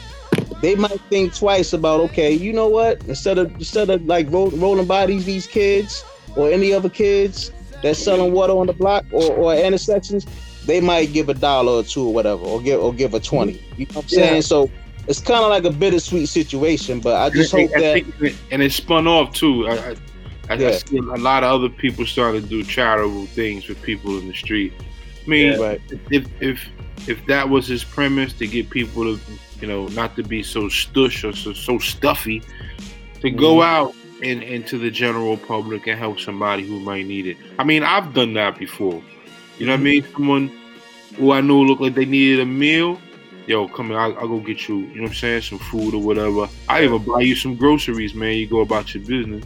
[0.62, 3.04] they might think twice about okay, you know what?
[3.06, 6.04] Instead of instead of like roll, rolling by these these kids
[6.38, 7.52] or any other kids
[7.84, 10.26] that's selling water on the block or, or intersections,
[10.66, 13.62] they might give a dollar or two or whatever, or give or give a twenty.
[13.76, 14.36] You know what I'm saying?
[14.36, 14.42] Yeah.
[14.42, 14.72] So
[15.08, 18.72] it's kind of like a bittersweet situation, but I just hope I that and it
[18.72, 19.68] spun off too.
[19.68, 19.96] I, I,
[20.50, 24.18] I, I see a lot of other people starting to do charitable things for people
[24.20, 24.74] in the street.
[25.26, 25.82] I mean, right,
[26.12, 26.68] if if
[27.08, 29.20] if that was his premise to get people to,
[29.60, 32.42] you know, not to be so stush or so, so stuffy,
[33.22, 33.66] to go Mhm.
[33.66, 37.38] out and into the general public and help somebody who might need it.
[37.60, 39.02] I mean, I've done that before.
[39.60, 40.06] You know what I mean?
[40.14, 40.52] Someone
[41.18, 43.00] who I knew looked like they needed a meal.
[43.48, 45.94] Yo, come here, I'll, I'll go get you, you know what I'm saying, some food
[45.94, 46.48] or whatever.
[46.68, 48.36] I even buy you some groceries, man.
[48.38, 49.44] You go about your business.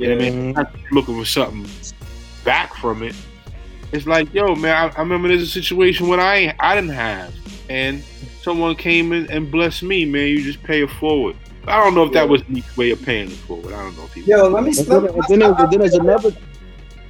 [0.00, 0.54] You know what I mean?
[0.54, 0.56] Mhm.
[0.56, 1.66] Not looking for something
[2.44, 3.14] back from it.
[3.92, 7.34] It's like, yo, man, I, I remember there's a situation when I I didn't have,
[7.68, 8.02] and
[8.42, 10.28] someone came in and blessed me, man.
[10.28, 11.36] You just pay it forward.
[11.66, 13.74] I don't know if that was Meek's way of paying it forward.
[13.74, 14.22] I don't know if he.
[14.22, 14.70] Yo, let me.
[14.70, 16.32] And Let then, then, there's- then there's another.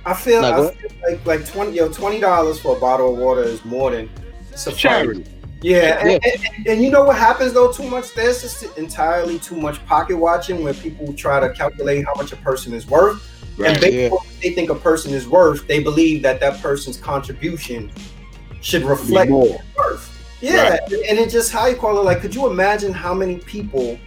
[0.07, 3.19] I feel, Nah, I feel like like twenty yo twenty dollars for a bottle of
[3.19, 4.09] water is more than
[4.57, 4.81] suffice.
[4.81, 5.25] charity.
[5.63, 5.99] Yeah, Yeah.
[6.01, 6.23] And, and,
[6.57, 7.71] and- and you know what happens though?
[7.73, 8.15] Too much.
[8.15, 12.37] There's just entirely too much pocket watching where people try to calculate how much a
[12.37, 13.21] person is worth,
[13.59, 13.81] and Right.
[13.81, 14.05] based Yeah.
[14.07, 17.91] on what they think a person is worth, they believe that that person's contribution
[18.63, 19.61] should reflect more.
[19.77, 20.17] worth.
[20.43, 22.05] Yeah, and it just how you call it.
[22.05, 23.99] Like, could you imagine how many people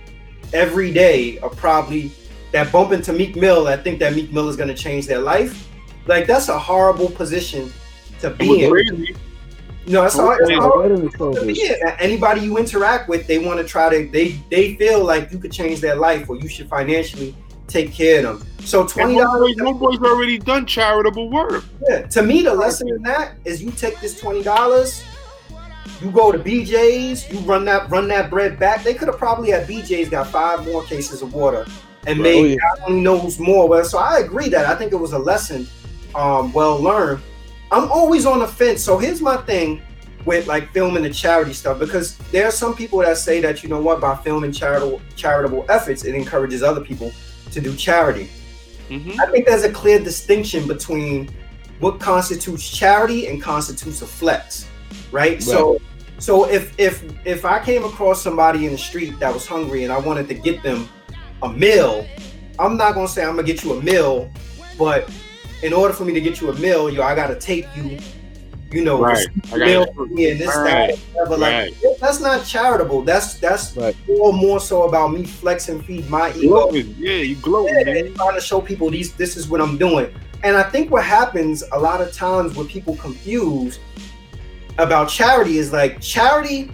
[0.51, 2.11] every day are probably
[2.51, 5.19] that bump into Meek Mill that think that Meek Mill is going to change their
[5.19, 5.67] life?
[6.07, 7.71] Like, that's a horrible position
[8.21, 8.71] to be in.
[8.71, 9.15] crazy.
[9.85, 10.39] You know, it's hard.
[10.41, 10.57] It's Yeah.
[10.59, 11.43] Right in the to shoulders.
[11.45, 11.75] be in.
[11.99, 14.09] Anybody you interact with, they want to try to.
[14.09, 17.35] They they feel like you could change their life, or you should financially
[17.67, 18.47] take care of them.
[18.65, 19.55] So twenty dollars.
[19.55, 21.65] boy's, my boy's already done charitable work.
[21.89, 25.03] Yeah, to me, the lesson in that is you take this twenty dollars,
[26.01, 28.83] you go to BJ's, you run that run that bread back.
[28.83, 31.65] They could have probably at BJ's got five more cases of water
[32.07, 32.23] and Right.
[32.23, 32.55] made Oh, yeah.
[32.77, 33.67] God only knows more.
[33.67, 35.67] Well, so I agree that I think it was a lesson
[36.15, 37.21] um, well learned.
[37.73, 38.83] I'm always on the fence.
[38.83, 39.81] So here's my thing
[40.25, 43.67] with like filming the charity stuff because there are some people that say that you
[43.67, 47.11] know what by filming charitable charitable efforts it encourages other people
[47.51, 48.29] to do charity.
[48.87, 51.29] hmm I think there's a clear distinction between
[51.79, 54.69] what constitutes charity and constitutes a flex,
[55.11, 55.41] right?
[55.43, 55.81] So,
[56.19, 59.91] so if if if I came across somebody in the street that was hungry and
[59.91, 60.87] I wanted to get them
[61.41, 62.07] a meal,
[62.59, 64.31] I'm not gonna say I'm gonna get you a meal,
[64.77, 65.09] but
[65.63, 67.97] in order for me to get you a meal, yo, I gotta take you,
[68.71, 69.25] you know, Right.
[69.55, 70.89] Meal for me and this Right.
[70.89, 71.37] that, whatever.
[71.37, 71.73] Like Right.
[72.01, 73.01] that's not charitable.
[73.03, 73.95] That's that's Right.
[74.07, 76.95] more more so about me flexing, feed my ego gloating.
[76.99, 77.97] Yeah, you gloating, yeah, man.
[78.07, 80.07] and trying to show people these this is what I'm doing.
[80.43, 83.79] And I think what happens a lot of times where people confuse
[84.77, 86.69] about charity is like charity,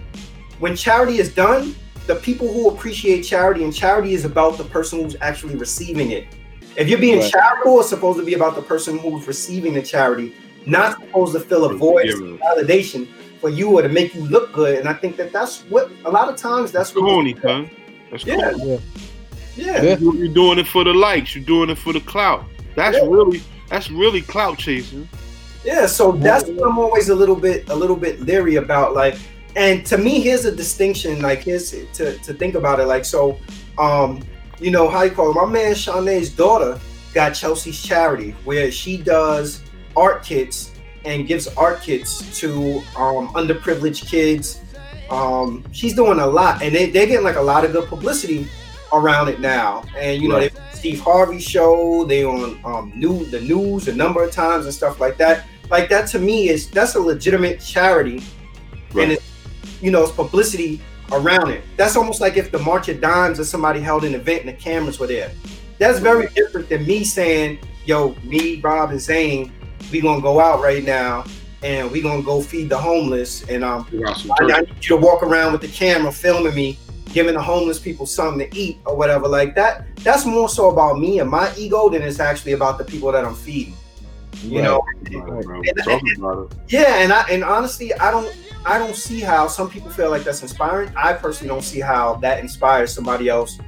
[0.58, 1.74] when charity is done,
[2.06, 6.24] the people who appreciate charity and charity is about the person who's actually receiving it.
[6.76, 7.30] If you're being Right.
[7.30, 10.32] charitable, it's supposed to be about the person who's receiving the charity,
[10.66, 12.38] not supposed to fill a void, Yeah, of man.
[12.38, 13.06] validation
[13.40, 14.78] for you or to make you look good.
[14.78, 17.70] And I think that that's what a lot of times that's what Corny, son.
[18.10, 18.36] That's Yeah.
[18.52, 18.64] corny.
[18.66, 18.78] Yeah.
[19.56, 19.82] yeah.
[19.82, 19.98] Yeah.
[19.98, 21.34] You- You're doing it for the likes.
[21.34, 22.44] You're doing it for the clout.
[22.76, 23.04] That's Yeah.
[23.08, 25.08] really that's really clout chasing.
[25.64, 28.94] Yeah, so that's what I'm always a little bit a little bit leery about.
[28.94, 29.16] Like,
[29.56, 31.20] and to me, here's a distinction.
[31.20, 32.86] Like, here's to to think about it.
[32.86, 33.38] Like, so,
[33.78, 34.20] um,
[34.60, 35.34] you know how you call it?
[35.34, 36.78] My man Shanae's daughter
[37.14, 39.62] got Chelsea's charity, where she does
[39.96, 40.72] art kits
[41.04, 44.60] and gives art kits to um, underprivileged kids.
[45.10, 48.46] Um, she's doing a lot, and they, they're getting like a lot of good publicity
[48.92, 49.82] around it now.
[49.96, 50.52] And you know, Right.
[50.72, 55.00] Steve Harvey show, they on um, new the news a number of times and stuff
[55.00, 55.46] like that.
[55.70, 58.22] Like that to me is that's a legitimate charity,
[58.92, 59.04] Right.
[59.04, 59.24] and it's
[59.82, 60.80] you know it's publicity
[61.12, 61.62] around it.
[61.76, 64.52] That's almost like if the March of Dimes or somebody held an event and the
[64.54, 65.30] cameras were there.
[65.78, 69.52] That's very different than me saying, "Yo, me, Rob, and Zane,
[69.90, 71.24] we gonna go out right now."
[71.62, 74.68] And we gonna go feed the homeless, and um, We got some I, I need
[74.76, 76.78] you to walk around with the camera filming me,
[77.12, 79.84] giving the homeless people something to eat or whatever like that.
[79.96, 83.26] That's more so about me and my ego than it's actually about the people that
[83.26, 83.74] I'm feeding.
[84.42, 84.64] You Right.
[84.64, 85.60] know, bro.
[85.60, 86.56] And- it.
[86.68, 88.34] yeah, and I and honestly, I don't
[88.64, 90.92] I don't see how some people feel like that's inspiring.
[90.96, 93.58] I personally don't see how that inspires somebody else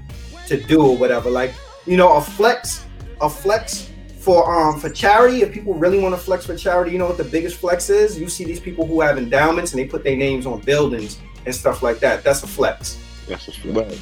[0.47, 1.31] to do or whatever.
[1.31, 1.55] Like,
[1.87, 2.87] you know, a flex,
[3.21, 5.43] a flex for um for charity.
[5.43, 8.19] If people really want to flex for charity, you know what the biggest flex is?
[8.19, 11.55] You see these people who have endowments and they put their names on buildings and
[11.55, 12.23] stuff like that.
[12.23, 12.99] That's a flex.
[13.27, 13.77] That's a fact.
[13.77, 14.01] Right.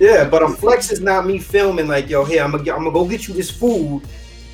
[0.00, 2.90] Yeah, but a flex is not me filming like, yo, hey, I'm gonna, I'm gonna
[2.90, 4.02] go get you this food,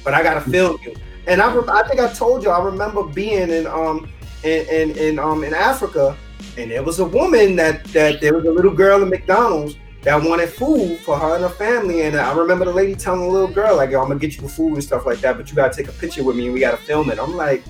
[0.05, 0.95] but I gotta film you.
[1.27, 4.11] And I, I think I told you, I remember being in um
[4.45, 6.17] in, in, in um in Africa,
[6.57, 10.23] and there was a woman that that there was a little girl in McDonald's that
[10.23, 13.53] wanted food for her and her family, and I remember the lady telling the little
[13.53, 15.75] girl like, yo, I'm gonna get you food and stuff like that, but you gotta
[15.75, 17.19] take a picture with me and we gotta film it.
[17.19, 17.63] I'm like,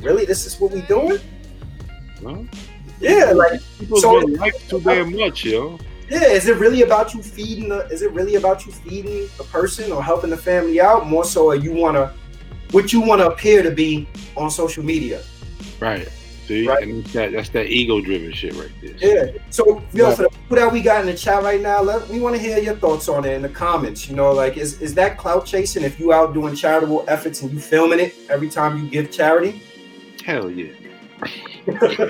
[0.00, 1.18] really, this is what we doing?
[2.22, 2.46] Well,
[2.98, 3.60] Yeah, like.
[3.78, 5.78] people So- don't like too damn much, yo.
[6.08, 9.44] Yeah, is it really about you feeding the is it really about you feeding the
[9.44, 11.06] person or helping the family out?
[11.06, 12.12] More so you wanna
[12.72, 15.20] what you wanna appear to be on social media.
[15.80, 16.08] Right.
[16.46, 16.82] See, Right.
[16.82, 18.94] and that's that, that's that ego driven shit right there.
[18.98, 19.30] Yeah.
[19.50, 20.16] So yo, Right.
[20.16, 22.42] for the people that we got in the chat right now, let we want to
[22.42, 24.08] hear your thoughts on it in the comments.
[24.08, 27.52] You know, like is is that clout chasing if you out doing charitable efforts and
[27.52, 29.62] you filming it every time you give charity?
[30.24, 30.72] Hell yeah.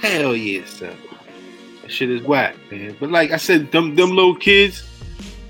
[0.00, 0.96] Hell yeah, son.
[1.82, 2.96] That shit is whack, man.
[2.98, 4.84] But like I said, them them little kids,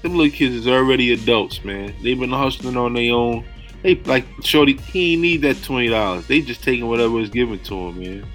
[0.03, 1.95] them little kids is already adults, man.
[2.03, 3.45] They've been hustling on their own.
[3.83, 6.27] They like Shorty, he ain't need that twenty dollars.
[6.27, 8.27] They just taking whatever is given to him, man.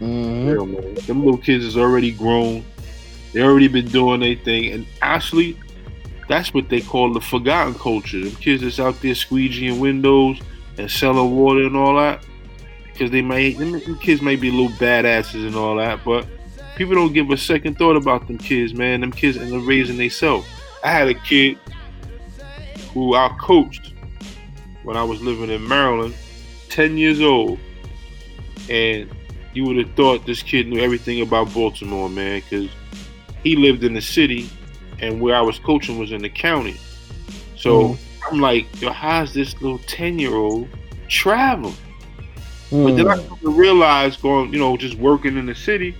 [0.00, 0.52] Mhm.
[0.52, 0.94] Real, man.
[1.06, 2.64] Them little kids is already grown.
[3.32, 5.56] They already been doing their thing, and actually,
[6.28, 8.20] that's what they call the forgotten culture.
[8.20, 10.38] Them kids that's out there squeegeeing windows
[10.76, 12.22] and selling water and all that,
[12.92, 16.26] because they might them, them kids may be little badasses and all that, but
[16.76, 19.00] people don't give a second thought about them kids, man.
[19.00, 20.46] Them kids and they're raising themselves.
[20.84, 21.58] I had a kid
[22.92, 23.91] who I coached
[24.84, 26.14] when I was living in Maryland,
[26.68, 27.58] ten years old,
[28.68, 29.10] and
[29.54, 32.70] you would have thought this kid knew everything about Baltimore, man, because
[33.42, 34.48] he lived in the city,
[35.00, 36.76] and where I was coaching was in the county.
[37.56, 37.96] So
[38.30, 40.68] I'm like, yo, how's this little ten year old
[41.08, 41.74] travel?
[42.70, 43.28] But then I Mhm.
[43.28, 45.94] come to realize, going, you know, just working in the city,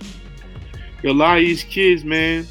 [1.03, 2.47] a lot of these kids, man,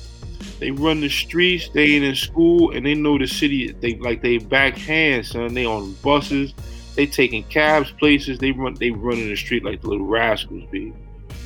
[0.62, 3.72] they run the streets, they ain't in school, and they know the city.
[3.72, 5.54] They like they backhand, son.
[5.54, 6.54] They on buses,
[6.94, 8.38] they taking cabs places.
[8.38, 10.92] They run, they run in the street like the little rascals be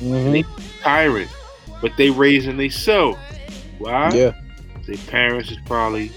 [0.03, 0.31] Mhm.
[0.33, 0.43] They
[0.83, 1.31] tyrant,
[1.81, 3.17] but they raising they self.
[3.79, 4.11] Why?
[4.13, 4.33] Yeah.
[4.85, 6.11] Their parents is probably,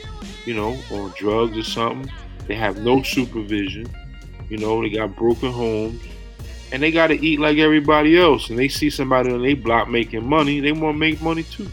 [0.45, 2.13] you know, on drugs or something.
[2.49, 3.87] They have no supervision.
[4.51, 6.03] You know, they got broken homes.
[6.71, 8.51] And they gotta eat like everybody else.
[8.51, 11.67] And they see somebody on their block making money, they wanna make money too.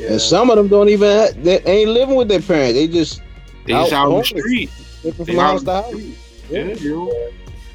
[0.00, 2.74] And some of them don't even have, they ain't living with their parents.
[2.74, 3.22] They just
[3.66, 4.70] They just Out out on the street.
[5.04, 5.88] living They from out house to the house.
[5.90, 6.18] street.
[6.50, 6.64] Yeah.
[6.74, 7.28] Yeah.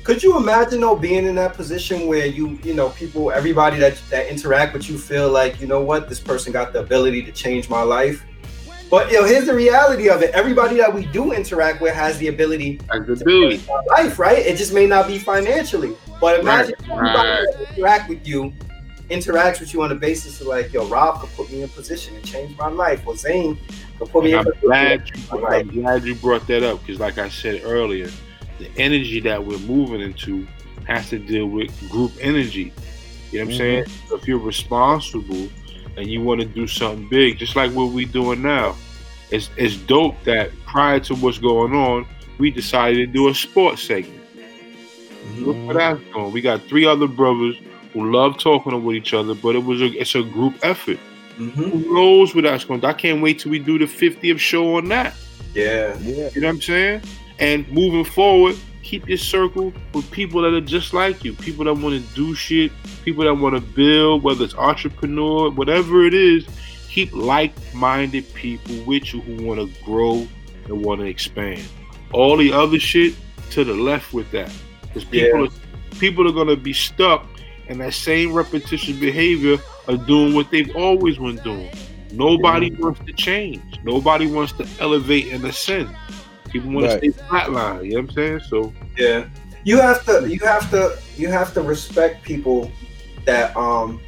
[0.03, 4.01] Could you imagine though being in that position where you, you know, people, everybody that
[4.09, 7.32] that interact with you feel like, you know what, this person got the ability to
[7.32, 8.24] change my life.
[8.89, 12.17] But you know, here's the reality of it: everybody that we do interact with has
[12.17, 13.57] the ability Like the ability.
[13.57, 14.39] to change my life, right?
[14.39, 15.95] It just may not be financially.
[16.20, 17.45] But imagine Right, everybody right.
[17.59, 18.51] that interact with you
[19.10, 22.16] interacts with you on the basis of like, yo, Rob could put me in position
[22.16, 23.57] and change my life, or Zane
[23.97, 24.68] could put me And in I'm position.
[24.68, 25.68] glad you, change my life.
[25.68, 28.10] I'm glad you brought that up because, like I said earlier,
[28.60, 30.47] the energy that we're moving into
[30.88, 32.74] has to deal with group energy.
[33.32, 33.57] You know what I'm mm-hmm.
[33.57, 33.86] saying?
[34.12, 35.49] If you're responsible
[35.97, 38.76] and you want to do something big, just like what we're doing now,
[39.32, 42.07] it's it's dope that prior to what's going on,
[42.38, 44.16] we decided to do a sports segment.
[45.36, 45.78] Look what mm-hmm.
[45.78, 46.32] that's doing.
[46.32, 47.55] We got three other brothers
[47.94, 51.00] who love talking with each other, but it was a it's a group effort.
[51.38, 51.52] Mhm.
[51.54, 52.82] Who knows what that's going?
[52.82, 55.16] to I can't wait till we do the 50th show on that.
[55.54, 55.98] Yeah.
[56.02, 56.30] Yeah.
[56.34, 57.02] You know what I'm saying?
[57.40, 61.74] And moving forward, keep your circle with people that are just like you, people that
[61.74, 62.72] want to do shit,
[63.06, 66.46] people that want to build, whether it's entrepreneur, whatever it is.
[66.90, 70.28] Keep like-minded people with you who want to grow
[70.66, 71.64] and want to expand.
[72.12, 73.14] All the other shit
[73.52, 75.46] to the left with that, because people Yeah.
[75.48, 77.26] are, people are gonna be stuck
[77.70, 79.57] in that same repetition behavior
[79.88, 81.70] of doing what they've always been doing.
[82.11, 83.61] Nobody wants to change.
[83.84, 85.95] Nobody wants to elevate and ascend.
[86.51, 87.01] People want Right.
[87.01, 87.86] to stay flatline.
[87.86, 88.39] You know what I'm saying?
[88.49, 89.26] So Yeah.
[89.63, 92.72] You have to you have to you have to respect people
[93.26, 93.99] that um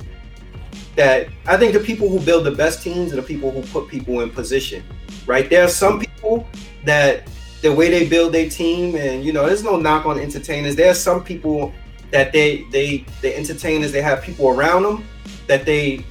[0.96, 3.88] that I think the people who build the best teams are the people who put
[3.88, 4.84] people in position.
[5.28, 5.50] Right?
[5.50, 6.48] There are some people
[6.86, 7.28] that
[7.62, 10.76] the way they build their team and you know there's no knock on entertainers.
[10.76, 11.72] There are some people
[12.12, 15.06] that they they the entertainers they have people around them
[15.48, 16.06] that they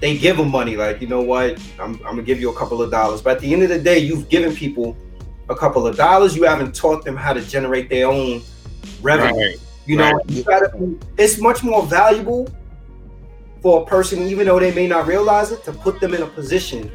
[0.00, 2.82] they give them money like you know what I'm, I'm gonna give you a couple
[2.82, 4.96] of dollars but at the end of the day you've given people
[5.48, 8.42] a couple of dollars you haven't taught them how to generate their own
[9.02, 9.60] revenue right.
[9.86, 10.30] you know Right.
[10.30, 12.48] you gotta it's much more valuable
[13.60, 16.26] for a person even though they may not realize it to put them in a
[16.26, 16.90] position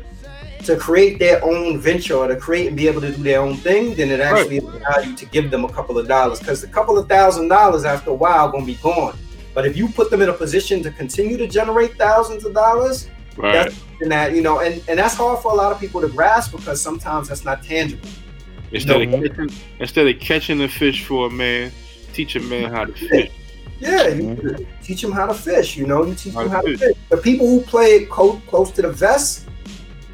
[0.68, 3.56] to create their own venture or to create and be able to do their own
[3.58, 6.68] thing then it actually allows you to give them a couple of dollars because a
[6.68, 9.18] couple of thousand dollars after a while gonna be gone
[9.54, 13.10] but if you put them in a position to continue to generate thousands of dollars
[13.38, 13.72] Right.
[14.02, 16.54] and that you know and, and that's hard for a lot of people to grasp
[16.54, 18.10] because sometimes that's not tangible
[18.72, 19.18] Instead No.
[19.18, 19.50] of catching,
[19.80, 21.72] instead of catching a fish for a man,
[22.14, 23.32] teach a man how to fish.
[23.80, 24.64] Yeah, you mm-hmm.
[24.82, 25.78] teach them how to fish.
[25.78, 26.80] You know, you teach How them how to fish.
[26.80, 26.98] fish.
[27.10, 29.48] The people who play it close to the vest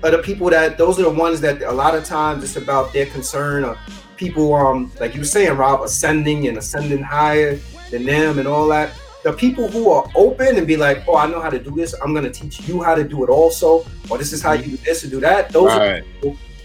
[0.03, 2.91] are the people that those are the ones that a lot of times it's about
[2.93, 3.77] their concern or
[4.17, 7.57] people um like you were saying, Rob, ascending and ascending higher
[7.91, 8.91] than them and all that.
[9.23, 11.93] The people who are open and be like, oh, I know how to do this.
[12.03, 14.77] I'm gonna teach you how to do it also, or this is how you do
[14.77, 15.49] this and do that.
[15.49, 16.03] Those are Right.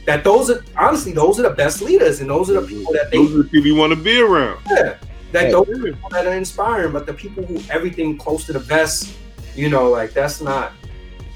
[0.07, 3.11] that those are honestly those are the best leaders and those are the people that
[3.11, 4.59] they Those are the people you want to be around.
[4.71, 4.95] yeah,
[5.33, 5.51] that Hey.
[5.53, 8.61] those are the people that are inspiring, but the people who everything close to the
[8.61, 9.13] best,
[9.55, 10.73] you know, like that's not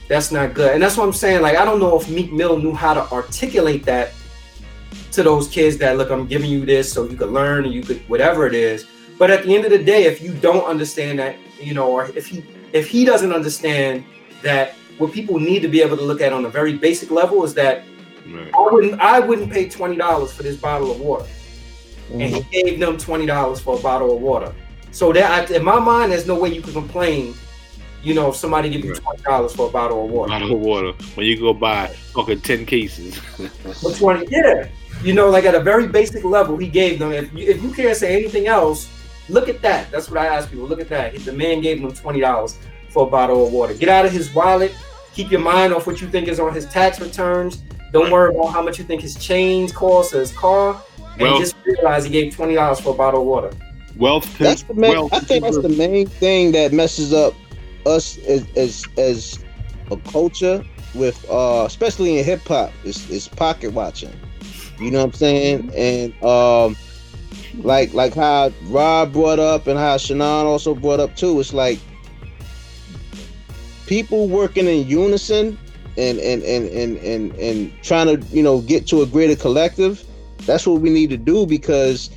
[0.09, 0.73] that's not good.
[0.75, 1.43] And that's what I'm saying.
[1.43, 4.13] Like I don't know if Meek Mill knew how to articulate that
[5.13, 7.83] to those kids that look, I'm giving you this so you could learn and you
[7.83, 8.87] could whatever it is.
[9.19, 12.07] But at the end of the day, if you don't understand that, you know, or
[12.17, 14.05] if he if he doesn't understand
[14.43, 17.45] that what people need to be able to look at on a very basic level
[17.45, 17.85] is that
[18.25, 18.51] Right.
[18.55, 21.27] I wouldn't I wouldn't pay twenty dollars for this bottle of water
[22.13, 22.45] and Mhm.
[22.53, 24.53] he gave them twenty dollars for a bottle of water.
[24.93, 27.35] So that in my mind, there's no way you could complain.
[28.03, 30.61] You know, if somebody give you twenty dollars for a bottle of water, Bottle of
[30.61, 30.93] water.
[31.15, 33.17] When you go buy fucking ten cases.
[33.19, 34.69] for twenty, yeah.
[35.05, 37.13] You know, like at a very basic level, he gave them.
[37.13, 38.89] If you, if you can't say anything else,
[39.29, 39.91] look at that.
[39.91, 40.67] That's what I ask people.
[40.67, 41.15] Look at that.
[41.17, 42.59] The man gave them twenty dollars
[42.91, 43.75] for a bottle of water.
[43.75, 44.75] Get out of his wallet.
[45.15, 47.63] Keep your mind off what you think is on his tax returns.
[47.93, 50.83] Don't worry about how much you think his chains cost or his car.
[51.13, 53.51] And Well- just realize he gave twenty dollars for a bottle of water.
[53.97, 54.39] Wealth.
[54.39, 54.93] That's the main.
[54.93, 57.35] wealth I think that's the main thing that messes up
[57.87, 59.45] us as as, as
[59.91, 60.65] a culture
[60.95, 64.13] with, uh, especially in hip hop, is is pocket watching.
[64.79, 65.73] You know what I'm saying?
[65.75, 66.77] And um,
[67.59, 71.39] like like how Rob brought up and how Shannon also brought up too.
[71.41, 71.79] It's like
[73.87, 75.59] people working in unison
[75.97, 80.05] and and and and and, and trying to you know get to a greater collective.
[80.47, 82.11] That's what we need to do because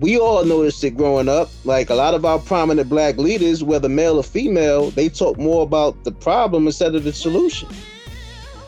[0.00, 1.50] we all noticed it growing up.
[1.64, 5.62] Like a lot of our prominent black leaders, whether male or female, they talk more
[5.62, 7.68] about the problem instead of the solution.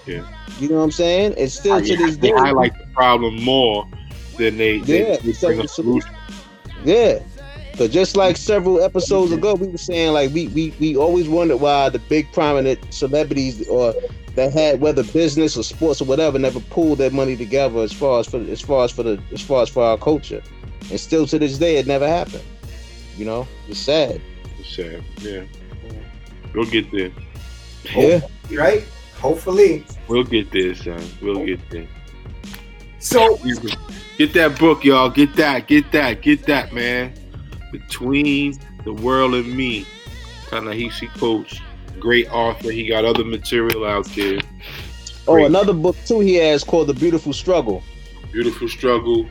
[0.06, 0.26] Yeah.
[0.58, 1.34] You know what I'm saying?
[1.36, 3.86] It's still to this day, highlight the problem more
[4.38, 6.10] than they, Yeah, they bring a the solution.
[6.84, 7.20] yeah.
[7.76, 11.58] But just like several episodes ago, we were saying like we we we always wondered
[11.58, 13.94] why the big prominent celebrities or
[14.34, 18.18] that had whether business or sports or whatever never pulled their money together as far
[18.18, 20.42] as for as far as for the as far as for our culture.
[20.90, 22.44] And still to this day, it never happened.
[23.16, 24.20] You know, it's sad.
[24.58, 25.02] It's sad.
[25.20, 25.44] Yeah.
[26.54, 27.10] We'll get there.
[27.94, 28.20] Yeah.
[28.50, 28.84] Right?
[29.20, 29.84] Hopefully.
[30.06, 31.02] We'll get there, son.
[31.20, 31.88] We'll get there.
[33.00, 33.38] So
[34.16, 35.10] Get that book, y'all.
[35.10, 35.68] Get that.
[35.68, 36.22] Get that.
[36.22, 37.14] Get that, man.
[37.70, 39.86] Between the world and me.
[40.48, 41.60] Ta-Nehisi Coates.
[42.00, 42.70] Great author.
[42.72, 44.40] He got other material out there.
[45.28, 47.82] Oh, another book too he has called The Beautiful Struggle.
[48.32, 49.28] Beautiful struggle.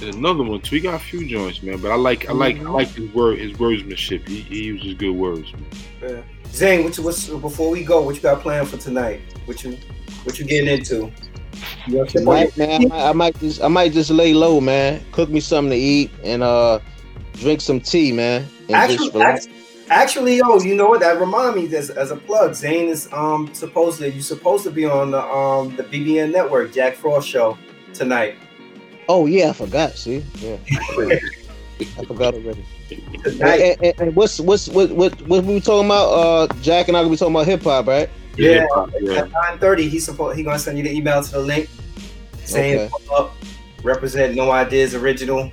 [0.00, 0.76] There's another one too.
[0.76, 1.78] He got a few joints, man.
[1.80, 4.26] But I like I like I like his word his wordsmanship.
[4.26, 5.52] He, he uses good words.
[6.00, 6.24] Man.
[6.48, 9.20] Zane, what you, what's before we go, what you got planned for tonight?
[9.46, 9.78] What you
[10.24, 11.10] what you getting into?
[11.86, 14.10] You got shit on your- Tonight, man, I might, I might just I might just
[14.10, 15.02] lay low, man.
[15.12, 16.78] Cook me something to eat and uh
[17.34, 18.46] drink some tea, man.
[18.68, 19.48] And Actually, just
[19.88, 21.00] actually, yo, you know what?
[21.00, 22.54] That remind me as, as a plug.
[22.54, 26.72] Zane is um supposed to you supposed to be on the um the BBN network,
[26.72, 27.56] Jack Frost show
[27.94, 28.36] tonight.
[29.08, 29.92] Oh yeah, I forgot.
[29.92, 30.56] See, yeah.
[31.98, 32.64] I forgot already.
[33.24, 36.08] Tonight, And, and- and what's what's what what what we were talking about?
[36.12, 38.08] Uh, Jack and I gonna be talking about hip hop, right?
[38.36, 38.64] Yeah.
[39.00, 39.20] yeah.
[39.22, 41.68] at nine thirty, he's supposed he gonna send you the email to the link
[42.44, 43.14] saying Okay.
[43.14, 43.34] up,
[43.82, 45.50] represent No Ideas Original.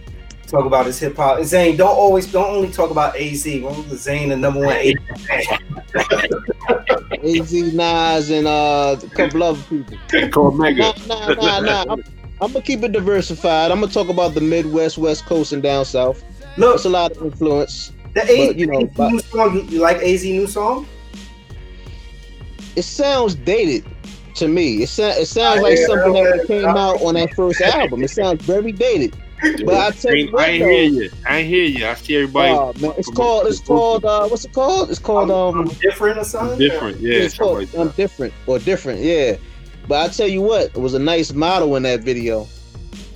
[0.47, 1.38] Talk about his hip hop.
[1.38, 3.45] And Zane, don't always don't only talk about AZ.
[3.45, 4.93] When was Zane the number one AZ
[5.27, 5.59] fan?
[7.23, 9.97] Az, Nas, and uh, a couple other people.
[10.31, 10.93] Called Nah, Mega.
[11.07, 11.85] nah, nah, nah.
[11.89, 12.03] I'm,
[12.41, 13.72] I'm gonna keep it diversified.
[13.72, 16.24] I'm gonna talk about the Midwest, West Coast, and down south.
[16.57, 17.91] Look, It's a lot of influence.
[18.14, 19.56] the AZ but, you know, but- new song.
[19.56, 20.88] You, you like AZ new song?
[22.76, 23.84] It sounds dated
[24.36, 24.84] to me.
[24.84, 26.38] It, sa- it sounds I like something that.
[26.38, 28.03] that came out on that first album.
[28.03, 29.16] It sounds very dated.
[29.66, 31.10] But I tell you I ain't though, hear you.
[31.28, 31.88] I ain't hear you.
[31.88, 33.48] I see everybody uh, man, it's called.
[33.48, 34.03] It's called.
[34.06, 34.90] Uh, what's it called?
[34.90, 35.32] It's called.
[35.32, 36.60] I'm, Um, I'm different or something.
[36.60, 36.99] different.
[36.99, 37.60] Yeah, it's called.
[37.60, 38.99] like I'm different or different.
[39.02, 39.38] Yeah.
[39.90, 42.48] But I tell you what, it was a nice model in that video.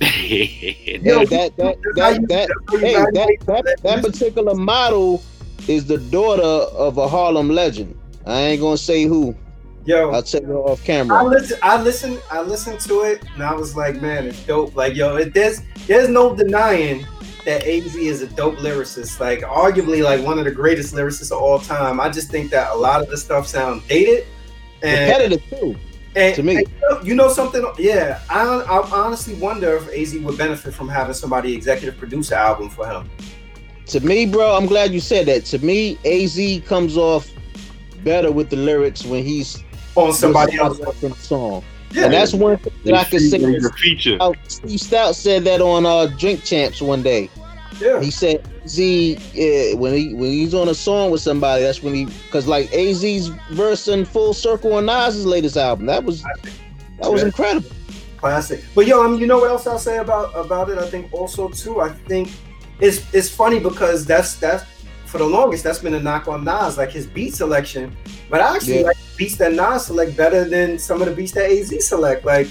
[0.00, 5.22] Yo, that that that that that's how you hey, that, that, that particular model
[5.68, 7.96] is the daughter of a Harlem legend.
[8.26, 9.36] I ain't gonna say who.
[9.84, 11.16] Yo, I'll tell you off camera.
[11.16, 11.38] I camera.
[11.38, 14.74] listen, I listened, I listened to it, and I was like, man, it's dope.
[14.74, 17.06] Like, yo, it, there's there's no denying
[17.44, 19.20] that AZ is a dope lyricist.
[19.20, 22.00] Like, arguably, like one of the greatest lyricists of all time.
[22.00, 24.26] I just think that a lot of the stuff sound dated.
[24.82, 25.76] And, Repetitive too.
[26.16, 26.56] And to me.
[26.56, 27.64] and you, know, you know something?
[27.78, 32.38] Yeah, I, I honestly wonder if AZ would benefit from having somebody executive produce an
[32.38, 33.10] album for him.
[33.86, 35.44] To me, bro, I'm glad you said that.
[35.46, 37.30] To me, AZ comes off
[38.02, 39.62] better with the lyrics when he's
[39.96, 41.64] On somebody else's song.
[41.90, 43.38] Yeah, And that's one thing that I can say.
[43.38, 44.16] It's is- a feature.
[44.20, 47.30] Oh, Steve Stoute said that on uh, Drink Champs one day.
[47.80, 48.00] Yeah.
[48.00, 51.94] He said Z uh, when he when he's on a song with somebody, that's when
[51.94, 55.86] he because like AZ's verse in Full Circle on Nas's latest album.
[55.86, 57.26] That was that was Yeah.
[57.26, 57.70] incredible.
[58.18, 58.64] classic.
[58.74, 60.78] But yo, I mean, you know what else I'll say about about it?
[60.78, 61.80] I think also too.
[61.80, 62.30] I think
[62.80, 64.64] it's it's funny because that's that's
[65.06, 67.96] for the longest that's been a knock on Nas, like his beat selection.
[68.30, 68.86] But I actually Yeah.
[68.86, 72.24] like beats that Nas select better than some of the beats that AZ select.
[72.24, 72.48] Like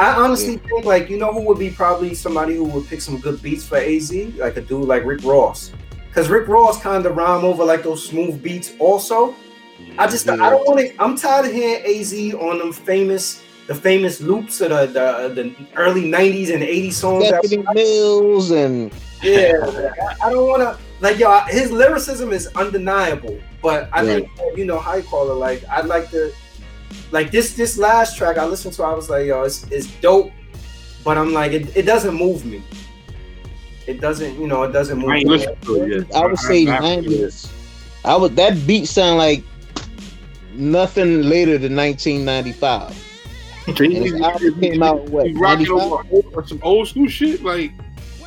[0.00, 3.18] I honestly think like you know who would be probably somebody who would pick some
[3.20, 5.72] good beats for AZ, like a dude like Rick Ross.
[6.14, 9.34] Cause Rick Ross kind of rhyme over like those smooth beats also.
[9.98, 11.02] I just I don't want to.
[11.02, 15.54] I'm tired of hearing AZ on them famous the famous loops of the the, the
[15.76, 17.26] early '90s and '80s songs.
[17.28, 19.52] Stephanie Mills and yeah,
[20.22, 21.30] I- I don't want to like yo.
[21.30, 25.34] I- His lyricism is undeniable, but I think you know how you call it.
[25.34, 26.32] Like I'd like to
[27.10, 28.82] like this this last track I listened to.
[28.84, 30.32] I was like, yo, it's, it's dope,
[31.04, 32.62] but I'm like, it, it doesn't move me.
[33.86, 35.46] It doesn't, you know, it doesn't move I me.
[35.64, 36.14] to it.
[36.14, 37.50] I would say I- I- nineties.
[38.04, 39.42] I would that beat sound like
[40.54, 43.06] nothing later than 1995.
[43.66, 46.12] And his album came out what He's rocking 95?
[46.12, 47.42] over old- some old school shit.
[47.42, 47.72] Like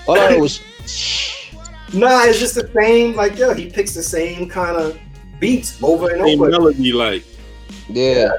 [0.07, 0.61] All I was
[1.93, 3.15] Nah, it's just the same.
[3.15, 4.97] Like yo, he picks the same kind of
[5.39, 6.51] beats over and same over.
[6.51, 6.91] melody.
[6.93, 7.23] Like
[7.89, 8.31] yeah.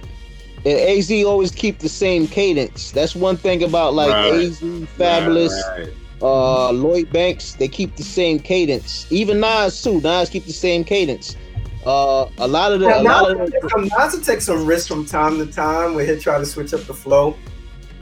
[0.66, 2.90] And AZ always keep the same cadence.
[2.90, 4.32] That's one thing about like Right.
[4.32, 4.60] AZ,
[4.98, 5.88] Fabolous, Right, right.
[6.22, 9.06] uh Lloyd Banks, they keep the same cadence.
[9.10, 10.00] Even Nas too.
[10.00, 11.36] Nas keep the same cadence.
[11.84, 14.20] Uh a lot of the Yeah, a lot Nas of will take some- Nas will
[14.22, 17.36] take some risks from time to time where he'll try to switch up the flow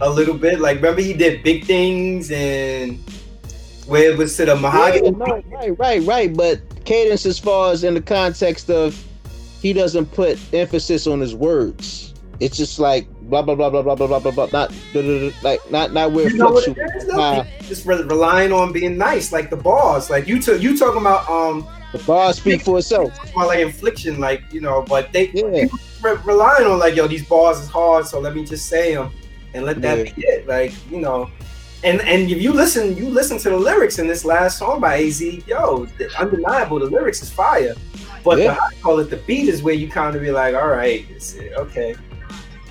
[0.01, 0.60] a little bit.
[0.60, 2.98] Like remember he did big things and
[3.86, 5.10] where it was to the Yeah, mahogany.
[5.10, 6.36] no, right, right, right.
[6.36, 8.97] But cadence, as far as in the context of,
[9.60, 12.11] he doesn't put emphasis on his words.
[12.43, 14.47] It's just like blah blah blah blah blah blah blah blah.
[14.47, 14.47] blah
[14.94, 17.09] not like not not where You know what it fluctuates.
[17.14, 20.10] Uh, just re- relying on being nice, like the bars.
[20.10, 23.12] Like you, t- you talking about um, the bars speak for itself.
[23.32, 24.82] about like infliction, like you know.
[24.82, 25.66] But they Yeah,
[26.02, 29.12] re- relying on like yo, these bars is hard, so let me just say them
[29.55, 30.12] and let that Yeah.
[30.12, 30.48] be it.
[30.48, 31.31] Like you know,
[31.85, 34.97] and and if you listen, you listen to the lyrics in this last song by
[34.97, 35.23] Az.
[35.23, 35.86] Yo,
[36.19, 37.74] undeniable, the lyrics is fire.
[38.24, 38.55] But Yeah.
[38.55, 41.05] the, I call it the beat is where you kind of be like, all right,
[41.10, 41.94] it's, okay,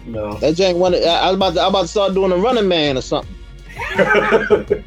[0.06, 0.34] you know.
[0.36, 1.04] that jank wanted.
[1.04, 3.02] I I was about to, I was about to start doing a running man or
[3.02, 3.36] something.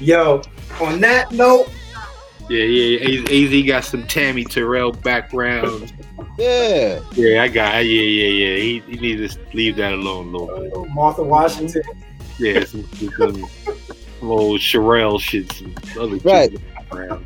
[0.00, 0.42] yo,
[0.80, 1.70] on that note,
[2.48, 3.22] Yeah, yeah.
[3.24, 5.92] AZ AZ got some Tammy Terrell background.
[6.38, 7.84] Yeah, Yeah, I got.
[7.84, 8.56] Yeah, yeah, yeah.
[8.56, 10.90] He, he needs to leave that alone a little bit.
[10.94, 11.82] Martha Washington.
[12.38, 13.48] Yeah, some, some, some,
[14.20, 16.48] some old Cherrelle shit, some other Right.
[16.48, 17.24] in the background.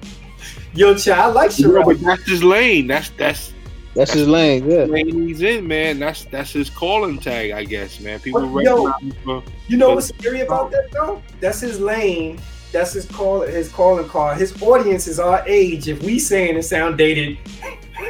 [0.75, 2.87] Yo, child, I like Yeah, but that's his lane.
[2.87, 3.53] That's that's
[3.95, 4.71] that's his lane.
[4.71, 5.99] Yeah, lane he's in, man.
[5.99, 8.21] That's that's his calling tag, I guess, man.
[8.21, 8.93] People But, yo,
[9.25, 11.23] for You know what's scary about that though?
[11.41, 12.41] That's his lane.
[12.73, 13.41] That's his call.
[13.41, 14.39] His calling card.
[14.39, 15.89] His audience is our age.
[15.89, 17.39] If we saying it sound dated,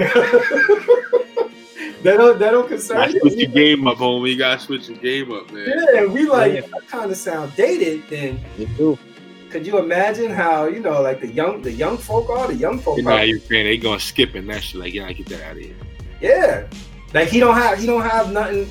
[2.03, 3.21] that don't that don't concern gotta you.
[3.21, 4.33] switch your game up, homie.
[4.33, 5.73] You gotta switch your game up, man.
[5.95, 8.99] Yeah, we like if that kind of sound dated, then you do.
[9.51, 12.79] Could you imagine how you know like the young the young folk are the young
[12.79, 14.81] folk You know are how you saying they gonna skip and that shit.
[14.81, 15.75] Like, yeah, get that out of here.
[16.21, 16.67] Yeah,
[17.13, 18.69] like he don't have he don't have nothing.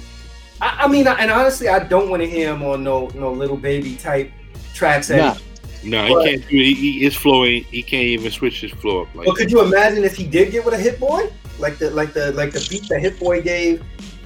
[0.61, 3.57] I, I mean, and honestly, I don't want to hear him on no no little
[3.57, 4.31] baby type
[4.73, 5.09] tracks.
[5.09, 5.35] Nah.
[5.83, 6.63] No, he But- can't do it.
[6.63, 7.65] He, he, his flow ain't.
[7.67, 9.27] He can't even switch his flow up like.
[9.27, 12.13] But could you imagine if he did get with a Hit Boy, like the like
[12.13, 13.83] the like the beat that Hit Boy gave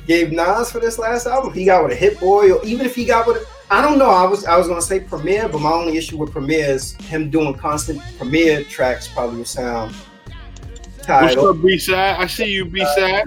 [0.08, 1.54] gave Nas for this last album?
[1.54, 4.10] He got with a Hit Boy, or even if he got with, I don't know.
[4.10, 7.30] I was I was gonna say Premier, but my only issue with Premier is him
[7.30, 11.38] doing constant Premier tracks probably would sound What's tired.
[11.38, 12.16] up, B side?
[12.20, 13.26] I see you, B side.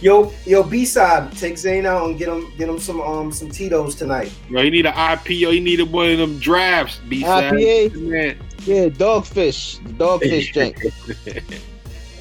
[0.00, 3.48] Yo, yo, B side, take Zane out and get him get him some um some
[3.50, 4.30] Tito's tonight.
[4.50, 5.52] Yo, he need an IPO.
[5.52, 7.00] He need one of them drafts.
[7.08, 7.54] B side.
[7.54, 7.94] IPA?
[7.96, 10.78] Man, Yeah, dogfish, dogfish drink.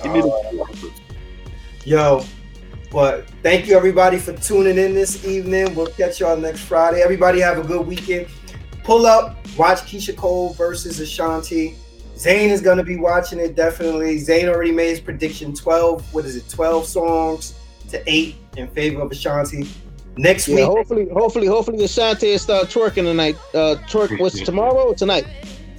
[0.02, 0.94] he need a-
[1.86, 2.26] Yo,
[2.94, 5.74] but thank you everybody for tuning in this evening.
[5.76, 7.02] We'll catch y'all next Friday.
[7.02, 8.28] Everybody have a good weekend.
[8.84, 11.76] Pull up, watch Keyshia Cole versus Ashanti.
[12.16, 14.20] Zane is gonna be watching it definitely.
[14.20, 16.14] Zane already made his prediction 12.
[16.14, 16.48] What is it?
[16.50, 17.56] 12 songs
[17.90, 19.68] to eight in favor of Ashanti.
[20.16, 23.36] Next Yeah, week, hopefully, hopefully, hopefully, Ashanti start twerking tonight.
[23.56, 25.26] Uh, twerk what's tomorrow or tonight?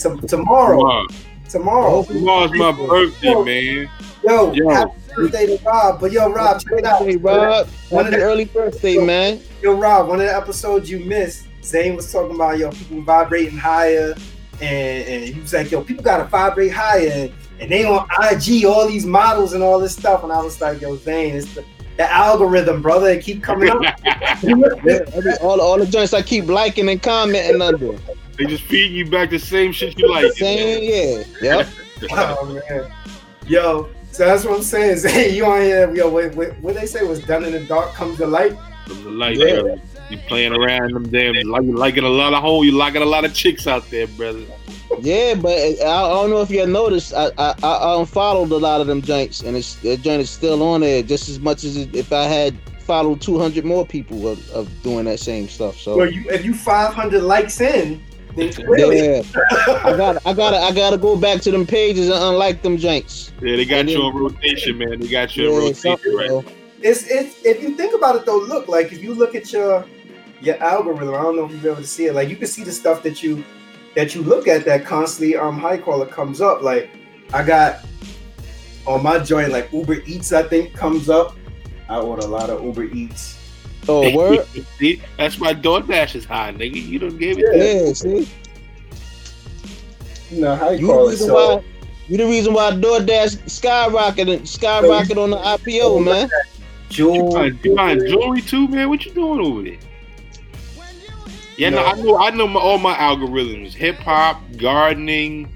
[0.00, 1.06] to- tomorrow, Tomorrow.
[1.48, 2.02] tomorrow.
[2.02, 3.90] Tomorrow's my birthday, man.
[4.24, 4.68] Yo, Yo.
[4.70, 6.00] happy birthday to Rob.
[6.00, 7.04] But yo, Rob, check it out.
[7.04, 9.40] Hey, Rob, One of the- early birthday, man.
[9.62, 13.58] Yo, Rob, one of the episodes you missed, Zane was talking about yo people vibrating
[13.58, 14.14] higher,
[14.60, 18.64] and, and he was like, yo, people gotta vibrate higher, and, and they on IG,
[18.64, 21.64] all these models and all this stuff, and I was like, yo, Zane, it's the,
[21.96, 23.80] the algorithm, brother, it keep coming up.
[24.42, 27.92] Yeah, all, all the joints I keep liking and commenting under.
[28.36, 30.32] They just feeding you back the same shit you like.
[30.32, 31.68] Same, yeah, yep.
[32.10, 32.92] oh man,
[33.46, 34.96] yo, so that's what I'm saying.
[35.04, 37.92] Zane, you on here, yo, what, what, what they say was done in the dark
[37.94, 38.56] comes the light.
[38.86, 39.60] From the light, Yeah.
[39.62, 39.80] brother.
[40.10, 43.06] You playing around them damn, like you liking a lot of hole, you liking a
[43.06, 44.42] lot of chicks out there, brother.
[45.00, 47.14] Yeah, but I, I don't know if you noticed.
[47.14, 50.62] I, I I unfollowed a lot of them joints, and it's the joint is still
[50.62, 54.68] on there just as much as if I had followed 200 more people of, of
[54.82, 55.78] doing that same stuff.
[55.78, 58.00] So Well, you, if you 500 likes in,
[58.36, 59.22] then clearly, yeah,
[59.84, 63.32] I got I got I gotta go back to them pages and unlike them joints.
[63.42, 65.00] Yeah, they got And you then- on rotation, man.
[65.00, 66.44] They got you on rotation right though.
[66.82, 69.84] it's it's if you think about it though, look like if you look at your
[70.40, 72.14] your algorithm, I don't know if you've been able to see it.
[72.14, 73.44] Like you can see the stuff that you
[73.94, 76.62] that you look at that constantly um high caller comes up.
[76.62, 76.90] Like
[77.32, 77.84] I got
[78.86, 81.36] on my joint like Uber Eats, I think comes up.
[81.88, 83.38] I order a lot of Uber Eats.
[83.88, 84.46] Oh, word.
[84.78, 86.82] See, that's why DoorDash is high, nigga.
[86.82, 87.44] You don't give it.
[87.52, 87.86] Yeah.
[87.86, 88.28] Yeah, see,
[90.30, 91.10] You know, high you the caller.
[91.10, 91.64] reason So why
[92.08, 96.28] you the reason why DoorDash skyrocketed skyrocket on the IPO, man.
[96.28, 96.52] You
[96.90, 98.88] Jewel, buying, you buying jewelry too, man?
[98.88, 99.78] What you doing over there?
[101.56, 101.84] Yeah, no, No.
[101.84, 102.16] I know.
[102.18, 105.48] I know my, all my algorithms: hip hop, gardening,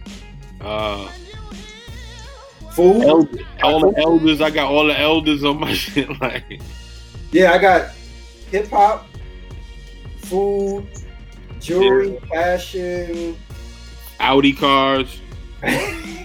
[0.60, 1.08] uh,
[2.72, 3.02] food.
[3.02, 4.40] elder, all the elders.
[4.40, 6.08] I got all the elders on my shit.
[6.20, 6.60] Like,
[7.30, 7.90] Yeah, I got
[8.50, 9.06] hip hop,
[10.18, 10.86] food,
[11.60, 13.36] jewelry, fashion.
[14.20, 15.20] Audi cars.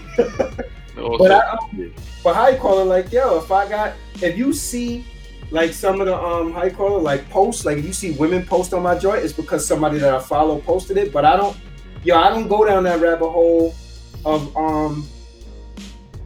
[0.95, 1.91] But I- of shit.
[2.23, 5.05] But high caller, like yo, if I got, if you see
[5.51, 8.73] like some of the um high caller like posts, like if you see women post
[8.73, 11.11] on my joint, it's because somebody that I follow posted it.
[11.11, 11.57] But I don't,
[12.03, 13.75] yo, I don't go down that rabbit hole
[14.23, 15.07] of um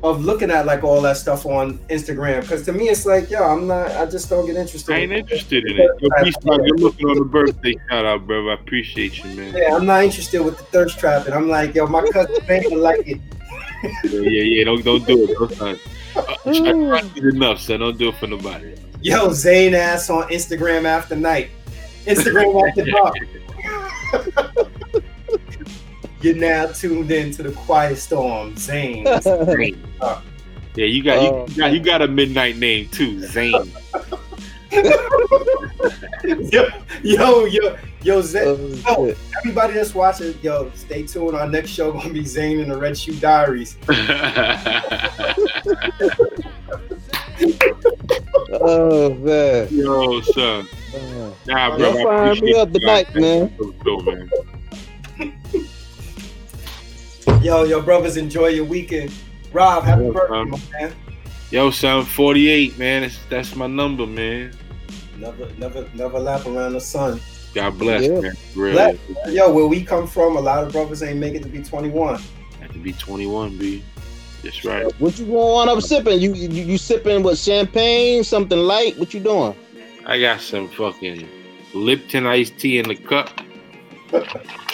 [0.03, 3.43] of looking at like all that stuff on Instagram because to me it's like yo,
[3.43, 4.93] I'm not, I just don't get interested.
[4.93, 5.89] I ain't in interested in it.
[5.99, 6.59] Yo, peace out.
[6.59, 8.49] Good looking on the birthday shout out, bro.
[8.49, 9.55] I appreciate you, man.
[9.55, 12.69] Yeah, I'm not interested with the thirst trap, and I'm like, yo, my cousin ain't
[12.69, 13.19] gonna like it.
[14.03, 14.63] Yeah, yeah, yeah.
[14.65, 15.37] Don't don't do it.
[15.37, 15.79] Don't, son.
[16.15, 17.79] Uh, I trust you enough, son.
[17.79, 18.75] Don't do it for nobody.
[19.01, 21.49] Yo, Zane ass on Instagram after night,
[22.05, 23.15] Instagram after dark.
[26.27, 29.05] You're now tuned in to the Quiet Storm, Zane.
[29.21, 29.81] Zane.
[30.75, 31.45] Yeah, you got, Oh.
[31.47, 33.53] you, got you got a midnight name too, Zane.
[36.51, 36.67] yo,
[37.01, 38.77] yo, yo, yo, Zane.
[38.85, 39.17] Oh, shit.
[39.37, 41.33] Everybody that's watching, yo, stay tuned.
[41.37, 43.77] Our next show gonna be Zane and the Red Shoe Diaries.
[48.59, 49.67] Oh man.
[49.71, 50.67] Yo, son.
[50.95, 51.93] Uh, Nah, bro.
[51.93, 53.05] Y'all I fire me appreciate up you guys.
[53.07, 53.57] tonight, man.
[53.83, 54.29] Go, man.
[57.47, 59.09] Yo, yo, brothers, enjoy your weekend.
[59.53, 60.93] Rob, happy Yeah, birthday, um, man.
[61.49, 63.03] Yo, son, 48, man.
[63.03, 64.51] That's, that's my number, man.
[65.17, 67.21] Never, never, never lap around the sun.
[67.53, 68.19] God bless, Yeah.
[68.19, 68.33] man.
[68.53, 68.73] Really.
[68.73, 69.33] Bless.
[69.33, 72.21] Yo, where we come from, a lot of brothers ain't make it to be 21.
[72.59, 73.81] Have to be 21, B.
[74.43, 74.91] That's right.
[74.99, 76.19] what you going on up sipping?
[76.19, 78.25] You, you you sipping what champagne?
[78.25, 78.99] Something light?
[78.99, 79.55] What you doing?
[80.05, 81.25] I got some fucking
[81.73, 83.29] Lipton iced tea in the cup.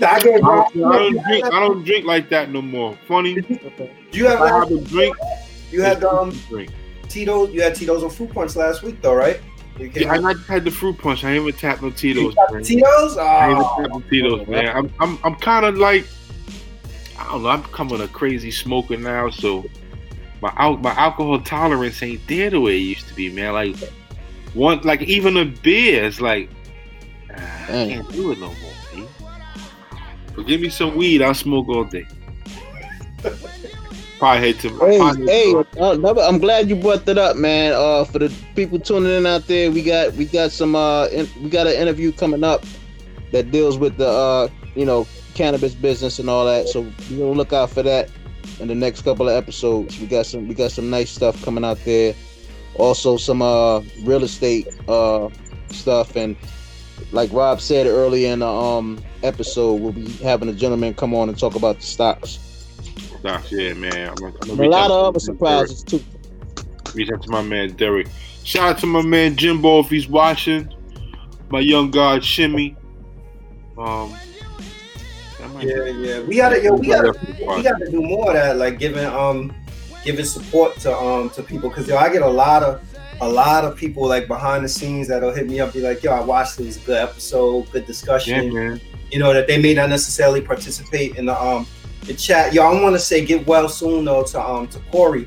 [0.00, 1.44] I, gave I don't, I don't drink.
[1.46, 2.98] I don't drink like that no more.
[3.08, 3.32] Funny.
[4.12, 5.16] You have If I have a drink.
[5.70, 6.70] you had it's um drink.
[7.08, 7.50] Tito's.
[7.52, 9.40] You had Tito's on fruit punch last week though, right?
[9.78, 11.22] Yeah, I not had the fruit punch.
[11.24, 12.34] I ain't even tapped no Tito's.
[12.50, 12.62] man.
[12.62, 13.16] Tito's.
[13.18, 14.68] I ain't even Oh, tapped no Tito's, man.
[14.76, 16.06] I'm I'm I'm kind of like
[17.18, 17.48] I don't know.
[17.50, 19.64] I'm becoming a crazy smoker now, so
[20.42, 23.52] my al- my alcohol tolerance ain't there the way it used to be, man.
[23.54, 23.76] Like
[24.54, 26.50] one, like even a beer is like
[27.36, 28.65] ah, I can't do it no more.
[30.36, 30.44] Man.
[30.44, 32.06] But give me some weed, I'll smoke all day.
[34.18, 37.74] Probably hate to Hey, probably- hey, uh, another- I'm glad you brought that up, man.
[37.74, 41.28] Uh, for the people tuning in out there, we got we got some uh, in,
[41.42, 42.64] we got an interview coming up
[43.32, 46.66] that deals with the uh, you know, cannabis business and all that.
[46.68, 48.08] So you know, look out for that
[48.58, 50.00] in the next couple of episodes.
[50.00, 52.14] We got some we got some nice stuff coming out there.
[52.76, 55.28] Also, some uh, real estate uh
[55.70, 56.36] stuff and.
[57.12, 61.28] Like Rob said earlier in the um episode, we'll be having a gentleman come on
[61.28, 62.38] and talk about the stocks.
[63.20, 64.08] Stocks, yeah, man.
[64.10, 66.02] I'm, gonna- I'm gonna a lot of other man surprises too.
[66.94, 68.08] Reach out to my man Derek.
[68.44, 70.72] Shout out to my man Jimbo if he's watching.
[71.50, 72.76] My young god Shimmy.
[73.78, 74.16] Um,
[75.60, 76.20] yeah, yeah.
[76.22, 77.12] We gotta, yo, we gotta,
[77.56, 79.54] we gotta do more of that, like giving um,
[80.04, 82.80] giving support to um to people, cause yo, I get a lot of
[83.20, 86.12] a lot of people like behind the scenes that'll hit me up, be like, yo,
[86.12, 88.54] I watched it, it was a good episode, good Yeah, discussion.
[88.54, 88.80] man.
[89.10, 91.66] you know that they may not necessarily participate in the um
[92.06, 92.52] the chat.
[92.54, 95.26] Yo, I want to say get well soon though to um to Corey,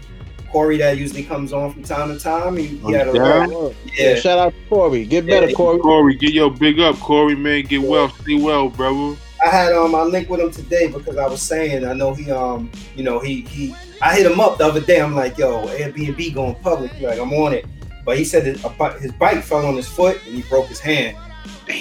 [0.52, 2.58] Corey that usually comes on from time to time.
[2.58, 3.48] He, he had a Yeah.
[3.48, 3.70] yeah.
[3.98, 5.06] Yeah, shout out to Corey.
[5.06, 5.54] Get better, Yeah.
[5.56, 5.80] Corey.
[5.80, 7.64] Corey, get your big up, Corey, man.
[7.64, 9.18] Get well, stay well, brother.
[9.46, 12.30] I had um I linked with him today because I was saying I know he
[12.30, 15.00] um you know he he I hit him up the other day.
[15.02, 16.92] I'm like yo Airbnb going public.
[16.94, 17.66] He's like I'm on it,
[18.10, 18.60] but he said his,
[19.00, 21.16] his bike fell on his foot and he broke his hand.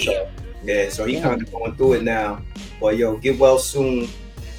[0.03, 0.29] So,
[0.63, 1.23] yeah, so he Damn.
[1.23, 2.43] kind of going through it now.
[2.79, 4.07] But yo, get well soon,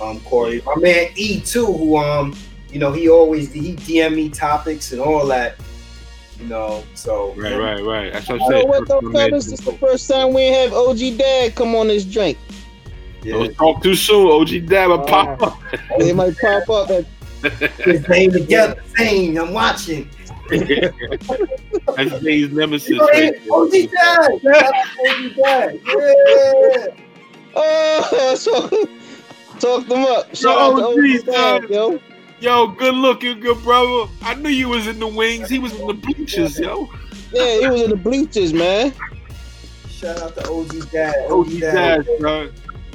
[0.01, 0.63] um, Corey.
[0.67, 2.37] My man E too, who um,
[2.71, 5.55] you know, he always he DM me topics and all that.
[6.41, 8.13] You know, so Right, right, right.
[8.13, 8.69] That's what You I'm know saying.
[8.69, 9.45] what though, My man fellas?
[9.45, 12.37] This is the first time we have OG Dad come on this drink.
[13.23, 14.27] Yeah, Don't talk too soon.
[14.29, 15.61] OG Dab, I pop up.
[16.01, 17.05] They might pop up at
[17.85, 19.39] His name together, same.
[19.39, 20.11] I'm watching.
[20.51, 22.89] That's Dave's nemesis.
[22.89, 23.35] You know, right.
[23.51, 26.87] OG Dad, Shout out to OG Dad, yeah.
[27.55, 28.69] Oh, so
[29.59, 30.35] talk them up.
[30.35, 32.01] Shout Yo, out to OG geez, Dad, yo.
[32.41, 34.11] Yo, good looking, good brother.
[34.23, 35.49] I knew you was in the wings.
[35.49, 36.89] He was in the bleachers, yo.
[37.33, 38.93] Yeah, he was in the bleachers, man.
[39.89, 41.15] Shout out to OG Dad.
[41.27, 42.07] OG OG Dad.
[42.07, 42.53] Dad, son.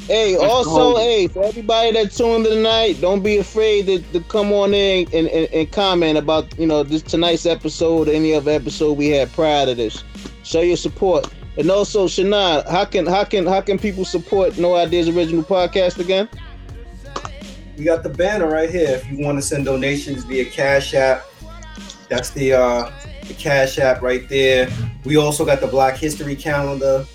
[0.08, 4.20] Hey, Let's also, hey, for everybody that tuned in tonight, don't be afraid to, to
[4.28, 8.32] come on in and, and, and comment about, you know, this tonight's episode, or any
[8.36, 10.04] other episode we had prior to this.
[10.44, 11.34] Show your support.
[11.58, 15.98] And also, Shana, how can how can how can people support No Ideas Original Podcast
[15.98, 16.30] again?
[17.76, 18.90] We got the banner right here.
[18.90, 21.26] If you want to send donations via Cash App,
[22.10, 22.92] that's the uh
[23.28, 24.70] the Cash App right there.
[25.04, 27.08] We also got the Black History calendar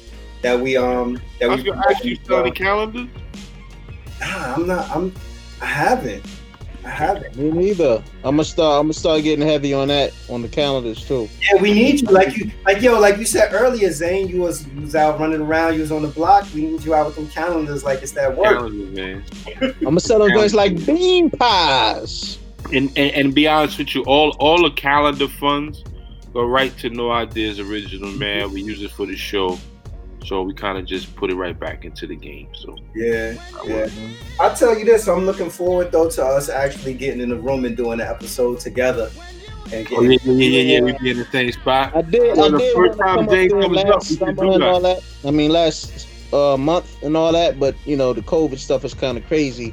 [0.42, 3.06] that we um that I was we gonna ask you, study calendar.
[4.20, 5.12] Nah, I'm not I'm
[5.60, 6.24] I haven't.
[6.84, 7.36] I haven't.
[7.36, 8.02] Me neither.
[8.24, 8.80] I'm gonna start.
[8.80, 11.28] I'm gonna start getting heavy on that on the calendars too.
[11.42, 12.08] Yeah, we need you.
[12.08, 15.42] Like you like yo, like you said earlier, Zane, you was you was out running
[15.42, 16.46] around, you was on the block.
[16.54, 18.56] We need you out with them calendars like it's that work.
[18.56, 19.24] Calendar, man.
[19.60, 22.38] I'm gonna sell them things like bean pies.
[22.72, 25.84] And, and and be honest with you, all all the calendar funds
[26.32, 28.52] go right to No Ideas Original, man.
[28.52, 29.58] We use it for the show,
[30.24, 32.48] so we kind of just put it right back into the game.
[32.54, 33.34] So Yeah,
[33.64, 33.88] yeah.
[34.38, 37.64] I'll tell you this, I'm looking forward though to us actually getting in the room
[37.64, 39.10] and doing an episode together.
[39.72, 41.94] And Oh, yeah, yeah, yeah, yeah, we be in the same spot.
[41.94, 42.36] I did.
[42.36, 44.62] Well, I did first time come up Jay comes up, last we can do and
[44.62, 44.68] that.
[44.68, 45.02] all that.
[45.24, 47.60] I mean, last uh, month and all that.
[47.60, 49.72] But you know, the COVID stuff is kind of crazy.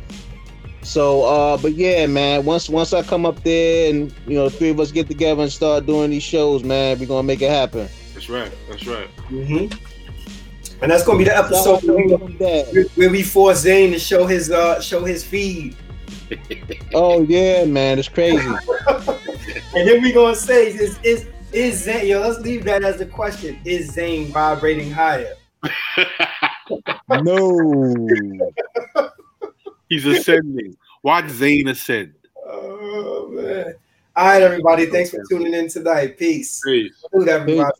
[0.84, 2.46] So, uh, but yeah, man.
[2.46, 5.52] Once once I come up there and you know, three of us get together and
[5.52, 7.90] start doing these shows, man, we're gonna make it happen.
[8.14, 8.52] That's right.
[8.70, 9.10] That's right.
[9.30, 9.78] Mhm.
[10.82, 12.18] And that's gonna be the episode where
[12.74, 15.76] we, where we force Zane to show his uh show his feed.
[16.94, 18.38] Oh yeah, man, it's crazy.
[19.76, 23.06] And then we gonna say is is is Zane yo, let's leave that as the
[23.06, 23.60] question.
[23.66, 25.36] Is Zane vibrating higher?
[27.10, 27.98] no.
[29.90, 30.76] He's ascending.
[31.04, 32.14] Watch Zane ascend.
[32.46, 33.76] Oh man.
[34.16, 34.88] All right, everybody.
[34.88, 36.18] Thanks for tuning in tonight.
[36.18, 36.62] Peace.
[36.64, 37.06] Peace.
[37.12, 37.72] Salute, everybody.